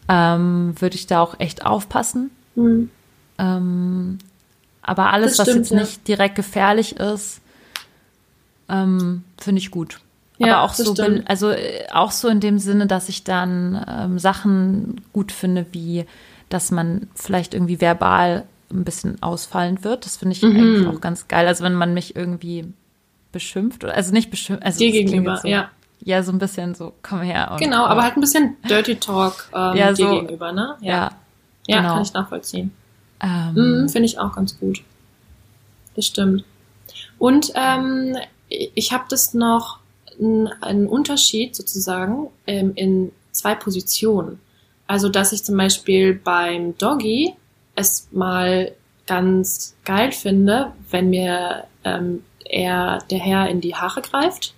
ähm, 0.07 0.73
würde 0.79 0.95
ich 0.95 1.07
da 1.07 1.21
auch 1.21 1.39
echt 1.39 1.65
aufpassen. 1.65 2.29
Mhm. 2.55 2.89
Ähm, 3.37 4.17
aber 4.81 5.11
alles, 5.11 5.31
Das 5.37 5.39
was 5.39 5.47
stimmt, 5.49 5.65
jetzt 5.65 5.71
ja. 5.71 5.79
nicht 5.79 6.07
direkt 6.07 6.35
gefährlich 6.35 6.95
ist, 6.97 7.41
ähm, 8.69 9.23
finde 9.39 9.59
ich 9.59 9.71
gut. 9.71 9.99
Ja, 10.37 10.57
aber 10.57 10.63
auch 10.69 10.73
so, 10.73 10.93
stimmt. 10.93 11.29
also 11.29 11.49
äh, 11.49 11.87
auch 11.93 12.11
so 12.11 12.27
in 12.27 12.39
dem 12.39 12.59
Sinne, 12.59 12.87
dass 12.87 13.09
ich 13.09 13.23
dann 13.23 13.83
ähm, 13.87 14.19
Sachen 14.19 15.01
gut 15.13 15.31
finde, 15.31 15.65
wie 15.71 16.05
dass 16.49 16.69
man 16.71 17.07
vielleicht 17.15 17.53
irgendwie 17.55 17.81
verbal 17.81 18.43
ein 18.71 18.83
bisschen 18.83 19.21
ausfallend 19.23 19.83
wird. 19.83 20.05
Das 20.05 20.17
finde 20.17 20.33
ich 20.35 20.43
Mhm. 20.43 20.55
eigentlich 20.55 20.87
auch 20.87 21.01
ganz 21.01 21.27
geil. 21.27 21.47
Also 21.47 21.63
wenn 21.63 21.73
man 21.73 21.93
mich 21.95 22.15
irgendwie 22.15 22.71
beschimpft 23.35 23.83
oder 23.83 23.93
also 23.93 24.11
nicht 24.13 24.31
beschimpft, 24.31 24.63
also 24.65 24.79
Dir 24.79 24.91
gegenüber, 24.91 25.37
so, 25.37 25.47
ja. 25.47 25.69
ja 26.01 26.23
so 26.23 26.31
ein 26.31 26.39
bisschen 26.39 26.73
so 26.73 26.93
komm 27.03 27.21
her. 27.21 27.49
Und, 27.51 27.59
Genau, 27.59 27.85
aber 27.85 28.01
halt 28.03 28.15
ein 28.17 28.21
bisschen 28.21 28.55
Dirty 28.67 28.95
Talk 28.95 29.49
ähm, 29.53 29.75
Ja, 29.75 29.89
dir 29.91 29.95
so- 30.07 30.09
gegenüber, 30.21 30.51
ne? 30.51 30.75
ja, 30.81 31.11
ja 31.67 31.77
genau. 31.81 31.93
kann 31.95 32.01
ich 32.01 32.13
nachvollziehen. 32.13 32.71
ähm, 33.21 33.53
Mhm, 33.53 33.89
Finde 33.89 34.05
ich 34.07 34.17
auch 34.19 34.33
ganz 34.33 34.57
gut. 34.59 34.81
Das 35.95 36.05
stimmt. 36.07 36.43
Und 37.19 37.51
ähm, 37.55 38.17
ich 38.49 38.91
habe 38.91 39.05
das 39.09 39.33
noch 39.33 39.79
einen 40.19 40.87
Unterschied 40.87 41.55
sozusagen 41.55 42.27
ähm, 42.47 42.71
in 42.75 43.11
zwei 43.31 43.53
Positionen. 43.55 44.39
Also, 44.87 45.09
dass 45.09 45.33
ich 45.33 45.43
zum 45.43 45.57
Beispiel 45.57 46.13
beim 46.13 46.77
Doggy 46.77 47.33
es 47.75 48.07
mal 48.11 48.71
ganz 49.07 49.75
geil 49.83 50.11
finde, 50.13 50.71
wenn 50.89 51.09
mir 51.09 51.65
ähm, 51.83 52.23
er, 52.45 52.99
der 53.09 53.19
Herr 53.19 53.49
in 53.49 53.61
die 53.61 53.75
Haare 53.75 54.01
greift. 54.01 54.53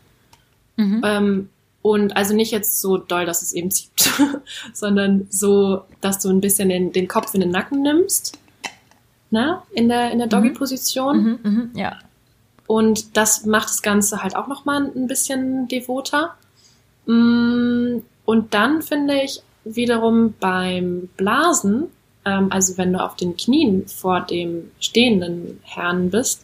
mhm. 0.75 1.01
Ähm, 1.03 1.49
und 1.83 2.17
also 2.17 2.35
nicht 2.35 2.51
jetzt 2.51 2.81
so 2.81 2.97
doll, 2.97 3.25
dass 3.25 3.41
es 3.41 3.53
eben 3.53 3.71
zieht, 3.71 3.89
sondern 4.73 5.27
so, 5.29 5.83
dass 6.01 6.19
du 6.19 6.27
ein 6.29 6.41
bisschen 6.41 6.67
den, 6.67 6.91
den 6.91 7.07
Kopf 7.07 7.33
in 7.33 7.39
den 7.39 7.51
Nacken 7.51 7.81
nimmst. 7.81 8.37
Ne? 9.29 9.61
In 9.71 9.87
der, 9.87 10.11
in 10.11 10.17
der 10.17 10.27
Doggy-Position. 10.27 11.23
Mhm, 11.23 11.39
mhm, 11.43 11.71
ja. 11.75 11.97
Und 12.65 13.15
das 13.15 13.45
macht 13.45 13.69
das 13.69 13.81
Ganze 13.81 14.21
halt 14.21 14.35
auch 14.35 14.47
nochmal 14.47 14.91
ein 14.93 15.07
bisschen 15.07 15.69
devoter. 15.69 16.35
Mm, 17.05 17.99
Und 18.25 18.53
dann 18.53 18.81
finde 18.81 19.21
ich 19.21 19.41
wiederum 19.63 20.33
beim 20.39 21.07
Blasen, 21.15 21.85
ähm, 22.25 22.51
also 22.51 22.77
wenn 22.77 22.91
du 22.91 23.01
auf 23.01 23.15
den 23.15 23.37
Knien 23.37 23.87
vor 23.87 24.21
dem 24.21 24.71
stehenden 24.79 25.61
Herrn 25.63 26.09
bist 26.09 26.43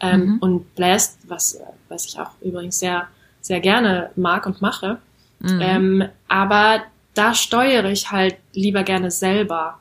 ähm, 0.00 0.20
Mhm. 0.26 0.38
und 0.40 0.74
bläst, 0.74 1.18
was, 1.28 1.60
was 1.88 2.06
ich 2.06 2.18
auch 2.18 2.30
übrigens 2.40 2.78
sehr, 2.78 3.08
sehr 3.40 3.60
gerne 3.60 4.10
mag 4.16 4.46
und 4.46 4.60
mache, 4.62 4.98
Mhm. 5.40 5.60
ähm, 5.60 6.08
aber 6.28 6.82
da 7.14 7.34
steuere 7.34 7.90
ich 7.90 8.10
halt 8.10 8.36
lieber 8.54 8.82
gerne 8.82 9.10
selber. 9.10 9.78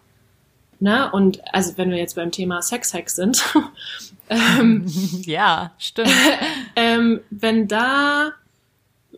Ne? 0.79 1.09
Und 1.11 1.39
also 1.53 1.77
wenn 1.77 1.89
wir 1.89 1.97
jetzt 1.97 2.15
beim 2.15 2.31
Thema 2.31 2.61
Sexhack 2.61 3.09
sind, 3.09 3.43
ähm, 4.29 4.85
ja, 5.25 5.71
stimmt. 5.77 6.09
ähm, 6.75 7.21
wenn 7.29 7.67
da 7.67 8.31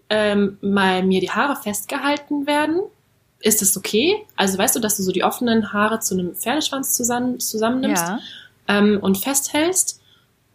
ähm, 0.09 0.57
mal 0.61 1.03
mir 1.03 1.19
die 1.19 1.31
Haare 1.31 1.55
festgehalten 1.55 2.45
werden, 2.45 2.81
ist 3.39 3.61
das 3.61 3.75
okay? 3.75 4.15
Also 4.35 4.57
weißt 4.57 4.75
du, 4.75 4.79
dass 4.79 4.97
du 4.97 5.03
so 5.03 5.11
die 5.11 5.23
offenen 5.23 5.73
Haare 5.73 5.99
zu 5.99 6.13
einem 6.13 6.35
Pferdeschwanz 6.35 6.93
zusammen, 6.93 7.39
zusammennimmst 7.39 8.03
Ja. 8.07 8.19
ähm, 8.67 8.99
und 9.01 9.17
festhältst 9.17 10.01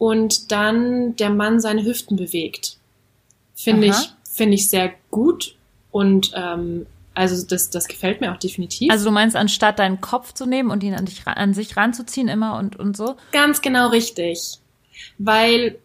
und 0.01 0.51
dann 0.51 1.15
der 1.17 1.29
Mann 1.29 1.61
seine 1.61 1.85
Hüften 1.85 2.17
bewegt. 2.17 2.79
Finde 3.55 3.89
ich, 3.89 4.13
finde 4.25 4.55
ich 4.55 4.71
sehr 4.71 4.93
gut 5.11 5.55
und 5.91 6.33
ähm, 6.35 6.87
also 7.15 7.45
das, 7.47 7.69
das 7.69 7.87
gefällt 7.87 8.23
mir 8.23 8.33
auch 8.33 8.39
definitiv. 8.39 8.91
Also 8.91 9.05
du 9.05 9.11
meinst, 9.11 9.37
anstatt 9.37 9.79
deinen 9.79 10.01
Kopf 10.01 10.33
zu 10.33 10.47
nehmen 10.47 10.71
und 10.71 10.83
ihn 10.83 10.95
an, 10.95 11.05
dich, 11.05 11.27
an 11.27 11.53
sich 11.53 11.77
ranzuziehen 11.77 12.29
immer 12.29 12.57
und, 12.57 12.77
und 12.77 12.97
so? 12.97 13.17
Ganz 13.33 13.61
genau 13.61 13.89
richtig. 13.89 14.59
Weil, 15.19 15.79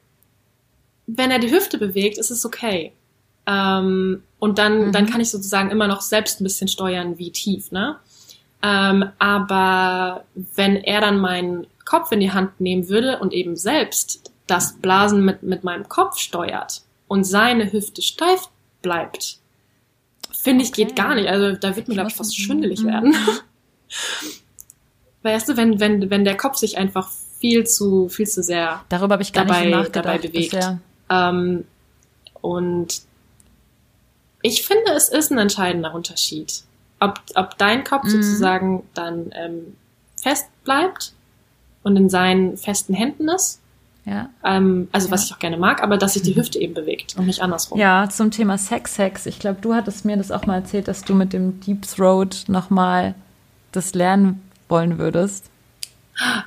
wenn 1.07 1.30
er 1.30 1.39
die 1.39 1.51
Hüfte 1.51 1.78
bewegt, 1.78 2.18
ist 2.18 2.32
es 2.32 2.45
okay. 2.45 2.93
Ähm, 3.45 4.24
und 4.39 4.59
dann, 4.59 4.88
Mhm. 4.88 4.91
dann 4.93 5.07
kann 5.07 5.20
ich 5.20 5.30
sozusagen 5.30 5.72
immer 5.72 5.88
noch 5.88 5.99
selbst 5.99 6.39
ein 6.39 6.45
bisschen 6.45 6.70
steuern, 6.70 7.18
wie 7.18 7.32
tief, 7.32 7.72
ne? 7.72 7.97
Ähm, 8.63 9.09
aber 9.20 10.24
wenn 10.55 10.78
er 10.78 11.01
dann 11.01 11.20
meinen 11.20 11.68
Kopf 11.86 12.11
in 12.11 12.19
die 12.19 12.31
Hand 12.31 12.59
nehmen 12.59 12.89
würde 12.89 13.19
und 13.19 13.33
eben 13.33 13.55
selbst 13.55 14.31
das 14.47 14.73
Blasen 14.77 15.23
mit, 15.23 15.43
mit 15.43 15.63
meinem 15.63 15.88
Kopf 15.88 16.17
steuert 16.17 16.81
und 17.07 17.23
seine 17.23 17.71
Hüfte 17.71 18.01
steif 18.01 18.49
bleibt, 18.81 19.38
finde 20.31 20.63
ich, 20.63 20.73
geht 20.73 20.91
Okay. 20.91 21.01
gar 21.01 21.15
nicht. 21.15 21.27
Also 21.27 21.55
da 21.57 21.75
wird 21.75 21.88
mir, 21.88 21.93
glaube 21.95 22.09
ich, 22.09 22.15
fast 22.15 22.38
schwindelig 22.38 22.81
Mhm. 22.81 22.88
werden. 22.88 23.15
Weißt 25.23 25.49
du, 25.49 25.57
wenn, 25.57 25.79
wenn, 25.79 26.09
wenn 26.09 26.23
der 26.23 26.38
Kopf 26.38 26.57
sich 26.57 26.77
einfach 26.77 27.09
viel 27.39 27.65
zu, 27.65 28.09
viel 28.09 28.27
zu 28.27 28.43
sehr 28.43 28.83
Darüber 28.89 29.13
habe 29.13 29.23
ich 29.23 29.33
gar 29.33 29.45
Dabei- 29.45 29.61
nicht 29.65 29.71
nachgedacht 29.75 30.05
dabei 30.05 30.17
bewegt. 30.19 30.57
ähm, 31.09 31.65
und 32.41 33.01
ich 34.43 34.65
finde, 34.67 34.91
es 34.95 35.09
ist 35.09 35.31
ein 35.31 35.39
entscheidender 35.39 35.93
Unterschied. 35.95 36.61
Ob, 36.99 37.19
ob 37.33 37.57
dein 37.57 37.83
Kopf 37.83 38.03
Mhm. 38.03 38.09
sozusagen 38.11 38.83
dann 38.93 39.31
ähm, 39.33 39.75
fest 40.21 40.45
bleibt 40.63 41.13
und 41.86 41.95
in 41.95 42.09
seinen 42.09 42.57
festen 42.57 42.93
Händen 42.93 43.29
ist, 43.29 43.59
Ja. 44.05 44.29
ähm, 44.43 44.88
also 44.91 45.09
was 45.11 45.21
Ja. 45.21 45.25
ich 45.27 45.33
auch 45.36 45.39
gerne 45.39 45.57
mag, 45.57 45.81
aber 45.81 45.97
dass 45.97 46.13
sich 46.13 46.21
die 46.23 46.36
Hüfte 46.36 46.59
eben 46.59 46.73
bewegt 46.73 47.15
und 47.17 47.25
nicht 47.27 47.41
andersrum. 47.41 47.79
Ja, 47.79 48.09
zum 48.09 48.31
Thema 48.31 48.57
Sex-Sex. 48.57 49.25
Ich 49.27 49.39
glaube, 49.39 49.59
du 49.61 49.73
hattest 49.73 50.03
mir 50.05 50.17
das 50.17 50.31
auch 50.31 50.45
mal 50.45 50.55
erzählt, 50.55 50.88
dass 50.88 51.03
du 51.03 51.15
mit 51.15 51.31
dem 51.33 51.59
Deep 51.61 51.83
Throat 51.88 52.43
nochmal 52.47 53.15
das 53.71 53.93
lernen 53.93 54.41
wollen 54.69 54.97
würdest. 54.97 55.45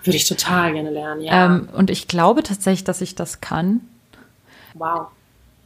Würde 0.05 0.17
ich 0.17 0.27
total 0.29 0.73
gerne 0.73 0.91
lernen, 0.91 1.21
ja. 1.23 1.47
Ähm, 1.47 1.69
und 1.75 1.91
ich 1.91 2.09
glaube 2.09 2.43
tatsächlich, 2.43 2.85
dass 2.85 3.01
ich 3.01 3.15
das 3.15 3.41
kann. 3.41 3.81
wow. 4.75 5.09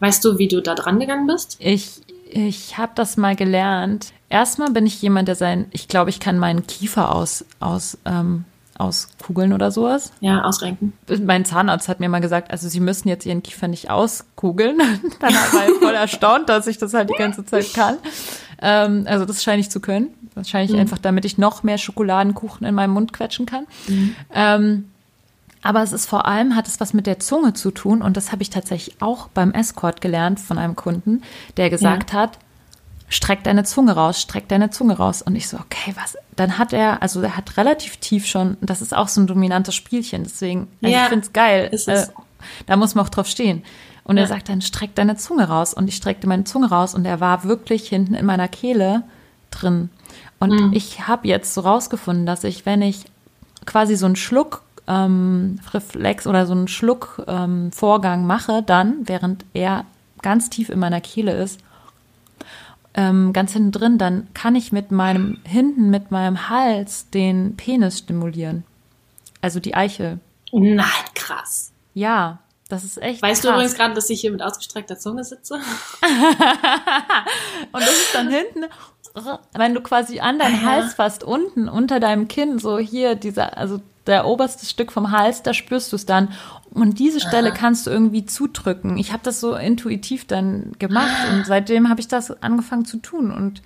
Weißt 0.00 0.24
du, 0.24 0.36
wie 0.38 0.48
du 0.48 0.60
da 0.60 0.74
dran 0.74 0.98
gegangen 0.98 1.28
bist? 1.28 1.56
Ich, 1.60 2.00
ich 2.28 2.76
habe 2.78 2.90
das 2.96 3.16
mal 3.16 3.36
gelernt. 3.36 4.12
Erstmal 4.28 4.70
bin 4.72 4.84
ich 4.86 5.00
jemand, 5.00 5.28
der 5.28 5.36
sein, 5.36 5.66
ich 5.70 5.86
glaube, 5.86 6.10
ich 6.10 6.18
kann 6.18 6.38
meinen 6.40 6.66
Kiefer 6.66 7.14
aus, 7.14 7.44
aus, 7.60 7.96
ähm, 8.04 8.44
auskugeln 8.82 9.52
oder 9.52 9.70
sowas. 9.70 10.12
Ja, 10.20 10.42
ausrenken. 10.42 10.92
Mein 11.24 11.44
Zahnarzt 11.44 11.88
hat 11.88 12.00
mir 12.00 12.08
mal 12.08 12.20
gesagt, 12.20 12.50
also 12.50 12.68
Sie 12.68 12.80
müssen 12.80 13.08
jetzt 13.08 13.24
Ihren 13.24 13.42
Kiefer 13.42 13.68
nicht 13.68 13.90
auskugeln. 13.90 14.78
Dann 15.20 15.34
war 15.34 15.64
er 15.64 15.74
voll 15.80 15.94
erstaunt, 15.94 16.48
dass 16.48 16.66
ich 16.66 16.78
das 16.78 16.94
halt 16.94 17.10
die 17.10 17.18
ganze 17.18 17.44
Zeit 17.44 17.72
kann. 17.72 17.96
Ähm, 18.60 19.04
also 19.06 19.24
das 19.24 19.42
scheine 19.42 19.60
ich 19.60 19.70
zu 19.70 19.80
können. 19.80 20.08
Wahrscheinlich 20.34 20.78
einfach, 20.78 20.98
damit 20.98 21.24
ich 21.24 21.36
noch 21.36 21.62
mehr 21.62 21.78
Schokoladenkuchen 21.78 22.66
in 22.66 22.74
meinem 22.74 22.92
Mund 22.92 23.12
quetschen 23.12 23.44
kann. 23.44 23.66
Ähm, 24.32 24.86
aber 25.62 25.82
es 25.82 25.92
ist 25.92 26.06
vor 26.06 26.26
allem, 26.26 26.56
hat 26.56 26.66
es 26.66 26.80
was 26.80 26.92
mit 26.92 27.06
der 27.06 27.20
Zunge 27.20 27.54
zu 27.54 27.70
tun 27.70 28.02
und 28.02 28.16
das 28.16 28.32
habe 28.32 28.42
ich 28.42 28.50
tatsächlich 28.50 29.00
auch 29.00 29.28
beim 29.28 29.52
Escort 29.52 30.00
gelernt 30.00 30.40
von 30.40 30.58
einem 30.58 30.74
Kunden, 30.74 31.22
der 31.56 31.70
gesagt 31.70 32.12
hat, 32.12 32.38
streck 33.12 33.44
deine 33.44 33.64
Zunge 33.64 33.92
raus, 33.92 34.20
streck 34.20 34.48
deine 34.48 34.70
Zunge 34.70 34.96
raus. 34.96 35.22
Und 35.22 35.36
ich 35.36 35.48
so, 35.48 35.58
okay, 35.58 35.94
was? 36.00 36.16
Dann 36.36 36.58
hat 36.58 36.72
er, 36.72 37.02
also 37.02 37.20
er 37.20 37.36
hat 37.36 37.56
relativ 37.56 37.98
tief 37.98 38.26
schon, 38.26 38.56
das 38.60 38.80
ist 38.82 38.94
auch 38.96 39.08
so 39.08 39.20
ein 39.20 39.26
dominantes 39.26 39.74
Spielchen, 39.74 40.24
deswegen, 40.24 40.68
also 40.82 40.94
Ja, 40.94 41.02
ich 41.04 41.08
finde 41.10 41.26
es 41.26 41.32
geil. 41.32 41.70
Äh, 41.72 42.06
da 42.66 42.76
muss 42.76 42.94
man 42.94 43.04
auch 43.04 43.10
drauf 43.10 43.26
stehen. 43.26 43.62
Und 44.04 44.16
Ja. 44.16 44.22
er 44.24 44.28
sagt 44.28 44.48
dann, 44.48 44.62
streck 44.62 44.94
deine 44.94 45.16
Zunge 45.16 45.48
raus. 45.48 45.74
Und 45.74 45.88
ich 45.88 45.96
streckte 45.96 46.26
meine 46.26 46.44
Zunge 46.44 46.70
raus 46.70 46.94
und 46.94 47.04
er 47.04 47.20
war 47.20 47.44
wirklich 47.44 47.88
hinten 47.88 48.14
in 48.14 48.26
meiner 48.26 48.48
Kehle 48.48 49.02
drin. 49.50 49.90
Und 50.40 50.50
Mhm. 50.50 50.72
ich 50.72 51.06
habe 51.06 51.28
jetzt 51.28 51.54
so 51.54 51.60
rausgefunden, 51.60 52.26
dass 52.26 52.42
ich, 52.44 52.66
wenn 52.66 52.82
ich 52.82 53.04
quasi 53.66 53.94
so 53.94 54.06
einen 54.06 54.16
Schluck 54.16 54.62
ähm, 54.88 55.60
Reflex 55.72 56.26
oder 56.26 56.46
so 56.46 56.52
einen 56.52 56.66
Schluck 56.66 57.22
ähm, 57.28 57.70
Vorgang 57.70 58.26
mache, 58.26 58.62
dann, 58.64 58.96
während 59.04 59.44
er 59.54 59.84
ganz 60.22 60.50
tief 60.50 60.68
in 60.70 60.80
meiner 60.80 61.00
Kehle 61.00 61.32
ist, 61.34 61.60
ähm, 62.94 63.32
ganz 63.32 63.52
hinten 63.52 63.72
drin, 63.72 63.98
dann 63.98 64.28
kann 64.34 64.54
ich 64.54 64.72
mit 64.72 64.90
meinem, 64.92 65.38
hinten 65.44 65.90
mit 65.90 66.10
meinem 66.10 66.48
Hals 66.48 67.08
den 67.10 67.56
Penis 67.56 67.98
stimulieren. 67.98 68.64
Also 69.40 69.60
die 69.60 69.74
Eichel. 69.74 70.20
Nein, 70.52 70.86
krass. 71.14 71.72
Ja, 71.94 72.38
das 72.68 72.84
ist 72.84 73.00
echt 73.02 73.22
Weißt 73.22 73.42
du 73.44 73.48
krass. 73.48 73.56
übrigens 73.56 73.74
gerade, 73.76 73.94
dass 73.94 74.10
ich 74.10 74.20
hier 74.20 74.30
mit 74.32 74.42
ausgestreckter 74.42 74.98
Zunge 74.98 75.24
sitze? 75.24 75.54
Und 77.72 77.80
das 77.82 77.90
ist 77.90 78.14
dann 78.14 78.30
hinten, 78.30 78.64
wenn 79.56 79.74
du 79.74 79.80
quasi 79.80 80.20
an 80.20 80.38
deinen 80.38 80.64
Ah. 80.66 80.70
Hals 80.70 80.94
fasst, 80.94 81.24
unten 81.24 81.68
unter 81.68 82.00
deinem 82.00 82.28
Kinn, 82.28 82.58
so 82.58 82.78
hier, 82.78 83.14
dieser, 83.14 83.56
also 83.58 83.80
der 84.06 84.26
oberste 84.26 84.66
Stück 84.66 84.90
vom 84.92 85.10
Hals, 85.10 85.42
da 85.42 85.54
spürst 85.54 85.92
du 85.92 85.96
es 85.96 86.06
dann. 86.06 86.28
Und 86.70 86.98
diese 86.98 87.20
Stelle 87.20 87.52
kannst 87.52 87.86
du 87.86 87.90
irgendwie 87.90 88.24
zudrücken. 88.24 88.96
Ich 88.96 89.12
habe 89.12 89.22
das 89.22 89.40
so 89.40 89.54
intuitiv 89.54 90.26
dann 90.26 90.72
gemacht 90.78 91.10
Ah. 91.30 91.34
und 91.34 91.46
seitdem 91.46 91.88
habe 91.88 92.00
ich 92.00 92.08
das 92.08 92.42
angefangen 92.42 92.84
zu 92.84 92.96
tun. 92.98 93.30
Und 93.30 93.62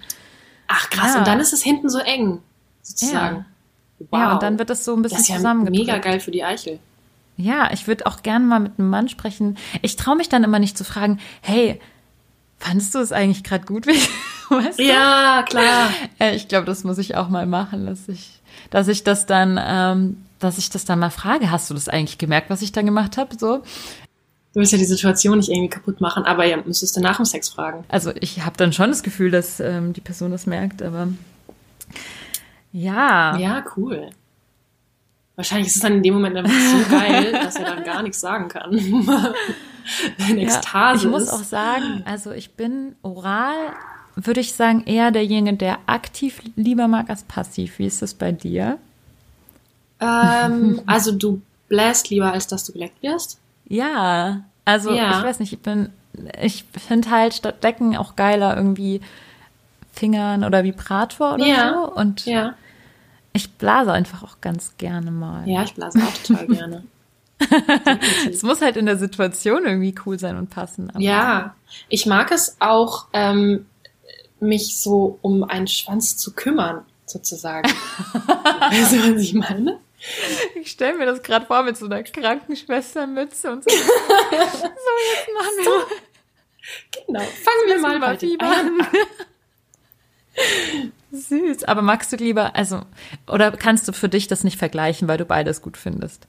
Ach 0.68 0.90
krass, 0.90 1.12
Ja. 1.14 1.18
und 1.20 1.26
dann 1.28 1.38
ist 1.40 1.52
es 1.52 1.62
hinten 1.62 1.88
so 1.88 1.98
eng, 2.00 2.40
sozusagen. 2.82 3.46
Wow. 4.10 4.20
ja, 4.20 4.32
und 4.32 4.42
dann 4.42 4.58
wird 4.58 4.68
das 4.68 4.84
so 4.84 4.94
ein 4.94 5.02
bisschen 5.02 5.18
das 5.18 5.28
ist 5.30 5.42
ja 5.42 5.54
mega 5.54 5.98
geil 5.98 6.18
für 6.20 6.30
die 6.32 6.42
Eichel. 6.44 6.80
Ja, 7.38 7.70
ich 7.72 7.86
würde 7.86 8.06
auch 8.06 8.22
gerne 8.22 8.44
mal 8.44 8.60
mit 8.60 8.78
einem 8.78 8.90
Mann 8.90 9.08
sprechen. 9.08 9.56
Ich 9.82 9.96
traue 9.96 10.16
mich 10.16 10.28
dann 10.28 10.42
immer 10.44 10.58
nicht 10.58 10.76
zu 10.76 10.84
fragen, 10.84 11.18
hey, 11.42 11.80
fandest 12.58 12.94
du 12.94 12.98
es 12.98 13.12
eigentlich 13.12 13.44
gerade 13.44 13.64
gut? 13.64 13.86
wie- 13.86 13.92
Weißt 14.54 14.78
du? 14.78 14.82
Ja, 14.84 15.44
klar. 15.48 15.90
Äh, 16.18 16.34
Ich 16.36 16.48
glaube, 16.48 16.66
das 16.66 16.82
muss 16.84 16.98
ich 16.98 17.16
auch 17.16 17.28
mal 17.28 17.46
machen, 17.46 17.86
dass 17.86 18.08
ich, 18.08 18.40
dass 18.70 18.88
ich 18.88 19.02
das 19.04 19.26
dann, 19.26 19.60
ähm, 19.62 20.25
dass 20.38 20.58
ich 20.58 20.70
das 20.70 20.84
dann 20.84 20.98
mal 20.98 21.10
frage. 21.10 21.50
Hast 21.50 21.70
du 21.70 21.74
das 21.74 21.88
eigentlich 21.88 22.18
gemerkt, 22.18 22.50
was 22.50 22.62
ich 22.62 22.72
da 22.72 22.82
gemacht 22.82 23.16
habe? 23.16 23.36
So, 23.38 23.62
Du 24.52 24.60
willst 24.60 24.72
ja 24.72 24.78
die 24.78 24.84
Situation 24.86 25.36
nicht 25.36 25.50
irgendwie 25.50 25.68
kaputt 25.68 26.00
machen, 26.00 26.24
aber 26.24 26.46
ja, 26.46 26.56
müsstest 26.64 26.96
du 26.96 27.00
nach 27.02 27.16
dem 27.16 27.26
Sex 27.26 27.50
fragen. 27.50 27.84
also 27.88 28.10
ich 28.20 28.42
habe 28.42 28.56
dann 28.56 28.72
schon 28.72 28.88
das 28.88 29.02
Gefühl, 29.02 29.30
dass 29.30 29.60
ähm, 29.60 29.92
die 29.92 30.00
Person 30.00 30.30
das 30.30 30.46
merkt, 30.46 30.80
aber 30.82 31.08
ja, 32.72 33.36
Ja, 33.38 33.64
cool. 33.76 34.10
Wahrscheinlich 35.36 35.68
ist 35.68 35.76
es 35.76 35.82
dann 35.82 35.94
in 35.96 36.02
dem 36.02 36.14
Moment 36.14 36.36
einfach 36.38 36.52
so 36.52 36.90
geil, 36.90 37.32
dass 37.32 37.56
er 37.56 37.64
dann 37.66 37.84
gar 37.84 38.02
nichts 38.02 38.20
sagen 38.20 38.48
kann. 38.48 38.70
Wenn 40.18 40.38
Ja, 40.38 40.44
Ekstase 40.44 41.04
ich 41.06 41.10
muss 41.12 41.24
ist. 41.24 41.30
auch 41.32 41.44
sagen, 41.44 42.02
also 42.06 42.32
ich 42.32 42.52
bin 42.54 42.96
oral, 43.02 43.54
würde 44.16 44.40
ich 44.40 44.54
sagen, 44.54 44.84
eher 44.86 45.10
derjenige, 45.10 45.56
der 45.58 45.78
aktiv 45.86 46.40
lieber 46.56 46.88
mag 46.88 47.10
als 47.10 47.24
passiv. 47.24 47.78
Wie 47.78 47.86
ist 47.86 48.00
das 48.00 48.14
bei 48.14 48.32
dir? 48.32 48.78
Ähm, 50.00 50.80
also 50.86 51.12
du 51.12 51.42
bläst 51.68 52.10
lieber, 52.10 52.32
als 52.32 52.46
dass 52.46 52.64
du 52.64 52.72
geleckt 52.72 53.02
wirst? 53.02 53.38
Ja, 53.68 54.42
also 54.64 54.92
Ja. 54.94 55.18
ich 55.18 55.24
weiß 55.24 55.40
nicht, 55.40 55.52
ich 55.52 55.60
bin, 55.60 55.90
ich 56.40 56.64
finde 56.86 57.10
halt 57.10 57.34
statt 57.34 57.62
Decken 57.64 57.96
auch 57.96 58.16
geiler 58.16 58.56
irgendwie 58.56 59.00
Fingern 59.92 60.44
oder 60.44 60.62
Vibrator 60.64 61.34
oder 61.34 61.46
Ja. 61.46 61.72
so. 61.74 61.92
Und 61.94 62.26
Ja. 62.26 62.54
ich 63.32 63.52
blase 63.54 63.92
einfach 63.92 64.22
auch 64.22 64.40
ganz 64.40 64.74
gerne 64.78 65.10
mal. 65.10 65.48
Ja, 65.48 65.62
ich 65.62 65.74
blase 65.74 65.98
auch 66.02 66.12
total 66.22 66.46
gerne. 66.48 66.84
Es 68.30 68.42
muss 68.42 68.62
halt 68.62 68.76
in 68.76 68.86
der 68.86 68.96
Situation 68.96 69.64
irgendwie 69.66 69.94
cool 70.06 70.18
sein 70.18 70.36
und 70.38 70.48
passen. 70.50 70.90
Ja, 70.98 71.54
ich 71.88 72.06
mag 72.06 72.30
es 72.32 72.56
auch, 72.60 73.06
ähm, 73.12 73.66
mich 74.40 74.78
so 74.80 75.18
um 75.22 75.44
einen 75.44 75.66
Schwanz 75.66 76.16
zu 76.16 76.32
kümmern, 76.32 76.82
sozusagen. 77.04 77.68
weißt 78.70 78.92
du, 78.92 79.14
was 79.14 79.22
ich 79.22 79.34
meine? 79.34 79.78
Ich 80.54 80.70
stelle 80.70 80.98
mir 80.98 81.06
das 81.06 81.22
gerade 81.22 81.46
vor 81.46 81.62
mit 81.62 81.76
so 81.76 81.86
einer 81.86 82.02
Krankenschwestermütze 82.02 83.50
und 83.52 83.64
so. 83.64 83.70
so, 83.76 83.78
jetzt 83.78 85.28
machen 85.34 85.56
wir. 85.56 85.64
So. 85.64 85.70
Genau, 87.06 87.20
fangen 87.20 87.66
wir 87.66 87.78
mal 87.80 88.00
bei 88.00 88.18
Fieber 88.18 88.46
an. 88.46 88.80
Süß. 91.12 91.64
Aber 91.64 91.82
magst 91.82 92.12
du 92.12 92.16
lieber, 92.16 92.56
also, 92.56 92.82
oder 93.26 93.52
kannst 93.52 93.88
du 93.88 93.92
für 93.92 94.08
dich 94.08 94.26
das 94.26 94.44
nicht 94.44 94.58
vergleichen, 94.58 95.08
weil 95.08 95.18
du 95.18 95.24
beides 95.24 95.62
gut 95.62 95.76
findest? 95.76 96.26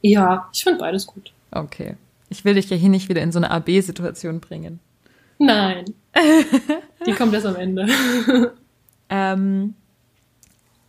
Ja, 0.00 0.48
ich 0.52 0.64
finde 0.64 0.80
beides 0.80 1.06
gut. 1.06 1.32
Okay. 1.50 1.96
Ich 2.28 2.44
will 2.44 2.54
dich 2.54 2.70
ja 2.70 2.76
hier 2.76 2.88
nicht 2.88 3.08
wieder 3.08 3.22
in 3.22 3.32
so 3.32 3.38
eine 3.38 3.50
AB-Situation 3.50 4.40
bringen. 4.40 4.80
Nein. 5.38 5.84
Die 7.06 7.12
kommt 7.12 7.34
erst 7.34 7.46
am 7.46 7.56
Ende. 7.56 7.86
ähm, 9.10 9.74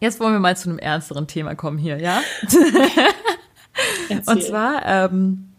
jetzt 0.03 0.19
wollen 0.19 0.33
wir 0.33 0.39
mal 0.39 0.57
zu 0.57 0.69
einem 0.69 0.79
ernsteren 0.79 1.27
Thema 1.27 1.55
kommen 1.55 1.77
hier, 1.77 1.99
ja? 1.99 2.21
und 4.27 4.43
zwar, 4.43 4.85
ähm, 4.85 5.49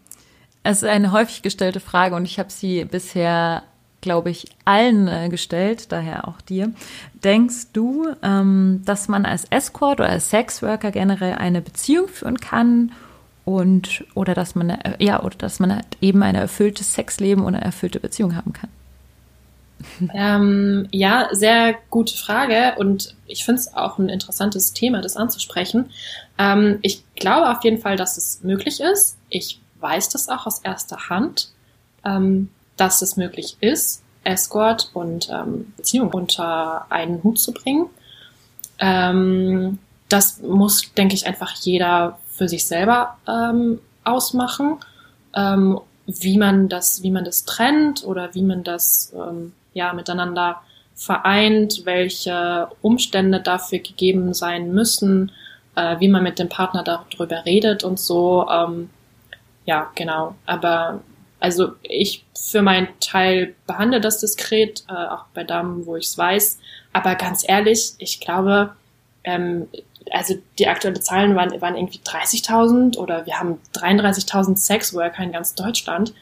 es 0.63 0.83
ist 0.83 0.89
eine 0.89 1.11
häufig 1.11 1.41
gestellte 1.41 1.79
Frage 1.79 2.15
und 2.15 2.25
ich 2.25 2.39
habe 2.39 2.51
sie 2.51 2.85
bisher 2.85 3.63
glaube 4.01 4.29
ich, 4.29 4.45
allen 4.65 5.07
äh, 5.07 5.29
gestellt, 5.29 5.91
daher 5.91 6.27
auch 6.27 6.39
dir. 6.39 6.71
Denkst 7.23 7.71
du, 7.73 8.13
ähm, 8.21 8.83
dass 8.85 9.07
man 9.07 9.25
als 9.25 9.45
Escort 9.45 9.99
oder 9.99 10.09
als 10.09 10.29
Sexworker 10.29 10.91
generell 10.91 11.33
eine 11.33 11.59
Beziehung 11.59 12.07
führen 12.07 12.39
kann 12.39 12.91
und 13.45 14.05
oder 14.13 14.35
dass 14.35 14.53
man 14.53 14.69
äh, 14.69 15.03
ja 15.03 15.23
oder 15.23 15.35
dass 15.39 15.59
man 15.59 15.73
halt 15.73 15.87
eben 16.01 16.21
ein 16.21 16.35
erfülltes 16.35 16.93
Sexleben 16.93 17.43
oder 17.43 17.57
eine 17.57 17.65
erfüllte 17.65 17.99
Beziehung 17.99 18.35
haben 18.35 18.53
kann? 18.53 18.69
Ähm, 20.13 20.87
ja, 20.91 21.29
sehr 21.31 21.75
gute 21.89 22.17
Frage 22.17 22.75
und 22.77 23.15
ich 23.27 23.45
finde 23.45 23.61
es 23.61 23.73
auch 23.73 23.97
ein 23.97 24.09
interessantes 24.09 24.73
Thema, 24.73 25.01
das 25.01 25.15
anzusprechen. 25.15 25.91
Ähm, 26.37 26.79
ich 26.81 27.03
glaube 27.15 27.49
auf 27.49 27.63
jeden 27.63 27.79
Fall, 27.79 27.95
dass 27.95 28.17
es 28.17 28.43
möglich 28.43 28.81
ist. 28.81 29.17
Ich 29.29 29.61
weiß 29.79 30.09
das 30.09 30.27
auch 30.27 30.45
aus 30.45 30.59
erster 30.59 31.09
Hand. 31.09 31.49
Ähm, 32.03 32.49
dass 32.77 33.01
es 33.01 33.17
möglich 33.17 33.57
ist, 33.61 34.01
Escort 34.23 34.89
und 34.93 35.29
ähm, 35.29 35.73
Beziehung 35.77 36.13
unter 36.13 36.91
einen 36.91 37.23
Hut 37.23 37.39
zu 37.39 37.53
bringen. 37.53 37.87
Ähm, 38.79 39.79
das 40.09 40.41
muss, 40.41 40.93
denke 40.93 41.15
ich, 41.15 41.25
einfach 41.25 41.53
jeder 41.53 42.19
für 42.27 42.47
sich 42.47 42.67
selber 42.67 43.17
ähm, 43.27 43.79
ausmachen, 44.03 44.77
ähm, 45.33 45.79
wie 46.05 46.37
man 46.37 46.69
das, 46.69 47.01
wie 47.01 47.11
man 47.11 47.23
das 47.23 47.45
trennt 47.45 48.03
oder 48.03 48.35
wie 48.35 48.43
man 48.43 48.63
das 48.63 49.13
ähm, 49.15 49.53
ja 49.75 49.93
miteinander 49.93 50.61
vereint, 50.95 51.85
welche 51.85 52.69
Umstände 52.81 53.41
dafür 53.41 53.79
gegeben 53.79 54.33
sein 54.33 54.73
müssen, 54.73 55.31
äh, 55.75 55.99
wie 55.99 56.07
man 56.07 56.23
mit 56.23 56.39
dem 56.39 56.49
Partner 56.49 56.83
darüber 56.83 57.45
redet 57.45 57.83
und 57.83 57.99
so. 57.99 58.47
Ähm, 58.49 58.89
ja, 59.65 59.91
genau. 59.93 60.35
Aber 60.45 61.01
also 61.39 61.73
ich 61.83 62.25
für 62.33 62.61
meinen 62.61 62.87
Teil 63.01 63.53
behandle 63.67 64.01
das 64.01 64.19
diskret, 64.19 64.83
äh, 64.89 64.93
auch 64.93 65.25
bei 65.33 65.43
Damen, 65.43 65.85
wo 65.85 65.95
ich 65.97 66.07
es 66.07 66.17
weiß. 66.17 66.59
Aber 66.93 67.15
ganz 67.15 67.47
ehrlich, 67.47 67.93
ich 67.97 68.21
glaube, 68.21 68.71
ähm, 69.25 69.67
also 70.11 70.35
die 70.59 70.67
aktuellen 70.67 71.01
Zahlen 71.01 71.35
waren, 71.35 71.59
waren 71.61 71.75
irgendwie 71.75 71.99
30.000 71.99 72.97
oder 72.97 73.25
wir 73.25 73.39
haben 73.39 73.59
33.000 73.73 74.55
Sexworker 74.55 75.23
in 75.23 75.33
ganz 75.33 75.55
Deutschland. 75.55 76.13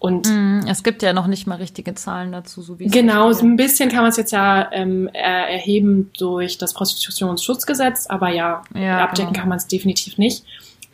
Und 0.00 0.26
mm, 0.28 0.66
es 0.66 0.82
gibt 0.82 1.02
ja 1.02 1.12
noch 1.12 1.26
nicht 1.26 1.46
mal 1.46 1.56
richtige 1.56 1.94
Zahlen 1.94 2.32
dazu, 2.32 2.62
so 2.62 2.78
wie 2.78 2.86
es 2.86 2.92
Genau, 2.92 3.30
so 3.32 3.44
ein 3.44 3.56
bisschen 3.56 3.90
kann 3.90 4.00
man 4.00 4.08
es 4.08 4.16
jetzt 4.16 4.32
ja 4.32 4.72
ähm, 4.72 5.08
erheben 5.12 6.10
durch 6.18 6.56
das 6.56 6.72
Prostitutionsschutzgesetz, 6.72 8.06
aber 8.08 8.30
ja, 8.30 8.62
ja 8.74 9.04
abdecken 9.04 9.34
genau. 9.34 9.40
kann 9.40 9.48
man 9.50 9.58
es 9.58 9.66
definitiv 9.66 10.16
nicht. 10.16 10.44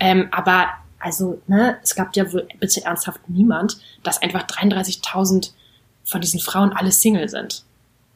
Ähm, 0.00 0.26
aber 0.32 0.66
also, 0.98 1.40
ne, 1.46 1.78
es 1.84 1.94
gab 1.94 2.16
ja 2.16 2.32
wohl 2.32 2.48
bitte 2.58 2.84
ernsthaft 2.84 3.20
niemand, 3.28 3.78
dass 4.02 4.20
einfach 4.20 4.42
33.000 4.42 5.52
von 6.04 6.20
diesen 6.20 6.40
Frauen 6.40 6.72
alle 6.72 6.90
Single 6.90 7.28
sind. 7.28 7.62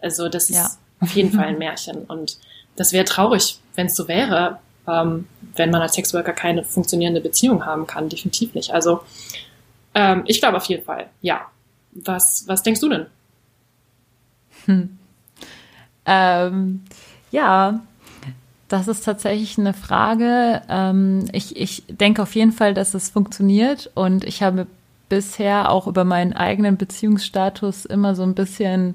Also, 0.00 0.28
das 0.28 0.48
ja. 0.48 0.62
ist 0.62 0.78
auf 0.98 1.14
jeden 1.14 1.30
Fall 1.30 1.44
ein 1.44 1.58
Märchen. 1.60 1.98
Und 1.98 2.38
das 2.74 2.92
wäre 2.92 3.04
traurig, 3.04 3.60
wenn 3.76 3.86
es 3.86 3.94
so 3.94 4.08
wäre, 4.08 4.58
ähm, 4.88 5.28
wenn 5.54 5.70
man 5.70 5.82
als 5.82 5.94
Sexworker 5.94 6.32
keine 6.32 6.64
funktionierende 6.64 7.20
Beziehung 7.20 7.64
haben 7.64 7.86
kann. 7.86 8.08
Definitiv 8.08 8.54
nicht. 8.54 8.72
Also, 8.72 9.02
ähm, 9.94 10.22
ich 10.26 10.40
glaube 10.40 10.56
auf 10.56 10.64
jeden 10.66 10.84
Fall, 10.84 11.08
ja. 11.20 11.46
Was, 11.92 12.44
was 12.46 12.62
denkst 12.62 12.80
du 12.80 12.88
denn? 12.88 13.06
Hm. 14.66 14.98
Ähm, 16.06 16.82
ja, 17.30 17.80
das 18.68 18.86
ist 18.86 19.04
tatsächlich 19.04 19.58
eine 19.58 19.74
Frage. 19.74 20.62
Ähm, 20.68 21.24
ich, 21.32 21.56
ich 21.56 21.82
denke 21.88 22.22
auf 22.22 22.34
jeden 22.34 22.52
Fall, 22.52 22.74
dass 22.74 22.94
es 22.94 23.10
funktioniert 23.10 23.90
und 23.94 24.24
ich 24.24 24.42
habe 24.42 24.66
bisher 25.08 25.70
auch 25.70 25.88
über 25.88 26.04
meinen 26.04 26.32
eigenen 26.32 26.76
Beziehungsstatus 26.76 27.84
immer 27.84 28.14
so 28.14 28.22
ein 28.22 28.34
bisschen 28.34 28.94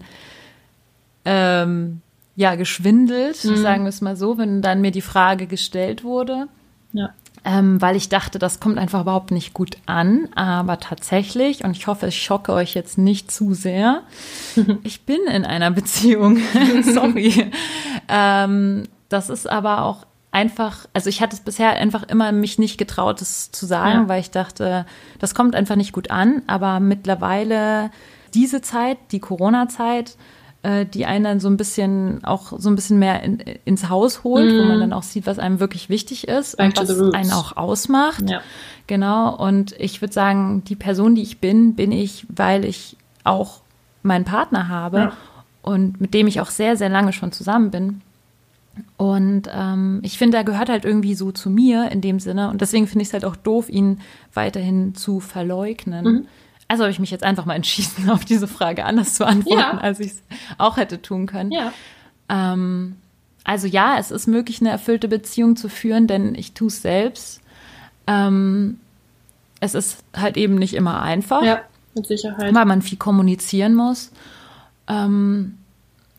ähm, 1.26 2.02
ja 2.38 2.56
geschwindelt, 2.56 3.44
mhm. 3.44 3.58
sagen 3.58 3.84
wir 3.84 3.90
es 3.90 4.02
mal 4.02 4.16
so, 4.16 4.38
wenn 4.38 4.62
dann 4.62 4.82
mir 4.82 4.92
die 4.92 5.02
Frage 5.02 5.46
gestellt 5.46 6.04
wurde. 6.04 6.48
Ja. 6.94 7.14
Ähm, 7.48 7.80
weil 7.80 7.96
ich 7.96 8.10
dachte, 8.10 8.40
das 8.40 8.60
kommt 8.60 8.80
einfach 8.80 9.02
überhaupt 9.02 9.30
nicht 9.30 9.54
gut 9.54 9.78
an. 9.86 10.30
Aber 10.34 10.80
tatsächlich, 10.80 11.64
und 11.64 11.78
ich 11.78 11.86
hoffe, 11.86 12.08
ich 12.08 12.22
schocke 12.22 12.52
euch 12.52 12.74
jetzt 12.74 12.98
nicht 12.98 13.32
zu 13.32 13.54
sehr, 13.54 14.02
ich 14.84 15.06
bin 15.06 15.22
in 15.32 15.46
einer 15.46 15.70
Beziehung. 15.70 16.40
Sorry. 16.84 17.52
ähm, 18.10 18.84
das 19.10 19.30
ist 19.30 19.48
aber 19.48 19.84
auch 19.84 20.08
einfach, 20.32 20.86
also 20.94 21.10
ich 21.10 21.22
hatte 21.22 21.36
es 21.36 21.42
bisher 21.42 21.70
einfach 21.70 22.04
immer 22.04 22.32
mich 22.34 22.60
nicht 22.60 22.78
getraut, 22.78 23.22
das 23.22 23.52
zu 23.52 23.66
sagen, 23.66 24.02
ja. 24.02 24.10
weil 24.10 24.20
ich 24.20 24.32
dachte, 24.32 24.86
das 25.20 25.34
kommt 25.34 25.56
einfach 25.56 25.78
nicht 25.78 25.94
gut 25.94 26.12
an. 26.12 26.42
Aber 26.48 26.80
mittlerweile 26.80 27.92
diese 28.34 28.62
Zeit, 28.62 28.98
die 29.12 29.20
Corona-Zeit, 29.20 30.18
äh, 30.66 30.86
die 30.86 31.06
einen 31.06 31.24
dann 31.24 31.40
so 31.40 31.48
ein 31.48 31.58
bisschen 31.58 32.24
auch 32.24 32.54
so 32.58 32.70
ein 32.70 32.76
bisschen 32.76 32.98
mehr 32.98 33.22
in, 33.22 33.40
ins 33.66 33.88
Haus 33.88 34.24
holt, 34.24 34.52
mm. 34.52 34.58
wo 34.58 34.64
man 34.64 34.78
mhm. 34.78 34.82
dann 34.82 34.94
auch 34.94 35.04
sieht, 35.04 35.28
was 35.28 35.38
einem 35.38 35.60
wirklich 35.60 35.90
wichtig 35.90 36.28
ist 36.28 36.58
Back 36.58 36.80
und 36.80 36.90
was 36.90 37.14
einen 37.14 37.32
auch 37.32 37.56
ausmacht. 37.56 38.28
Ja. 38.28 38.42
Genau. 38.88 39.36
Und 39.36 39.76
ich 39.80 40.02
würde 40.02 40.14
sagen, 40.14 40.64
die 40.66 40.76
Person, 40.76 41.14
die 41.14 41.22
ich 41.22 41.40
bin, 41.40 41.76
bin 41.76 41.92
ich, 41.92 42.26
weil 42.30 42.66
ich 42.66 42.98
auch 43.24 43.62
meinen 44.02 44.26
Partner 44.26 44.68
habe 44.68 44.98
ja. 44.98 45.14
und 45.62 46.02
mit 46.02 46.16
dem 46.16 46.26
ich 46.26 46.42
auch 46.42 46.50
sehr, 46.50 46.78
sehr 46.78 46.90
lange 46.90 47.14
schon 47.14 47.32
zusammen 47.32 47.70
bin. 47.70 48.02
Und 48.98 49.44
ähm, 49.54 50.00
ich 50.02 50.18
finde, 50.18 50.38
er 50.38 50.44
gehört 50.44 50.70
halt 50.70 50.84
irgendwie 50.84 51.14
so 51.14 51.32
zu 51.32 51.52
mir 51.52 51.92
in 51.92 52.02
dem 52.02 52.20
Sinne. 52.20 52.50
Und 52.50 52.62
deswegen 52.62 52.88
finde 52.88 53.04
ich 53.04 53.10
es 53.10 53.14
halt 53.14 53.26
auch 53.26 53.36
doof, 53.36 53.70
ihn 53.70 54.00
weiterhin 54.34 54.96
zu 54.96 55.20
verleugnen. 55.20 56.06
Mhm. 56.06 56.26
Also 56.68 56.84
habe 56.84 56.92
ich 56.92 57.00
mich 57.00 57.12
jetzt 57.12 57.24
einfach 57.24 57.46
mal 57.46 57.56
entschieden, 57.56 58.10
auf 58.10 58.26
diese 58.26 58.48
Frage 58.48 58.86
anders 58.86 59.14
zu 59.14 59.26
antworten, 59.26 59.60
ja. 59.60 59.78
als 59.78 60.00
ich 60.00 60.12
es 60.14 60.24
auch 60.58 60.78
hätte 60.78 61.02
tun 61.02 61.28
können. 61.28 61.52
Ja. 61.52 61.72
Ähm, 62.30 62.98
also 63.44 63.68
ja, 63.68 63.98
es 64.00 64.12
ist 64.12 64.28
möglich, 64.28 64.62
eine 64.62 64.72
erfüllte 64.72 65.08
Beziehung 65.08 65.56
zu 65.56 65.70
führen, 65.70 66.08
denn 66.08 66.34
ich 66.36 66.54
tue 66.54 66.68
es 66.68 66.82
selbst. 66.82 67.42
Ähm, 68.08 68.80
es 69.60 69.76
ist 69.76 70.04
halt 70.16 70.38
eben 70.38 70.56
nicht 70.56 70.74
immer 70.74 71.02
einfach. 71.02 71.44
Ja, 71.44 71.62
mit 71.94 72.08
Sicherheit. 72.08 72.54
Weil 72.54 72.66
man 72.66 72.82
viel 72.82 72.98
kommunizieren 72.98 73.76
muss. 73.76 74.12
Ähm, 74.88 75.58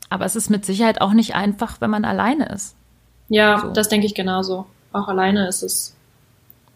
aber 0.09 0.25
es 0.25 0.37
ist 0.37 0.51
mit 0.51 0.65
Sicherheit 0.65 1.01
auch 1.01 1.13
nicht 1.13 1.35
einfach, 1.35 1.81
wenn 1.81 1.91
man 1.91 2.05
alleine 2.05 2.49
ist. 2.49 2.77
Ja, 3.29 3.61
so. 3.61 3.71
das 3.71 3.89
denke 3.89 4.07
ich 4.07 4.15
genauso. 4.15 4.67
Auch 4.93 5.09
alleine 5.09 5.49
ist 5.49 5.63
es, 5.63 5.95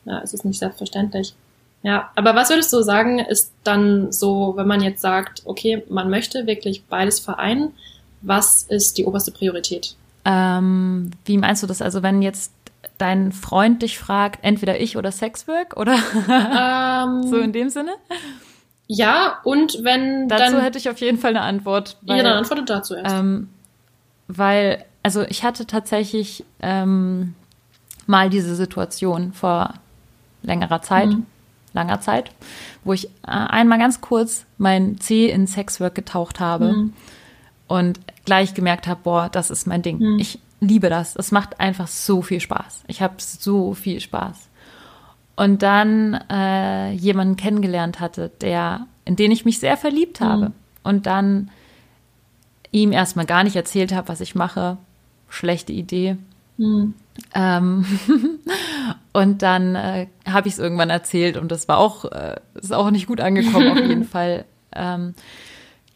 ja, 0.05 0.19
ist 0.19 0.35
es 0.35 0.45
nicht 0.45 0.59
selbstverständlich. 0.59 1.35
Ja, 1.83 2.11
aber 2.15 2.35
was 2.35 2.51
würdest 2.51 2.73
du 2.73 2.83
sagen, 2.83 3.21
ist 3.21 3.53
dann 3.65 4.13
so, 4.13 4.55
wenn 4.57 4.67
man 4.67 4.83
jetzt 4.83 5.01
sagt, 5.01 5.43
okay, 5.47 5.83
man 5.89 6.11
möchte 6.11 6.47
wirklich 6.47 6.85
beides 6.85 7.21
vereinen, 7.21 7.73
was 8.21 8.65
ist 8.65 8.99
die 8.99 9.07
oberste 9.07 9.33
Priorität? 9.33 9.97
Ähm, 10.27 11.11
wie 11.25 11.39
meinst 11.39 11.63
du 11.63 11.67
das? 11.67 11.81
Also 11.81 12.03
wenn 12.03 12.21
jetzt 12.21 12.53
dein 12.99 13.33
Freund 13.33 13.83
dich 13.83 13.99
fragt, 13.99 14.41
entweder 14.45 14.79
ich 14.79 14.97
oder 14.99 15.11
Sexwork 15.11 15.77
oder 15.77 15.95
ähm, 16.29 17.23
so 17.29 17.39
in 17.39 17.53
dem 17.53 17.71
Sinne? 17.71 17.93
Ja, 18.87 19.39
und 19.45 19.83
wenn 19.83 20.29
Dazu 20.29 20.53
dann, 20.53 20.63
hätte 20.63 20.79
ich 20.79 20.91
auf 20.91 20.99
jeden 20.99 21.17
Fall 21.17 21.31
eine 21.31 21.43
Antwort. 21.43 21.97
Weil, 22.03 22.19
ja, 22.19 22.23
dann 22.23 22.39
antwortet 22.39 22.69
dazu 22.69 22.95
erst. 22.95 23.15
Ähm, 23.15 23.49
weil, 24.29 24.85
also 25.03 25.23
ich 25.23 25.45
hatte 25.45 25.67
tatsächlich 25.67 26.45
ähm, 26.61 27.35
mal 28.07 28.29
diese 28.29 28.55
Situation 28.55 29.33
vor 29.33 29.75
längerer 30.43 30.83
Zeit, 30.83 31.09
mhm. 31.09 31.27
Langer 31.73 32.01
Zeit, 32.01 32.31
wo 32.85 32.93
ich 32.93 33.07
äh, 33.07 33.11
einmal 33.27 33.79
ganz 33.79 34.01
kurz 34.01 34.45
mein 34.59 34.99
C 35.01 35.31
in 35.31 35.47
Sexwork 35.47 35.95
getaucht 35.95 36.41
habe 36.41 36.73
mhm. 36.73 36.93
und 37.69 38.01
gleich 38.25 38.55
gemerkt 38.55 38.87
habe, 38.87 39.01
boah, 39.03 39.29
das 39.31 39.51
ist 39.51 39.67
mein 39.67 39.83
Ding. 39.83 39.99
Mhm. 39.99 40.19
Ich 40.19 40.39
liebe 40.61 40.89
das. 40.89 41.17
Es 41.17 41.33
macht 41.33 41.61
einfach 41.61 41.89
so 41.89 42.23
viel 42.23 42.41
Spaß. 42.41 42.85
Ich 42.87 43.03
habe 43.03 43.15
so 43.19 43.75
viel 43.75 44.01
Spaß 44.01 44.51
und 45.41 45.63
dann 45.63 46.21
äh, 46.29 46.93
jemanden 46.93 47.37
kennengelernt 47.37 47.99
hatte, 47.99 48.31
der, 48.43 48.87
in 49.07 49.17
den 49.17 49.31
ich 49.31 49.47
mich 49.47 49.59
sehr 49.59 49.79
verliebt 49.79 50.21
habe. 50.21 50.51
Mhm. 50.51 50.53
Und 50.83 51.07
dann 51.07 51.51
ihm 52.73 52.93
erstmal 52.93 53.25
gar 53.25 53.43
nicht 53.43 53.57
erzählt 53.57 53.95
habe, 53.95 54.09
was 54.09 54.21
ich 54.21 54.35
mache. 54.35 54.77
Schlechte 55.31 55.73
Idee. 55.73 56.19
Mhm. 56.59 56.93
Ähm, 57.35 57.85
und 59.13 59.43
dann 59.43 59.75
äh, 59.75 60.07
habe 60.27 60.49
ich 60.49 60.55
es 60.55 60.61
irgendwann 60.61 60.91
erzählt 60.91 61.37
und 61.37 61.51
das 61.51 61.69
war 61.69 61.79
auch, 61.79 62.05
äh, 62.07 62.37
ist 62.55 62.73
auch 62.73 62.91
nicht 62.91 63.07
gut 63.07 63.21
angekommen 63.21 63.71
auf 63.71 63.79
jeden 63.79 64.05
Fall. 64.09 64.45
Ähm, 64.75 65.15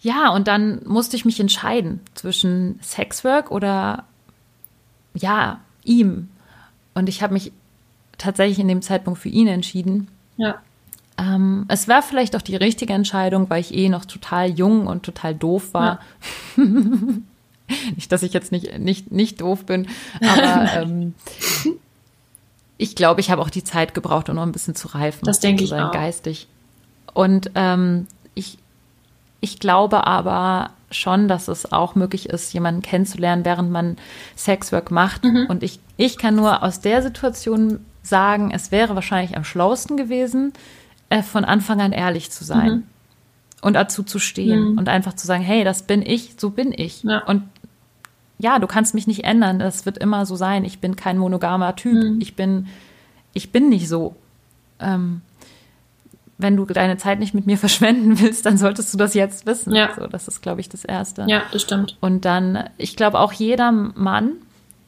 ja, 0.01 0.31
und 0.31 0.49
dann 0.49 0.83
musste 0.85 1.17
ich 1.17 1.25
mich 1.25 1.41
entscheiden 1.41 2.01
zwischen 2.15 2.79
Sexwork 2.83 3.51
oder 3.51 4.05
ja, 5.15 5.61
ihm. 5.85 6.29
Und 6.95 7.09
ich 7.09 7.23
habe 7.23 7.33
mich 7.33 7.53
tatsächlich 8.19 8.59
in 8.59 8.69
dem 8.69 8.83
Zeitpunkt 8.83 9.19
für 9.19 9.29
ihn 9.29 9.49
entschieden. 9.49 10.09
Ja. 10.37 10.57
Ähm, 11.17 11.65
es 11.69 11.89
war 11.89 12.03
vielleicht 12.03 12.37
auch 12.37 12.43
die 12.43 12.57
richtige 12.57 12.93
Entscheidung, 12.93 13.49
weil 13.49 13.61
ich 13.61 13.75
eh 13.75 13.89
noch 13.89 14.05
total 14.05 14.51
jung 14.51 14.87
und 14.87 15.05
total 15.05 15.35
doof 15.35 15.73
war. 15.73 16.01
Ja. 16.57 16.65
nicht, 17.95 18.11
dass 18.13 18.23
ich 18.23 18.33
jetzt 18.33 18.53
nicht, 18.53 18.79
nicht, 18.79 19.11
nicht 19.13 19.41
doof 19.41 19.65
bin, 19.65 19.89
aber 20.21 20.73
ähm, 20.83 21.15
ich 22.77 22.97
glaube, 22.97 23.21
ich 23.21 23.31
habe 23.31 23.43
auch 23.43 23.51
die 23.51 23.65
Zeit 23.65 23.95
gebraucht, 23.95 24.29
um 24.29 24.37
noch 24.37 24.43
ein 24.43 24.53
bisschen 24.53 24.75
zu 24.75 24.89
reifen. 24.89 25.25
Das 25.25 25.41
denke 25.41 25.65
ich 25.65 25.73
auch. 25.73 25.93
Geistig. 25.93 26.49
Und 27.13 27.51
ähm, 27.55 28.07
ich 28.35 28.59
ich 29.45 29.59
glaube 29.59 30.07
aber 30.07 30.71
schon, 30.91 31.29
dass 31.29 31.49
es 31.49 31.71
auch 31.71 31.97
möglich 31.97 32.31
ist, 32.31 32.55
jemanden 32.55 32.81
kennenzulernen, 32.81 33.45
während 33.45 33.71
man 33.71 33.99
Sexwork 34.39 34.91
macht. 34.91 35.23
Mhm. 35.23 35.47
Und 35.51 35.63
ich, 35.63 35.81
ich 35.99 36.17
kann 36.17 36.35
nur 36.35 36.63
aus 36.63 36.81
der 36.81 37.03
Situation 37.03 37.81
sagen, 38.03 38.53
es 38.53 38.73
wäre 38.73 38.95
wahrscheinlich 38.95 39.37
am 39.37 39.45
schlausten 39.45 39.99
gewesen, 39.99 40.55
äh, 41.11 41.23
von 41.23 41.45
Anfang 41.45 41.83
an 41.83 41.93
ehrlich 41.93 42.31
zu 42.31 42.43
sein 42.43 42.71
mhm. 42.71 42.83
und 43.61 43.75
dazu 43.75 44.03
zu 44.03 44.19
stehen 44.19 44.73
mhm. 44.73 44.79
und 44.79 44.89
einfach 44.89 45.13
zu 45.13 45.27
sagen, 45.27 45.43
hey, 45.43 45.63
das 45.63 45.83
bin 45.83 46.01
ich, 46.01 46.37
so 46.39 46.49
bin 46.49 46.73
ich. 46.75 47.03
Ja. 47.03 47.23
Und 47.27 47.43
ja, 48.39 48.59
du 48.59 48.67
kannst 48.67 48.95
mich 48.95 49.07
nicht 49.07 49.25
ändern, 49.25 49.59
das 49.59 49.87
wird 49.87 49.99
immer 49.99 50.27
so 50.27 50.37
sein. 50.37 50.65
Ich 50.65 50.81
bin 50.81 50.97
kein 50.97 51.19
monogamer 51.19 51.77
Typ. 51.77 51.95
Mhm. 51.95 52.21
Ich 52.21 52.35
bin, 52.35 52.67
ich 53.33 53.53
bin 53.53 53.69
nicht 53.69 53.89
so. 53.89 54.17
Ähm, 54.81 55.23
wenn 56.37 56.57
du 56.57 56.65
deine 56.65 56.97
Zeit 56.97 57.21
nicht 57.21 57.35
mit 57.35 57.47
mir 57.47 57.59
verschwenden 57.59 58.21
willst, 58.21 58.45
dann 58.45 58.59
solltest 58.59 58.93
du 58.93 58.99
das 58.99 59.15
jetzt 59.15 59.47
wissen. 59.47 59.75
Ja. 59.75 59.91
So, 59.95 60.07
das 60.07 60.29
ist, 60.29 60.43
glaube 60.43 60.61
ich, 60.61 60.69
das 60.69 60.85
Erste. 60.85 61.27
Ja, 61.29 61.43
das 61.53 61.63
stimmt. 61.63 61.97
Und 62.01 62.25
dann, 62.25 62.69
ich 62.77 62.97
glaube 62.97 63.21
auch 63.21 63.33
jeder 63.33 63.71
Mann, 63.73 64.33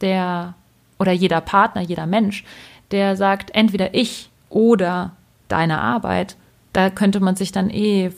der 0.01 0.55
oder 0.99 1.13
jeder 1.13 1.41
Partner, 1.41 1.83
jeder 1.83 2.07
Mensch, 2.07 2.45
der 2.91 3.17
sagt, 3.17 3.55
entweder 3.55 3.95
ich 3.95 4.31
oder 4.49 5.13
deine 5.49 5.81
Arbeit, 5.81 6.37
da 6.73 6.91
könnte 6.91 7.21
man 7.21 7.37
sich 7.37 7.53
dann 7.53 7.71
eh 7.71 8.13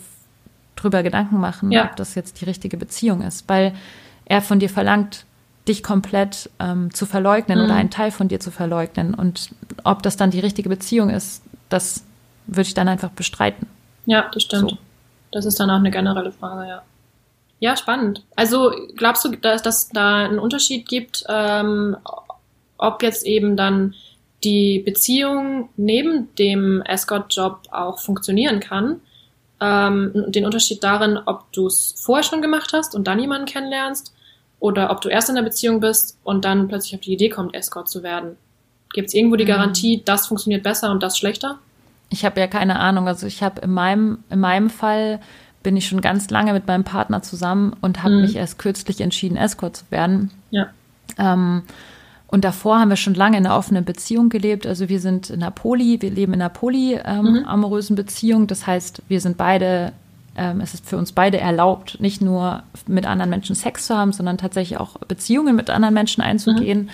drüber 0.77 1.03
Gedanken 1.03 1.39
machen, 1.39 1.73
ja. 1.73 1.85
ob 1.85 1.97
das 1.97 2.15
jetzt 2.15 2.41
die 2.41 2.45
richtige 2.45 2.77
Beziehung 2.77 3.23
ist, 3.23 3.49
weil 3.49 3.75
er 4.29 4.43
von 4.43 4.59
dir 4.61 4.69
verlangt, 4.69 5.25
dich 5.69 5.83
komplett 5.83 6.51
ähm, 6.59 6.93
zu 6.95 7.07
verleugnen 7.07 7.59
mhm. 7.59 7.65
oder 7.65 7.75
einen 7.75 7.91
Teil 7.91 8.11
von 8.11 8.29
dir 8.29 8.41
zu 8.41 8.51
verleugnen. 8.51 9.15
Und 9.15 9.51
ob 9.85 10.03
das 10.03 10.17
dann 10.17 10.31
die 10.31 10.41
richtige 10.41 10.69
Beziehung 10.69 11.11
ist, 11.11 11.43
das 11.69 12.05
würde 12.47 12.69
ich 12.69 12.75
dann 12.75 12.89
einfach 12.89 13.11
bestreiten. 13.11 13.67
Ja, 14.07 14.31
das 14.33 14.43
stimmt. 14.43 14.71
So. 14.71 14.79
Das 15.33 15.45
ist 15.45 15.61
dann 15.61 15.71
auch 15.71 15.77
eine 15.77 15.91
generelle 15.91 16.33
Frage, 16.33 16.69
ja. 16.69 16.83
Ja, 17.61 17.77
spannend. 17.77 18.25
Also 18.37 18.73
glaubst 18.97 19.25
du, 19.25 19.31
dass, 19.37 19.63
dass 19.63 19.89
da 19.89 20.25
einen 20.25 20.39
Unterschied 20.39 20.89
gibt, 20.89 21.25
ähm, 21.29 21.97
ob 22.79 23.03
jetzt 23.03 23.27
eben 23.27 23.57
dann 23.57 23.95
die 24.45 24.79
Beziehung 24.79 25.69
neben 25.77 26.35
dem 26.37 26.83
Escort-Job 26.83 27.63
auch 27.71 27.99
funktionieren 27.99 28.61
kann? 28.61 29.01
Ähm, 29.61 30.13
den 30.29 30.47
Unterschied 30.47 30.85
darin, 30.85 31.19
ob 31.27 31.53
du 31.53 31.67
es 31.67 31.95
vorher 32.01 32.23
schon 32.23 32.41
gemacht 32.41 32.71
hast 32.73 32.95
und 32.95 33.09
dann 33.09 33.19
jemanden 33.19 33.47
kennenlernst 33.47 34.15
oder 34.61 34.91
ob 34.91 35.01
du 35.01 35.09
erst 35.09 35.29
in 35.29 35.37
der 35.37 35.43
Beziehung 35.43 35.81
bist 35.81 36.19
und 36.25 36.45
dann 36.45 36.69
plötzlich 36.69 36.95
auf 36.95 37.01
die 37.01 37.13
Idee 37.13 37.29
kommt, 37.29 37.55
Escort 37.55 37.89
zu 37.89 38.03
werden. 38.03 38.37
Gibt 38.93 39.09
es 39.09 39.15
irgendwo 39.15 39.37
die 39.37 39.45
mhm. 39.45 39.49
Garantie, 39.49 40.03
das 40.05 40.27
funktioniert 40.27 40.63
besser 40.63 40.91
und 40.91 41.03
das 41.03 41.19
schlechter? 41.19 41.59
ich 42.11 42.25
habe 42.25 42.41
ja 42.41 42.47
keine 42.47 42.79
Ahnung. 42.79 43.07
Also 43.09 43.27
ich 43.27 43.43
habe 43.43 43.61
in 43.61 43.73
meinem, 43.73 44.19
in 44.31 44.41
meinem 44.41 44.71
Fall 44.71 45.21
bin 45.63 45.77
ich 45.77 45.87
schon 45.87 46.01
ganz 46.01 46.31
lange 46.31 46.53
mit 46.53 46.67
meinem 46.67 46.85
Partner 46.85 47.23
zusammen 47.23 47.75
und 47.81 48.03
habe 48.03 48.15
mhm. 48.15 48.23
mich 48.23 48.37
erst 48.37 48.59
kürzlich 48.59 49.01
entschieden, 49.01 49.37
Escort 49.37 49.77
zu 49.77 49.85
werden. 49.91 50.31
Ja. 50.51 50.69
Ähm, 51.19 51.63
und 52.29 52.45
davor 52.45 52.79
haben 52.79 52.91
wir 52.91 52.97
schon 52.97 53.15
lange 53.15 53.39
in 53.39 53.47
einer 53.47 53.57
offenen 53.57 53.85
Beziehung 53.85 54.29
gelebt. 54.29 54.67
Also 54.67 54.89
wir 54.89 55.01
sind 55.01 55.31
in 55.31 55.43
einer 55.43 55.51
Poli, 55.51 56.01
wir 56.01 56.11
leben 56.11 56.35
in 56.35 56.41
einer 56.41 56.51
polyamorösen 56.51 57.97
ähm, 57.97 58.01
mhm. 58.01 58.07
Beziehung. 58.07 58.47
Das 58.47 58.67
heißt, 58.67 59.03
wir 59.09 59.21
sind 59.21 59.37
beide, 59.37 59.93
ähm, 60.39 60.61
es 60.61 60.73
ist 60.73 60.89
für 60.89 60.97
uns 60.97 61.13
beide 61.13 61.39
erlaubt, 61.39 62.01
nicht 62.01 62.23
nur 62.23 62.63
mit 62.87 63.07
anderen 63.07 63.31
Menschen 63.31 63.55
Sex 63.55 63.87
zu 63.87 63.97
haben, 63.97 64.13
sondern 64.13 64.39
tatsächlich 64.39 64.79
auch 64.79 64.97
Beziehungen 64.99 65.57
mit 65.57 65.69
anderen 65.69 65.95
Menschen 65.95 66.23
einzugehen. 66.23 66.83
Mhm. 66.85 66.91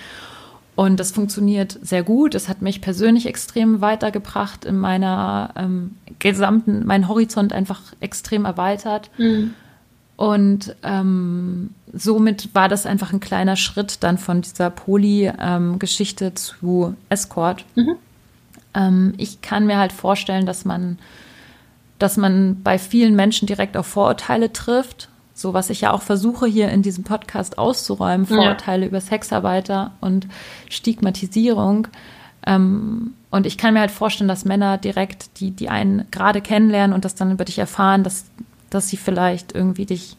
Und 0.75 0.99
das 0.99 1.11
funktioniert 1.11 1.79
sehr 1.81 2.03
gut. 2.03 2.35
Es 2.35 2.49
hat 2.49 2.61
mich 2.61 2.81
persönlich 2.81 3.27
extrem 3.27 3.79
weitergebracht 3.79 4.65
in 4.65 4.77
meiner 4.77 5.51
ähm, 5.55 5.95
gesamten, 6.19 6.85
mein 6.85 7.07
Horizont 7.07 7.53
einfach 7.53 7.81
extrem 8.01 8.43
erweitert. 8.43 9.09
Mhm. 9.17 9.53
Und 10.17 10.75
ähm, 10.83 11.71
somit 11.93 12.53
war 12.53 12.67
das 12.67 12.85
einfach 12.85 13.13
ein 13.13 13.19
kleiner 13.19 13.55
Schritt 13.55 14.03
dann 14.03 14.17
von 14.17 14.41
dieser 14.41 14.69
Poly-Geschichte 14.69 16.25
ähm, 16.25 16.35
zu 16.35 16.95
Escort. 17.09 17.65
Mhm. 17.75 17.95
Ähm, 18.73 19.13
ich 19.17 19.41
kann 19.41 19.65
mir 19.65 19.77
halt 19.77 19.93
vorstellen, 19.93 20.45
dass 20.45 20.65
man, 20.65 20.99
dass 21.99 22.17
man 22.17 22.61
bei 22.63 22.77
vielen 22.77 23.15
Menschen 23.15 23.47
direkt 23.47 23.77
auf 23.77 23.87
Vorurteile 23.87 24.51
trifft 24.51 25.09
so 25.35 25.53
was 25.53 25.69
ich 25.69 25.81
ja 25.81 25.91
auch 25.91 26.01
versuche 26.01 26.47
hier 26.47 26.69
in 26.69 26.81
diesem 26.81 27.03
Podcast 27.03 27.57
auszuräumen, 27.57 28.25
Vorurteile 28.25 28.83
ja. 28.83 28.87
über 28.87 29.01
Sexarbeiter 29.01 29.91
und 29.99 30.27
Stigmatisierung. 30.69 31.89
Ähm, 32.47 33.13
und 33.31 33.45
ich 33.45 33.57
kann 33.57 33.73
mir 33.73 33.81
halt 33.81 33.91
vorstellen, 33.91 34.29
dass 34.29 34.45
Männer 34.45 34.77
direkt, 34.77 35.41
die, 35.41 35.51
die 35.51 35.67
einen 35.67 36.09
gerade 36.09 36.39
kennenlernen 36.39 36.93
und 36.93 37.03
das 37.03 37.15
dann 37.15 37.31
über 37.31 37.43
dich 37.43 37.59
erfahren, 37.59 38.03
dass, 38.03 38.25
dass 38.69 38.87
sie 38.87 38.95
vielleicht 38.95 39.53
irgendwie 39.53 39.85
dich, 39.85 40.15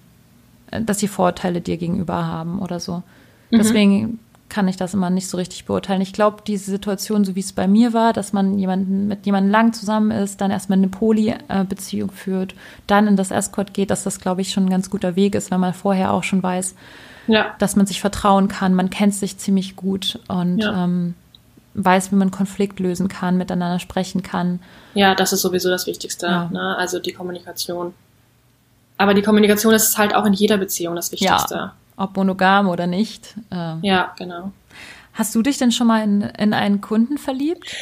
äh, 0.71 0.83
dass 0.83 0.99
sie 0.99 1.09
Vorurteile 1.09 1.63
dir 1.63 1.79
gegenüber 1.79 2.27
haben 2.27 2.59
oder 2.61 2.79
so. 2.79 3.03
Mhm. 3.51 3.57
Deswegen 3.57 4.19
kann 4.49 4.69
ich 4.69 4.77
das 4.77 4.95
immer 4.95 5.11
nicht 5.11 5.29
so 5.29 5.37
richtig 5.37 5.65
beurteilen. 5.65 6.01
Ich 6.01 6.13
glaube, 6.13 6.43
diese 6.47 6.71
Situation, 6.71 7.25
so 7.25 7.35
wie 7.35 7.41
es 7.41 7.53
bei 7.53 7.67
mir 7.67 7.93
war, 7.93 8.13
dass 8.13 8.33
man 8.33 8.59
jemanden 8.59 9.09
mit 9.09 9.27
jemandem 9.27 9.51
lang 9.51 9.73
zusammen 9.73 10.11
ist, 10.11 10.41
dann 10.41 10.51
erstmal 10.51 10.79
eine 10.79 10.89
Poly-Beziehung 10.89 12.11
führt, 12.11 12.55
dann 12.87 13.09
in 13.09 13.17
das 13.17 13.31
Escort 13.31 13.75
geht, 13.75 13.91
dass 13.91 14.05
das, 14.05 14.21
glaube 14.21 14.43
ich, 14.43 14.53
schon 14.53 14.67
ein 14.67 14.71
ganz 14.71 14.89
guter 14.89 15.17
Weg 15.17 15.35
ist, 15.35 15.51
wenn 15.51 15.61
man 15.61 15.75
vorher 15.75 16.13
auch 16.13 16.23
schon 16.23 16.43
weiß, 16.43 16.75
ja. 17.27 17.55
dass 17.59 17.77
man 17.77 17.87
sich 17.87 18.01
vertrauen 18.01 18.49
kann, 18.49 18.75
man 18.75 18.91
kennt 18.91 19.15
sich 19.15 19.37
ziemlich 19.39 19.75
gut 19.75 20.21
und 20.29 20.59
ja. 20.59 20.85
ähm, 20.85 21.15
weiß, 21.75 22.13
wie 22.13 22.17
man 22.17 22.31
Konflikt 22.31 22.79
lösen 22.79 23.09
kann, 23.09 23.37
miteinander 23.37 23.81
sprechen 23.81 24.23
kann. 24.23 24.61
Ja, 24.95 25.15
das 25.15 25.33
ist 25.33 25.43
sowieso 25.43 25.71
das 25.71 25.87
Wichtigste, 25.87 26.27
ja. 26.27 26.49
ne? 26.53 26.77
also 26.77 27.01
die 27.01 27.13
Kommunikation. 27.13 27.95
Aber 28.97 29.13
die 29.13 29.23
Kommunikation 29.23 29.75
ist 29.75 29.99
halt 29.99 30.15
auch 30.15 30.25
in 30.25 30.33
jeder 30.33 30.57
Beziehung 30.57 30.95
das 30.95 31.13
Wichtigste. 31.13 31.55
Ja 31.55 31.75
ob 31.97 32.17
monogam 32.17 32.69
oder 32.69 32.87
nicht. 32.87 33.35
Ähm, 33.51 33.81
ja, 33.83 34.15
genau. 34.19 34.53
Hast 35.13 35.35
du 35.35 35.43
dich 35.43 35.59
denn 35.59 35.73
schon 35.73 35.87
mal 35.87 36.03
in, 36.03 36.21
in 36.21 36.53
einen 36.53 36.81
Kunden 36.81 37.19
verliebt? 37.19 37.75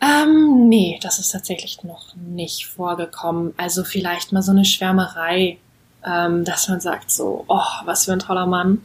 Ähm, 0.00 0.68
nee, 0.68 0.98
das 1.00 1.18
ist 1.18 1.30
tatsächlich 1.30 1.82
noch 1.84 2.14
nicht 2.16 2.66
vorgekommen. 2.66 3.54
Also 3.56 3.84
vielleicht 3.84 4.32
mal 4.32 4.42
so 4.42 4.50
eine 4.50 4.64
Schwärmerei, 4.64 5.58
ähm, 6.04 6.44
dass 6.44 6.68
man 6.68 6.80
sagt 6.80 7.10
so, 7.10 7.44
oh, 7.48 7.62
was 7.84 8.04
für 8.04 8.12
ein 8.12 8.18
toller 8.18 8.46
Mann. 8.46 8.82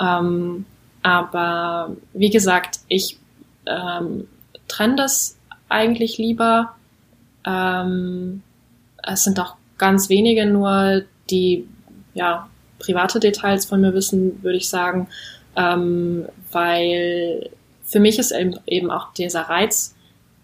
Ähm, 0.00 0.64
aber 1.02 1.90
wie 2.12 2.30
gesagt, 2.30 2.80
ich 2.88 3.18
ähm, 3.66 4.28
trenne 4.68 4.96
das 4.96 5.36
eigentlich 5.68 6.18
lieber. 6.18 6.74
Ähm, 7.44 8.42
es 9.02 9.24
sind 9.24 9.40
auch 9.40 9.56
ganz 9.78 10.08
wenige 10.08 10.46
nur, 10.46 11.02
die 11.28 11.68
ja 12.14 12.48
private 12.82 13.20
Details 13.20 13.64
von 13.64 13.80
mir 13.80 13.94
wissen, 13.94 14.42
würde 14.42 14.58
ich 14.58 14.68
sagen, 14.68 15.08
ähm, 15.56 16.26
weil 16.50 17.50
für 17.84 18.00
mich 18.00 18.18
ist 18.18 18.32
eben 18.66 18.90
auch 18.90 19.12
dieser 19.14 19.42
Reiz 19.42 19.94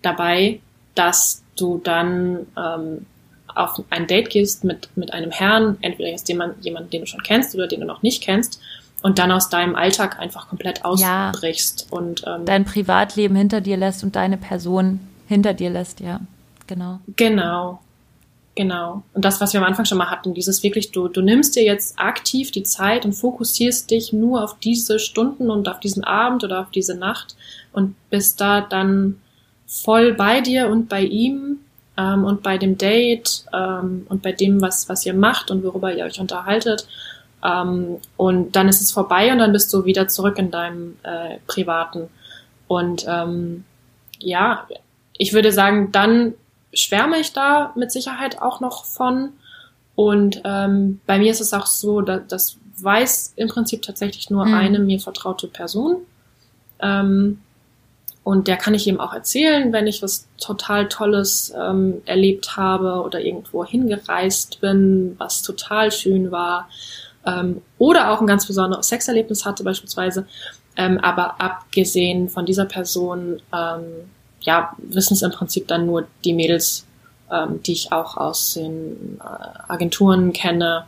dabei, 0.02 0.60
dass 0.94 1.42
du 1.56 1.80
dann 1.82 2.46
ähm, 2.56 3.06
auf 3.54 3.82
ein 3.90 4.06
Date 4.06 4.30
gehst 4.30 4.64
mit, 4.64 4.88
mit 4.96 5.12
einem 5.12 5.30
Herrn, 5.30 5.78
entweder 5.80 6.10
jetzt 6.10 6.28
jemand, 6.28 6.64
jemand, 6.64 6.92
den 6.92 7.00
du 7.02 7.06
schon 7.06 7.22
kennst 7.22 7.54
oder 7.54 7.66
den 7.66 7.80
du 7.80 7.86
noch 7.86 8.02
nicht 8.02 8.22
kennst, 8.22 8.60
und 9.00 9.18
dann 9.18 9.30
aus 9.30 9.48
deinem 9.48 9.76
Alltag 9.76 10.18
einfach 10.18 10.48
komplett 10.48 10.84
ausbrichst 10.84 11.86
ja, 11.90 11.96
und 11.96 12.24
ähm, 12.26 12.44
dein 12.44 12.64
Privatleben 12.64 13.36
hinter 13.36 13.60
dir 13.60 13.76
lässt 13.76 14.02
und 14.02 14.16
deine 14.16 14.36
Person 14.36 15.00
hinter 15.28 15.54
dir 15.54 15.70
lässt, 15.70 16.00
ja, 16.00 16.20
genau. 16.66 16.98
Genau, 17.16 17.80
Genau. 18.58 19.04
Und 19.14 19.24
das, 19.24 19.40
was 19.40 19.52
wir 19.52 19.60
am 19.60 19.66
Anfang 19.68 19.84
schon 19.84 19.98
mal 19.98 20.10
hatten, 20.10 20.34
dieses 20.34 20.64
wirklich, 20.64 20.90
du, 20.90 21.06
du 21.06 21.22
nimmst 21.22 21.54
dir 21.54 21.62
jetzt 21.62 21.96
aktiv 21.96 22.50
die 22.50 22.64
Zeit 22.64 23.04
und 23.04 23.12
fokussierst 23.12 23.88
dich 23.88 24.12
nur 24.12 24.42
auf 24.42 24.58
diese 24.58 24.98
Stunden 24.98 25.48
und 25.48 25.68
auf 25.68 25.78
diesen 25.78 26.02
Abend 26.02 26.42
oder 26.42 26.62
auf 26.62 26.70
diese 26.72 26.96
Nacht 26.96 27.36
und 27.72 27.94
bist 28.10 28.40
da 28.40 28.60
dann 28.60 29.20
voll 29.68 30.12
bei 30.12 30.40
dir 30.40 30.70
und 30.70 30.88
bei 30.88 31.02
ihm 31.02 31.58
ähm, 31.96 32.24
und 32.24 32.42
bei 32.42 32.58
dem 32.58 32.76
Date 32.76 33.44
ähm, 33.52 34.08
und 34.08 34.22
bei 34.22 34.32
dem, 34.32 34.60
was, 34.60 34.88
was 34.88 35.06
ihr 35.06 35.14
macht 35.14 35.52
und 35.52 35.62
worüber 35.62 35.94
ihr 35.94 36.04
euch 36.04 36.18
unterhaltet. 36.18 36.88
Ähm, 37.44 37.98
und 38.16 38.56
dann 38.56 38.68
ist 38.68 38.80
es 38.80 38.90
vorbei 38.90 39.30
und 39.30 39.38
dann 39.38 39.52
bist 39.52 39.72
du 39.72 39.84
wieder 39.84 40.08
zurück 40.08 40.36
in 40.36 40.50
deinem 40.50 40.96
äh, 41.04 41.36
privaten. 41.46 42.08
Und 42.66 43.06
ähm, 43.08 43.62
ja, 44.18 44.66
ich 45.16 45.32
würde 45.32 45.52
sagen, 45.52 45.92
dann 45.92 46.34
schwärme 46.72 47.18
ich 47.18 47.32
da 47.32 47.72
mit 47.76 47.92
Sicherheit 47.92 48.40
auch 48.40 48.60
noch 48.60 48.84
von. 48.84 49.30
Und 49.94 50.42
ähm, 50.44 51.00
bei 51.06 51.18
mir 51.18 51.30
ist 51.30 51.40
es 51.40 51.52
auch 51.52 51.66
so, 51.66 52.00
dass 52.00 52.22
das 52.28 52.56
weiß 52.80 53.32
im 53.36 53.48
Prinzip 53.48 53.82
tatsächlich 53.82 54.30
nur 54.30 54.46
Mhm. 54.46 54.54
eine 54.54 54.78
mir 54.78 55.00
vertraute 55.00 55.48
Person. 55.48 55.96
Ähm, 56.80 57.40
und 58.22 58.46
der 58.46 58.56
kann 58.56 58.74
ich 58.74 58.86
ihm 58.86 59.00
auch 59.00 59.14
erzählen, 59.14 59.72
wenn 59.72 59.86
ich 59.86 60.02
was 60.02 60.28
total 60.38 60.88
Tolles 60.88 61.52
ähm, 61.58 62.02
erlebt 62.04 62.56
habe 62.56 63.02
oder 63.02 63.20
irgendwo 63.20 63.64
hingereist 63.64 64.60
bin, 64.60 65.14
was 65.18 65.42
total 65.42 65.90
schön 65.90 66.30
war. 66.30 66.68
Ähm, 67.24 67.62
oder 67.78 68.12
auch 68.12 68.20
ein 68.20 68.26
ganz 68.26 68.46
besonderes 68.46 68.88
Sexerlebnis 68.88 69.46
hatte 69.46 69.64
beispielsweise. 69.64 70.26
Ähm, 70.76 70.98
aber 70.98 71.40
abgesehen 71.40 72.28
von 72.28 72.44
dieser 72.46 72.66
Person, 72.66 73.40
ähm, 73.52 73.84
ja, 74.48 74.72
wissen 74.78 75.12
es 75.12 75.20
im 75.20 75.30
Prinzip 75.30 75.68
dann 75.68 75.84
nur 75.84 76.06
die 76.24 76.32
Mädels, 76.32 76.86
ähm, 77.30 77.62
die 77.64 77.72
ich 77.72 77.92
auch 77.92 78.16
aus 78.16 78.54
den 78.54 79.20
äh, 79.20 79.72
Agenturen 79.72 80.32
kenne 80.32 80.84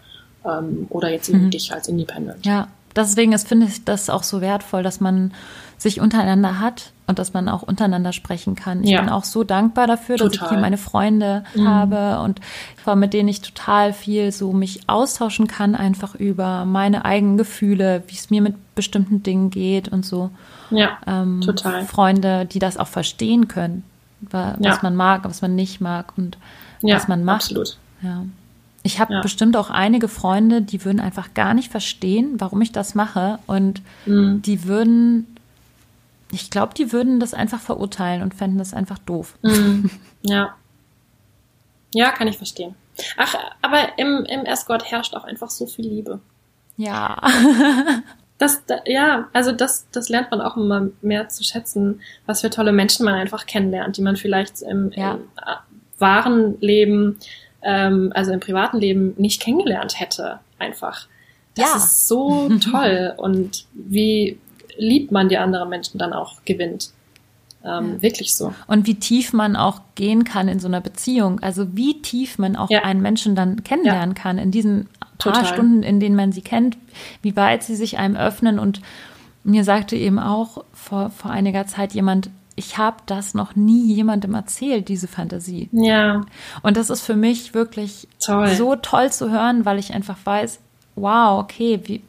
ähm, 0.46 0.86
oder 0.88 1.10
jetzt 1.10 1.28
eben 1.28 1.44
Mhm. 1.44 1.50
dich 1.50 1.70
als 1.70 1.86
Independent. 1.86 2.46
Ja, 2.46 2.68
deswegen 2.96 3.34
ist, 3.34 3.46
finde 3.46 3.66
ich 3.66 3.84
das 3.84 4.08
auch 4.08 4.22
so 4.22 4.40
wertvoll, 4.40 4.82
dass 4.82 4.98
man 5.00 5.34
sich 5.80 5.98
untereinander 6.00 6.60
hat 6.60 6.92
und 7.06 7.18
dass 7.18 7.32
man 7.32 7.48
auch 7.48 7.62
untereinander 7.62 8.12
sprechen 8.12 8.54
kann. 8.54 8.84
Ich 8.84 8.90
Ja. 8.90 9.00
bin 9.00 9.08
auch 9.08 9.24
so 9.24 9.44
dankbar 9.44 9.86
dafür, 9.86 10.16
dass 10.18 10.30
ich 10.32 10.38
Total. 10.38 10.50
hier 10.50 10.58
meine 10.60 10.76
Freunde 10.76 11.42
Mhm. 11.54 11.66
habe 11.68 12.20
und 12.20 12.40
mit 12.96 13.12
denen 13.14 13.28
ich 13.30 13.40
total 13.40 13.92
viel 13.94 14.30
so 14.30 14.52
mich 14.52 14.80
austauschen 14.88 15.46
kann, 15.46 15.74
einfach 15.74 16.14
über 16.14 16.64
meine 16.66 17.04
eigenen 17.06 17.36
Gefühle, 17.38 18.02
wie 18.08 18.14
es 18.14 18.28
mir 18.30 18.42
mit 18.42 18.54
bestimmten 18.74 19.22
Dingen 19.22 19.48
geht 19.50 19.88
und 19.88 20.04
so. 20.04 20.30
Ja, 20.70 20.98
Ähm, 21.06 21.40
Total. 21.40 21.84
Freunde, 21.86 22.44
die 22.46 22.58
das 22.58 22.76
auch 22.76 22.86
verstehen 22.88 23.48
können, 23.48 23.82
wa- 24.20 24.54
was 24.58 24.76
Ja. 24.76 24.78
man 24.82 24.94
mag, 24.96 25.24
was 25.24 25.40
man 25.40 25.54
nicht 25.56 25.80
mag 25.80 26.12
und 26.18 26.36
ja 26.82 26.96
was 26.96 27.08
man 27.08 27.24
macht. 27.24 27.44
absolut. 27.44 27.78
Ja. 28.02 28.22
Ich 28.82 28.98
habe 29.00 29.14
Ja. 29.14 29.20
bestimmt 29.20 29.56
auch 29.56 29.68
einige 29.70 30.08
Freunde, 30.08 30.62
die 30.62 30.84
würden 30.84 31.00
einfach 31.00 31.34
gar 31.34 31.52
nicht 31.54 31.70
verstehen, 31.70 32.36
warum 32.38 32.60
ich 32.62 32.72
das 32.72 32.94
mache. 32.94 33.38
Und 33.46 33.82
Mhm. 34.06 34.40
die 34.42 34.64
würden, 34.64 35.26
ich 36.32 36.50
glaube, 36.50 36.74
die 36.74 36.92
würden 36.92 37.20
das 37.20 37.34
einfach 37.34 37.60
verurteilen 37.60 38.22
und 38.22 38.34
fänden 38.34 38.58
das 38.58 38.74
einfach 38.74 38.98
doof. 38.98 39.36
Mhm. 39.42 39.90
Ja. 40.22 40.54
Ja, 41.94 42.10
kann 42.10 42.28
ich 42.28 42.36
verstehen. 42.36 42.74
Ach, 43.16 43.34
aber 43.62 43.98
im, 43.98 44.24
im 44.28 44.44
Escort 44.44 44.90
herrscht 44.90 45.14
auch 45.14 45.24
einfach 45.24 45.48
so 45.50 45.66
viel 45.66 45.86
Liebe. 45.88 46.20
Ja. 46.76 47.16
Das, 48.38 48.64
da, 48.64 48.76
ja, 48.86 49.28
also 49.34 49.52
das, 49.52 49.86
das 49.92 50.08
lernt 50.08 50.30
man 50.30 50.40
auch 50.40 50.56
immer 50.56 50.88
mehr 51.02 51.28
zu 51.28 51.44
schätzen, 51.44 52.00
was 52.24 52.40
für 52.40 52.48
tolle 52.48 52.72
Menschen 52.72 53.04
man 53.04 53.12
einfach 53.12 53.44
kennenlernt, 53.44 53.98
die 53.98 54.00
man 54.00 54.16
vielleicht 54.16 54.62
im, 54.62 54.90
Ja. 54.94 55.12
im 55.16 55.20
wahren 55.98 56.58
Leben, 56.62 57.18
ähm, 57.60 58.10
also 58.14 58.32
im 58.32 58.40
privaten 58.40 58.78
Leben 58.78 59.12
nicht 59.18 59.42
kennengelernt 59.42 60.00
hätte, 60.00 60.40
einfach. 60.58 61.06
Das 61.54 61.68
Ja. 61.68 61.76
ist 61.76 62.08
so 62.08 62.48
toll 62.70 63.12
und 63.18 63.66
wie 63.74 64.38
lieb 64.80 65.12
man 65.12 65.28
die 65.28 65.38
anderen 65.38 65.68
Menschen 65.68 65.98
dann 65.98 66.12
auch 66.12 66.36
gewinnt. 66.44 66.90
Ähm, 67.64 67.94
Ja. 67.94 68.02
Wirklich 68.02 68.34
so. 68.34 68.54
Und 68.66 68.86
wie 68.86 68.94
tief 68.94 69.32
man 69.34 69.54
auch 69.54 69.82
gehen 69.94 70.24
kann 70.24 70.48
in 70.48 70.60
so 70.60 70.66
einer 70.68 70.80
Beziehung. 70.80 71.40
Also 71.40 71.76
wie 71.76 72.00
tief 72.00 72.38
man 72.38 72.56
auch 72.56 72.70
Ja. 72.70 72.84
einen 72.84 73.02
Menschen 73.02 73.34
dann 73.34 73.62
kennenlernen 73.62 74.14
kann 74.14 74.38
in 74.38 74.50
diesen 74.50 74.88
paar 75.18 75.34
Total. 75.34 75.44
Stunden, 75.46 75.82
in 75.82 76.00
denen 76.00 76.16
man 76.16 76.32
sie 76.32 76.40
kennt, 76.40 76.78
wie 77.20 77.36
weit 77.36 77.62
sie 77.62 77.76
sich 77.76 77.98
einem 77.98 78.16
öffnen. 78.16 78.58
Und 78.58 78.80
mir 79.44 79.64
sagte 79.64 79.94
eben 79.96 80.18
auch 80.18 80.64
vor, 80.72 81.10
vor 81.10 81.30
einiger 81.30 81.66
Zeit 81.66 81.92
jemand, 81.92 82.30
ich 82.56 82.78
habe 82.78 82.96
das 83.06 83.34
noch 83.34 83.54
nie 83.56 83.92
jemandem 83.94 84.34
erzählt, 84.34 84.88
diese 84.88 85.08
Fantasie. 85.08 85.68
Ja, 85.72 86.22
Und 86.62 86.76
das 86.78 86.88
ist 86.90 87.02
für 87.02 87.16
mich 87.16 87.52
wirklich 87.54 88.08
Toll. 88.24 88.48
so 88.48 88.76
toll 88.76 89.12
zu 89.12 89.30
hören, 89.30 89.64
weil 89.66 89.78
ich 89.78 89.92
einfach 89.94 90.16
weiß, 90.24 90.58
wow, 90.96 91.40
okay, 91.42 91.80
wie, 91.84 92.02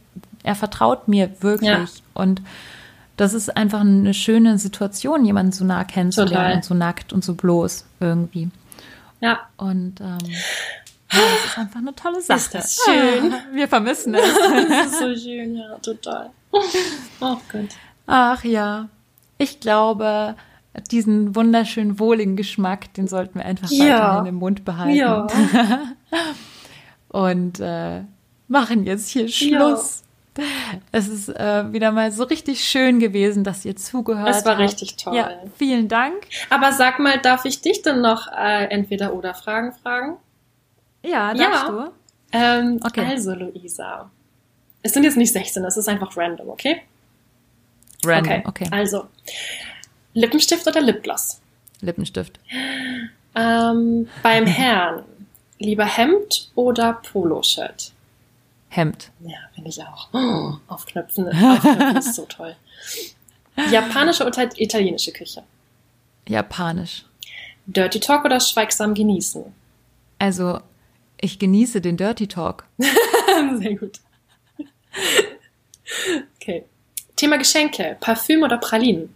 er 0.44 0.56
vertraut 0.56 1.08
mir 1.08 1.30
wirklich. 1.42 1.70
Ja. 1.70 1.86
Und 2.14 2.42
das 3.18 3.34
ist 3.34 3.56
einfach 3.56 3.82
eine 3.82 4.14
schöne 4.14 4.58
Situation, 4.58 5.26
jemanden 5.26 5.52
so 5.52 5.64
nah 5.66 5.84
kennenzulernen 5.84 6.58
und 6.58 6.66
so 6.66 6.74
nackt 6.74 7.14
und 7.14 7.24
so 7.24 7.36
bloß 7.36 7.86
irgendwie. 8.00 8.50
ja. 9.20 9.40
Und 9.58 10.02
ähm, 10.02 10.18
ja, 11.14 11.20
das 11.20 11.46
ist 11.52 11.58
einfach 11.58 11.80
eine 11.80 11.94
tolle 11.94 12.22
Sache. 12.22 12.38
Ist 12.40 12.54
das 12.56 12.78
schön. 12.86 13.34
Wir 13.54 13.68
vermissen 13.68 14.16
es. 14.16 14.22
Das 14.70 14.86
ist 14.88 15.00
so 15.00 15.16
schön, 15.16 15.56
ja, 15.58 15.76
total. 15.80 16.30
Oh 16.52 17.38
Gott. 17.52 17.70
Ach 18.08 18.44
ja, 18.44 18.88
ich 19.38 19.60
glaube, 19.60 20.36
diesen 20.90 21.36
wunderschönen, 21.36 22.00
wohligen 22.00 22.36
Geschmack, 22.38 22.94
den 22.94 23.08
sollten 23.08 23.40
wir 23.40 23.46
einfach 23.46 23.70
Ja. 23.70 23.86
weiterhin 24.00 24.26
im 24.28 24.36
Mund 24.36 24.64
behalten. 24.66 24.96
Ja. 24.96 25.28
Und 27.10 27.60
äh, 27.60 28.02
machen 28.48 28.86
jetzt 28.86 29.10
hier 29.10 29.28
Schluss. 29.28 30.04
Es 30.92 31.08
ist 31.08 31.30
äh, 31.30 31.72
wieder 31.74 31.92
mal 31.92 32.12
so 32.12 32.24
richtig 32.24 32.64
schön 32.64 33.00
gewesen, 33.00 33.44
dass 33.44 33.66
ihr 33.66 33.76
zugehört 33.76 34.28
habt. 34.28 34.36
Es 34.38 34.46
war 34.46 34.58
richtig 34.58 34.96
toll. 34.98 35.16
Ja, 35.16 35.32
vielen 35.58 35.88
Dank. 35.88 36.28
Aber 36.50 36.72
sag 36.74 37.00
mal, 37.00 37.18
darf 37.20 37.46
ich 37.46 37.62
dich 37.62 37.82
denn 37.82 38.02
noch 38.02 38.28
äh, 38.28 38.66
entweder 38.66 39.14
oder 39.14 39.34
Fragen 39.34 39.74
fragen? 39.74 40.18
Ja, 41.04 41.34
Ja. 41.34 41.50
darfst 41.50 41.68
du? 41.70 41.92
Ähm, 42.34 42.80
Okay. 42.84 43.06
Also, 43.10 43.34
Luisa. 43.34 44.10
Es 44.84 44.94
sind 44.94 45.04
jetzt 45.04 45.18
nicht 45.18 45.34
16, 45.34 45.64
es 45.66 45.78
ist 45.78 45.88
einfach 45.90 46.16
random, 46.18 46.50
okay? 46.50 46.82
Random, 48.06 48.42
okay. 48.46 48.68
Also, 48.72 49.06
Lippenstift 50.14 50.66
oder 50.68 50.82
Lipgloss? 50.82 51.40
Lippenstift. 51.82 52.40
Ähm, 53.36 54.08
beim 54.24 54.46
Herrn, 54.46 55.04
lieber 55.60 55.86
Hemd 55.86 56.50
oder 56.56 56.94
Poloshirt? 57.12 57.92
Hemd. 58.74 59.12
Ja, 59.20 59.38
finde 59.54 59.70
ich 59.70 59.84
auch. 59.84 60.08
Oh, 60.14 60.54
aufknöpfen, 60.68 61.28
aufknöpfen 61.28 61.98
ist 61.98 62.16
so 62.16 62.26
toll. 62.26 62.56
Japanische 63.70 64.26
oder 64.26 64.50
italienische 64.58 65.12
Küche? 65.12 65.44
Japanisch. 66.28 67.06
Dirty 67.66 68.00
Talk 68.00 68.24
oder 68.24 68.40
schweigsam 68.40 68.94
genießen? 68.94 69.44
Also, 70.20 70.62
ich 71.20 71.38
genieße 71.38 71.82
den 71.82 71.98
Dirty 71.98 72.28
Talk. 72.28 72.66
Sehr 73.58 73.76
gut. 73.76 74.00
Okay. 76.38 76.64
Thema 77.18 77.38
Geschenke. 77.38 77.98
Parfüm 78.00 78.44
oder 78.44 78.58
Pralinen? 78.58 79.14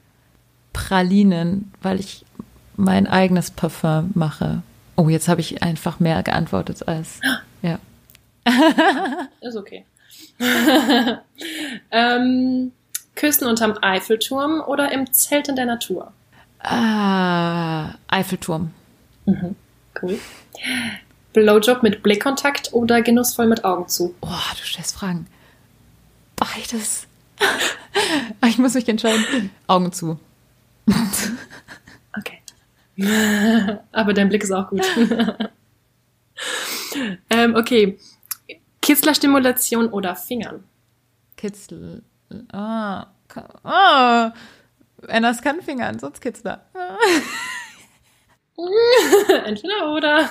Pralinen, 0.74 1.72
weil 1.82 2.02
ich 2.02 2.26
mein 2.76 3.08
eigenes 3.08 3.52
Parfum 3.52 4.12
mache. 4.16 4.64
Oh, 4.98 5.08
jetzt 5.08 5.30
habe 5.30 5.40
ich 5.42 5.64
einfach 5.64 6.02
mehr 6.02 6.24
geantwortet 6.24 6.88
als. 6.88 7.22
Ja. 7.62 7.80
Ist 9.42 9.56
okay. 9.56 9.86
ähm, 11.92 12.72
Küssen 13.16 13.48
unterm 13.48 13.78
Eiffelturm 13.82 14.62
oder 14.62 14.92
im 14.92 15.12
Zelt 15.12 15.48
in 15.48 15.56
der 15.56 15.66
Natur? 15.66 16.12
Ah, 16.60 17.96
Eiffelturm. 18.08 18.72
Cool. 20.02 20.20
Blowjob 21.34 21.84
mit 21.84 22.02
Blickkontakt 22.04 22.74
oder 22.74 23.02
genussvoll 23.02 23.48
mit 23.48 23.64
Augen 23.66 23.88
zu? 23.88 24.16
Oh, 24.22 24.28
du 24.28 24.64
stellst 24.64 24.96
Fragen. 24.96 25.28
Beides. 26.36 27.08
Ich 28.46 28.58
muss 28.58 28.74
mich 28.74 28.88
entscheiden. 28.88 29.52
Augen 29.68 29.92
zu. 29.92 30.20
Okay. 32.18 32.42
Aber 33.92 34.14
dein 34.14 34.30
Blick 34.30 34.44
ist 34.44 34.52
auch 34.52 34.70
gut. 34.70 34.82
ähm, 37.30 37.56
okay. 37.56 37.98
Kitzlerstimulation 38.86 39.88
oder 39.90 40.16
Fingern? 40.16 40.64
Kitzel. 41.38 42.04
Ah. 42.52 43.08
Ah. 43.64 44.32
Annas 45.08 45.42
kann 45.42 45.62
Fingern, 45.62 45.98
sonst 46.00 46.22
Kitzler. 46.22 46.62
Ah. 46.76 46.98
Entweder 49.46 49.92
oder. 49.94 50.30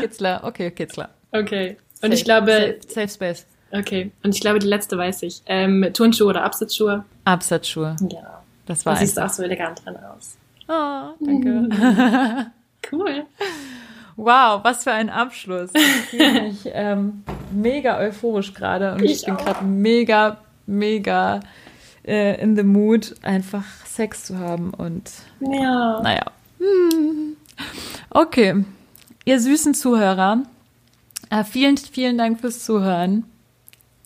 Kitzler, 0.00 0.40
okay, 0.42 0.70
Kitzler. 0.70 1.10
Okay. 1.32 1.76
Und 2.02 2.12
ich 2.12 2.20
Safe, 2.20 2.24
glaube, 2.24 2.76
Safe, 2.80 2.92
safe 2.94 3.08
Space. 3.08 3.46
okay. 3.72 4.10
Und 4.22 4.34
ich 4.34 4.40
glaube, 4.40 4.58
die 4.58 4.66
letzte 4.66 4.96
weiß 4.98 5.22
ich. 5.22 5.42
Ähm, 5.46 5.86
Turnschuhe 5.92 6.28
oder 6.28 6.44
Absatzschuhe? 6.44 7.04
Absatzschuhe. 7.24 7.96
Ja. 8.10 8.42
Das 8.66 8.82
Da 8.82 8.90
war 8.90 8.96
siehst 8.96 9.16
du 9.16 9.20
einfach. 9.20 9.32
auch 9.32 9.36
so 9.36 9.42
elegant 9.42 9.84
dran 9.84 9.96
aus. 9.96 10.36
Oh, 10.68 11.14
danke. 11.24 12.50
Cool. 12.92 13.24
Wow, 14.16 14.64
was 14.64 14.84
für 14.84 14.92
ein 14.92 15.10
Abschluss. 15.10 15.70
Ich 15.74 15.82
fühle 16.10 16.42
mich 16.42 16.60
ähm, 16.72 17.22
mega 17.52 17.98
euphorisch 17.98 18.54
gerade 18.54 18.94
und 18.94 19.02
ich, 19.04 19.20
Ich 19.20 19.24
bin 19.26 19.36
gerade 19.36 19.64
mega, 19.64 20.38
mega 20.66 21.40
äh, 22.06 22.40
in 22.40 22.56
the 22.56 22.62
mood, 22.62 23.14
einfach 23.22 23.64
Sex 23.84 24.24
zu 24.24 24.38
haben 24.38 24.70
und 24.70 25.10
Ja. 25.40 26.00
naja. 26.02 26.24
Hm. 26.58 27.36
Okay, 28.10 28.64
ihr 29.26 29.40
süßen 29.40 29.74
Zuhörer, 29.74 30.42
äh, 31.30 31.44
vielen, 31.44 31.76
vielen 31.76 32.16
Dank 32.16 32.40
fürs 32.40 32.64
Zuhören. 32.64 33.24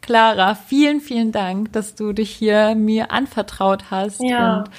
Clara, 0.03 0.55
vielen, 0.57 1.01
vielen 1.01 1.31
Dank, 1.31 1.73
dass 1.73 1.95
du 1.95 2.13
dich 2.13 2.31
hier 2.31 2.75
mir 2.75 3.13
anvertraut 3.13 3.91
hast 3.91 4.21
Ja. 4.23 4.59
und 4.61 4.71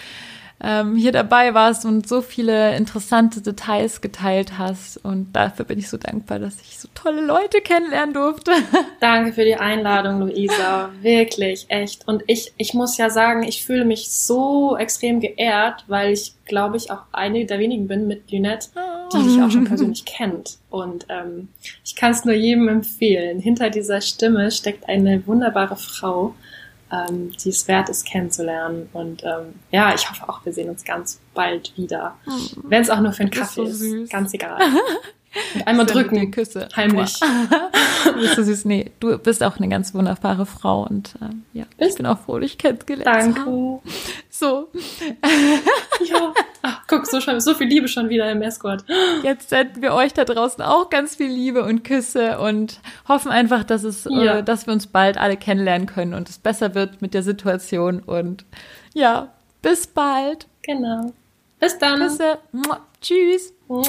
ähm, 0.64 0.96
hier 0.96 1.12
dabei 1.12 1.54
warst 1.54 1.86
und 1.86 2.08
so 2.08 2.22
viele 2.22 2.76
interessante 2.76 3.42
Details 3.42 4.02
geteilt 4.02 4.58
hast. 4.60 4.98
Und 4.98 5.34
dafür 5.34 5.66
bin 5.66 5.80
ich 5.80 5.90
so 5.90 5.98
dankbar, 5.98 6.40
dass 6.40 6.62
ich 6.62 6.78
so 6.78 6.88
tolle 6.94 7.22
Leute 7.22 7.62
kennenlernen 7.62 8.14
durfte. 8.14 8.52
Danke 9.00 9.34
für 9.34 9.44
die 9.44 9.56
Einladung, 9.56 10.20
Luisa. 10.20 10.90
Wirklich, 11.02 11.66
echt. 11.70 12.08
Und 12.08 12.24
ich, 12.28 12.54
ich 12.58 12.74
muss 12.74 12.98
ja 12.98 13.10
sagen, 13.10 13.44
ich 13.44 13.66
fühle 13.66 13.86
mich 13.86 14.12
so 14.12 14.78
extrem 14.78 15.20
geehrt, 15.20 15.84
weil 15.88 16.14
ich, 16.14 16.34
glaube 16.46 16.78
ich, 16.78 16.92
auch 16.92 17.04
eine 17.12 17.46
der 17.46 17.58
wenigen 17.58 17.88
bin 17.88 18.08
mit 18.08 18.30
Lynette, 18.30 18.68
die 19.14 19.24
dich 19.24 19.42
auch 19.42 19.50
schon 19.50 19.66
persönlich 19.66 20.06
kennt. 20.06 20.58
Und 20.70 21.08
ähm, 21.10 21.50
ich 21.84 21.96
kann 21.96 22.12
es 22.12 22.24
nur 22.24 22.36
jedem 22.36 22.68
empfehlen. 22.68 23.40
Hinter 23.40 23.72
dieser 23.72 24.00
Stimme 24.02 24.52
steckt 24.52 24.88
eine 24.88 25.26
wunderbare 25.26 25.76
Frau, 25.76 26.36
ähm, 26.92 27.32
die 27.32 27.50
es 27.50 27.68
wert 27.68 27.90
ist, 27.90 28.06
kennenzulernen. 28.06 28.90
Und 28.94 29.24
ähm, 29.24 29.56
ja, 29.72 29.94
ich 29.94 30.10
hoffe 30.10 30.28
auch, 30.28 30.44
wir 30.46 30.54
sehen 30.54 30.70
uns 30.70 30.84
ganz 30.84 31.20
bald 31.34 31.76
wieder. 31.78 32.16
Wenn 32.64 32.82
es 32.82 32.90
auch 32.90 33.00
nur 33.00 33.14
für 33.14 33.22
einen 33.22 33.32
Kaffee 33.32 33.64
ist. 33.64 33.80
süß. 33.80 34.10
Ganz 34.10 34.34
egal. 34.34 34.60
Und 35.56 35.62
einmal 35.68 35.86
mit 35.86 35.94
drücken. 35.94 36.32
Küsse. 36.32 36.68
Heimlich. 36.76 37.20
Du 38.04 38.14
bist 38.14 38.36
so 38.36 38.42
süß. 38.44 38.66
Nee, 38.66 38.90
du 39.00 39.16
bist 39.20 39.44
auch 39.44 39.58
eine 39.58 39.70
ganz 39.70 39.94
wunderbare 39.94 40.48
Frau 40.48 40.88
und 40.90 41.14
ähm, 41.22 41.44
ja, 41.54 41.66
ich 41.74 41.78
Bist- 41.78 41.98
bin 41.98 42.08
auch 42.08 42.18
froh, 42.20 42.40
dich 42.40 42.58
kennengelernt 42.58 43.08
haben. 43.08 43.36
Danke. 43.36 43.80
So, 44.32 44.70
Ja. 46.06 46.34
Ach, 46.64 46.82
guck, 46.88 47.06
so, 47.06 47.22
schon, 47.22 47.40
so 47.40 47.54
viel 47.54 47.68
Liebe 47.68 47.88
schon 47.88 48.10
wieder 48.10 48.32
im 48.32 48.42
Escort. 48.42 48.84
jetzt 49.24 49.50
senden 49.50 49.84
wir 49.84 49.94
euch 49.94 50.14
da 50.14 50.26
draußen 50.26 50.64
auch 50.64 50.90
ganz 50.90 51.16
viel 51.16 51.28
Liebe 51.32 51.64
und 51.64 51.84
Küsse 51.84 52.40
und 52.40 52.80
hoffen 53.08 53.32
einfach, 53.32 53.64
dass 53.64 53.84
es, 53.84 54.06
Ja. 54.10 54.40
äh, 54.40 54.44
dass 54.44 54.66
wir 54.66 54.74
uns 54.74 54.88
bald 54.88 55.20
alle 55.20 55.38
kennenlernen 55.38 55.86
können 55.86 56.16
und 56.16 56.28
es 56.28 56.40
besser 56.40 56.74
wird 56.74 57.04
mit 57.04 57.14
der 57.14 57.22
Situation 57.22 58.00
und 58.00 58.46
ja, 58.96 59.28
bis 59.62 59.86
bald. 59.86 60.48
Genau. 60.64 61.14
Bis 61.60 61.78
dann. 61.78 62.00
Küsse. 62.00 62.40
Mua. 62.52 62.80
Tschüss. 63.00 63.54
Mua. 63.68 63.84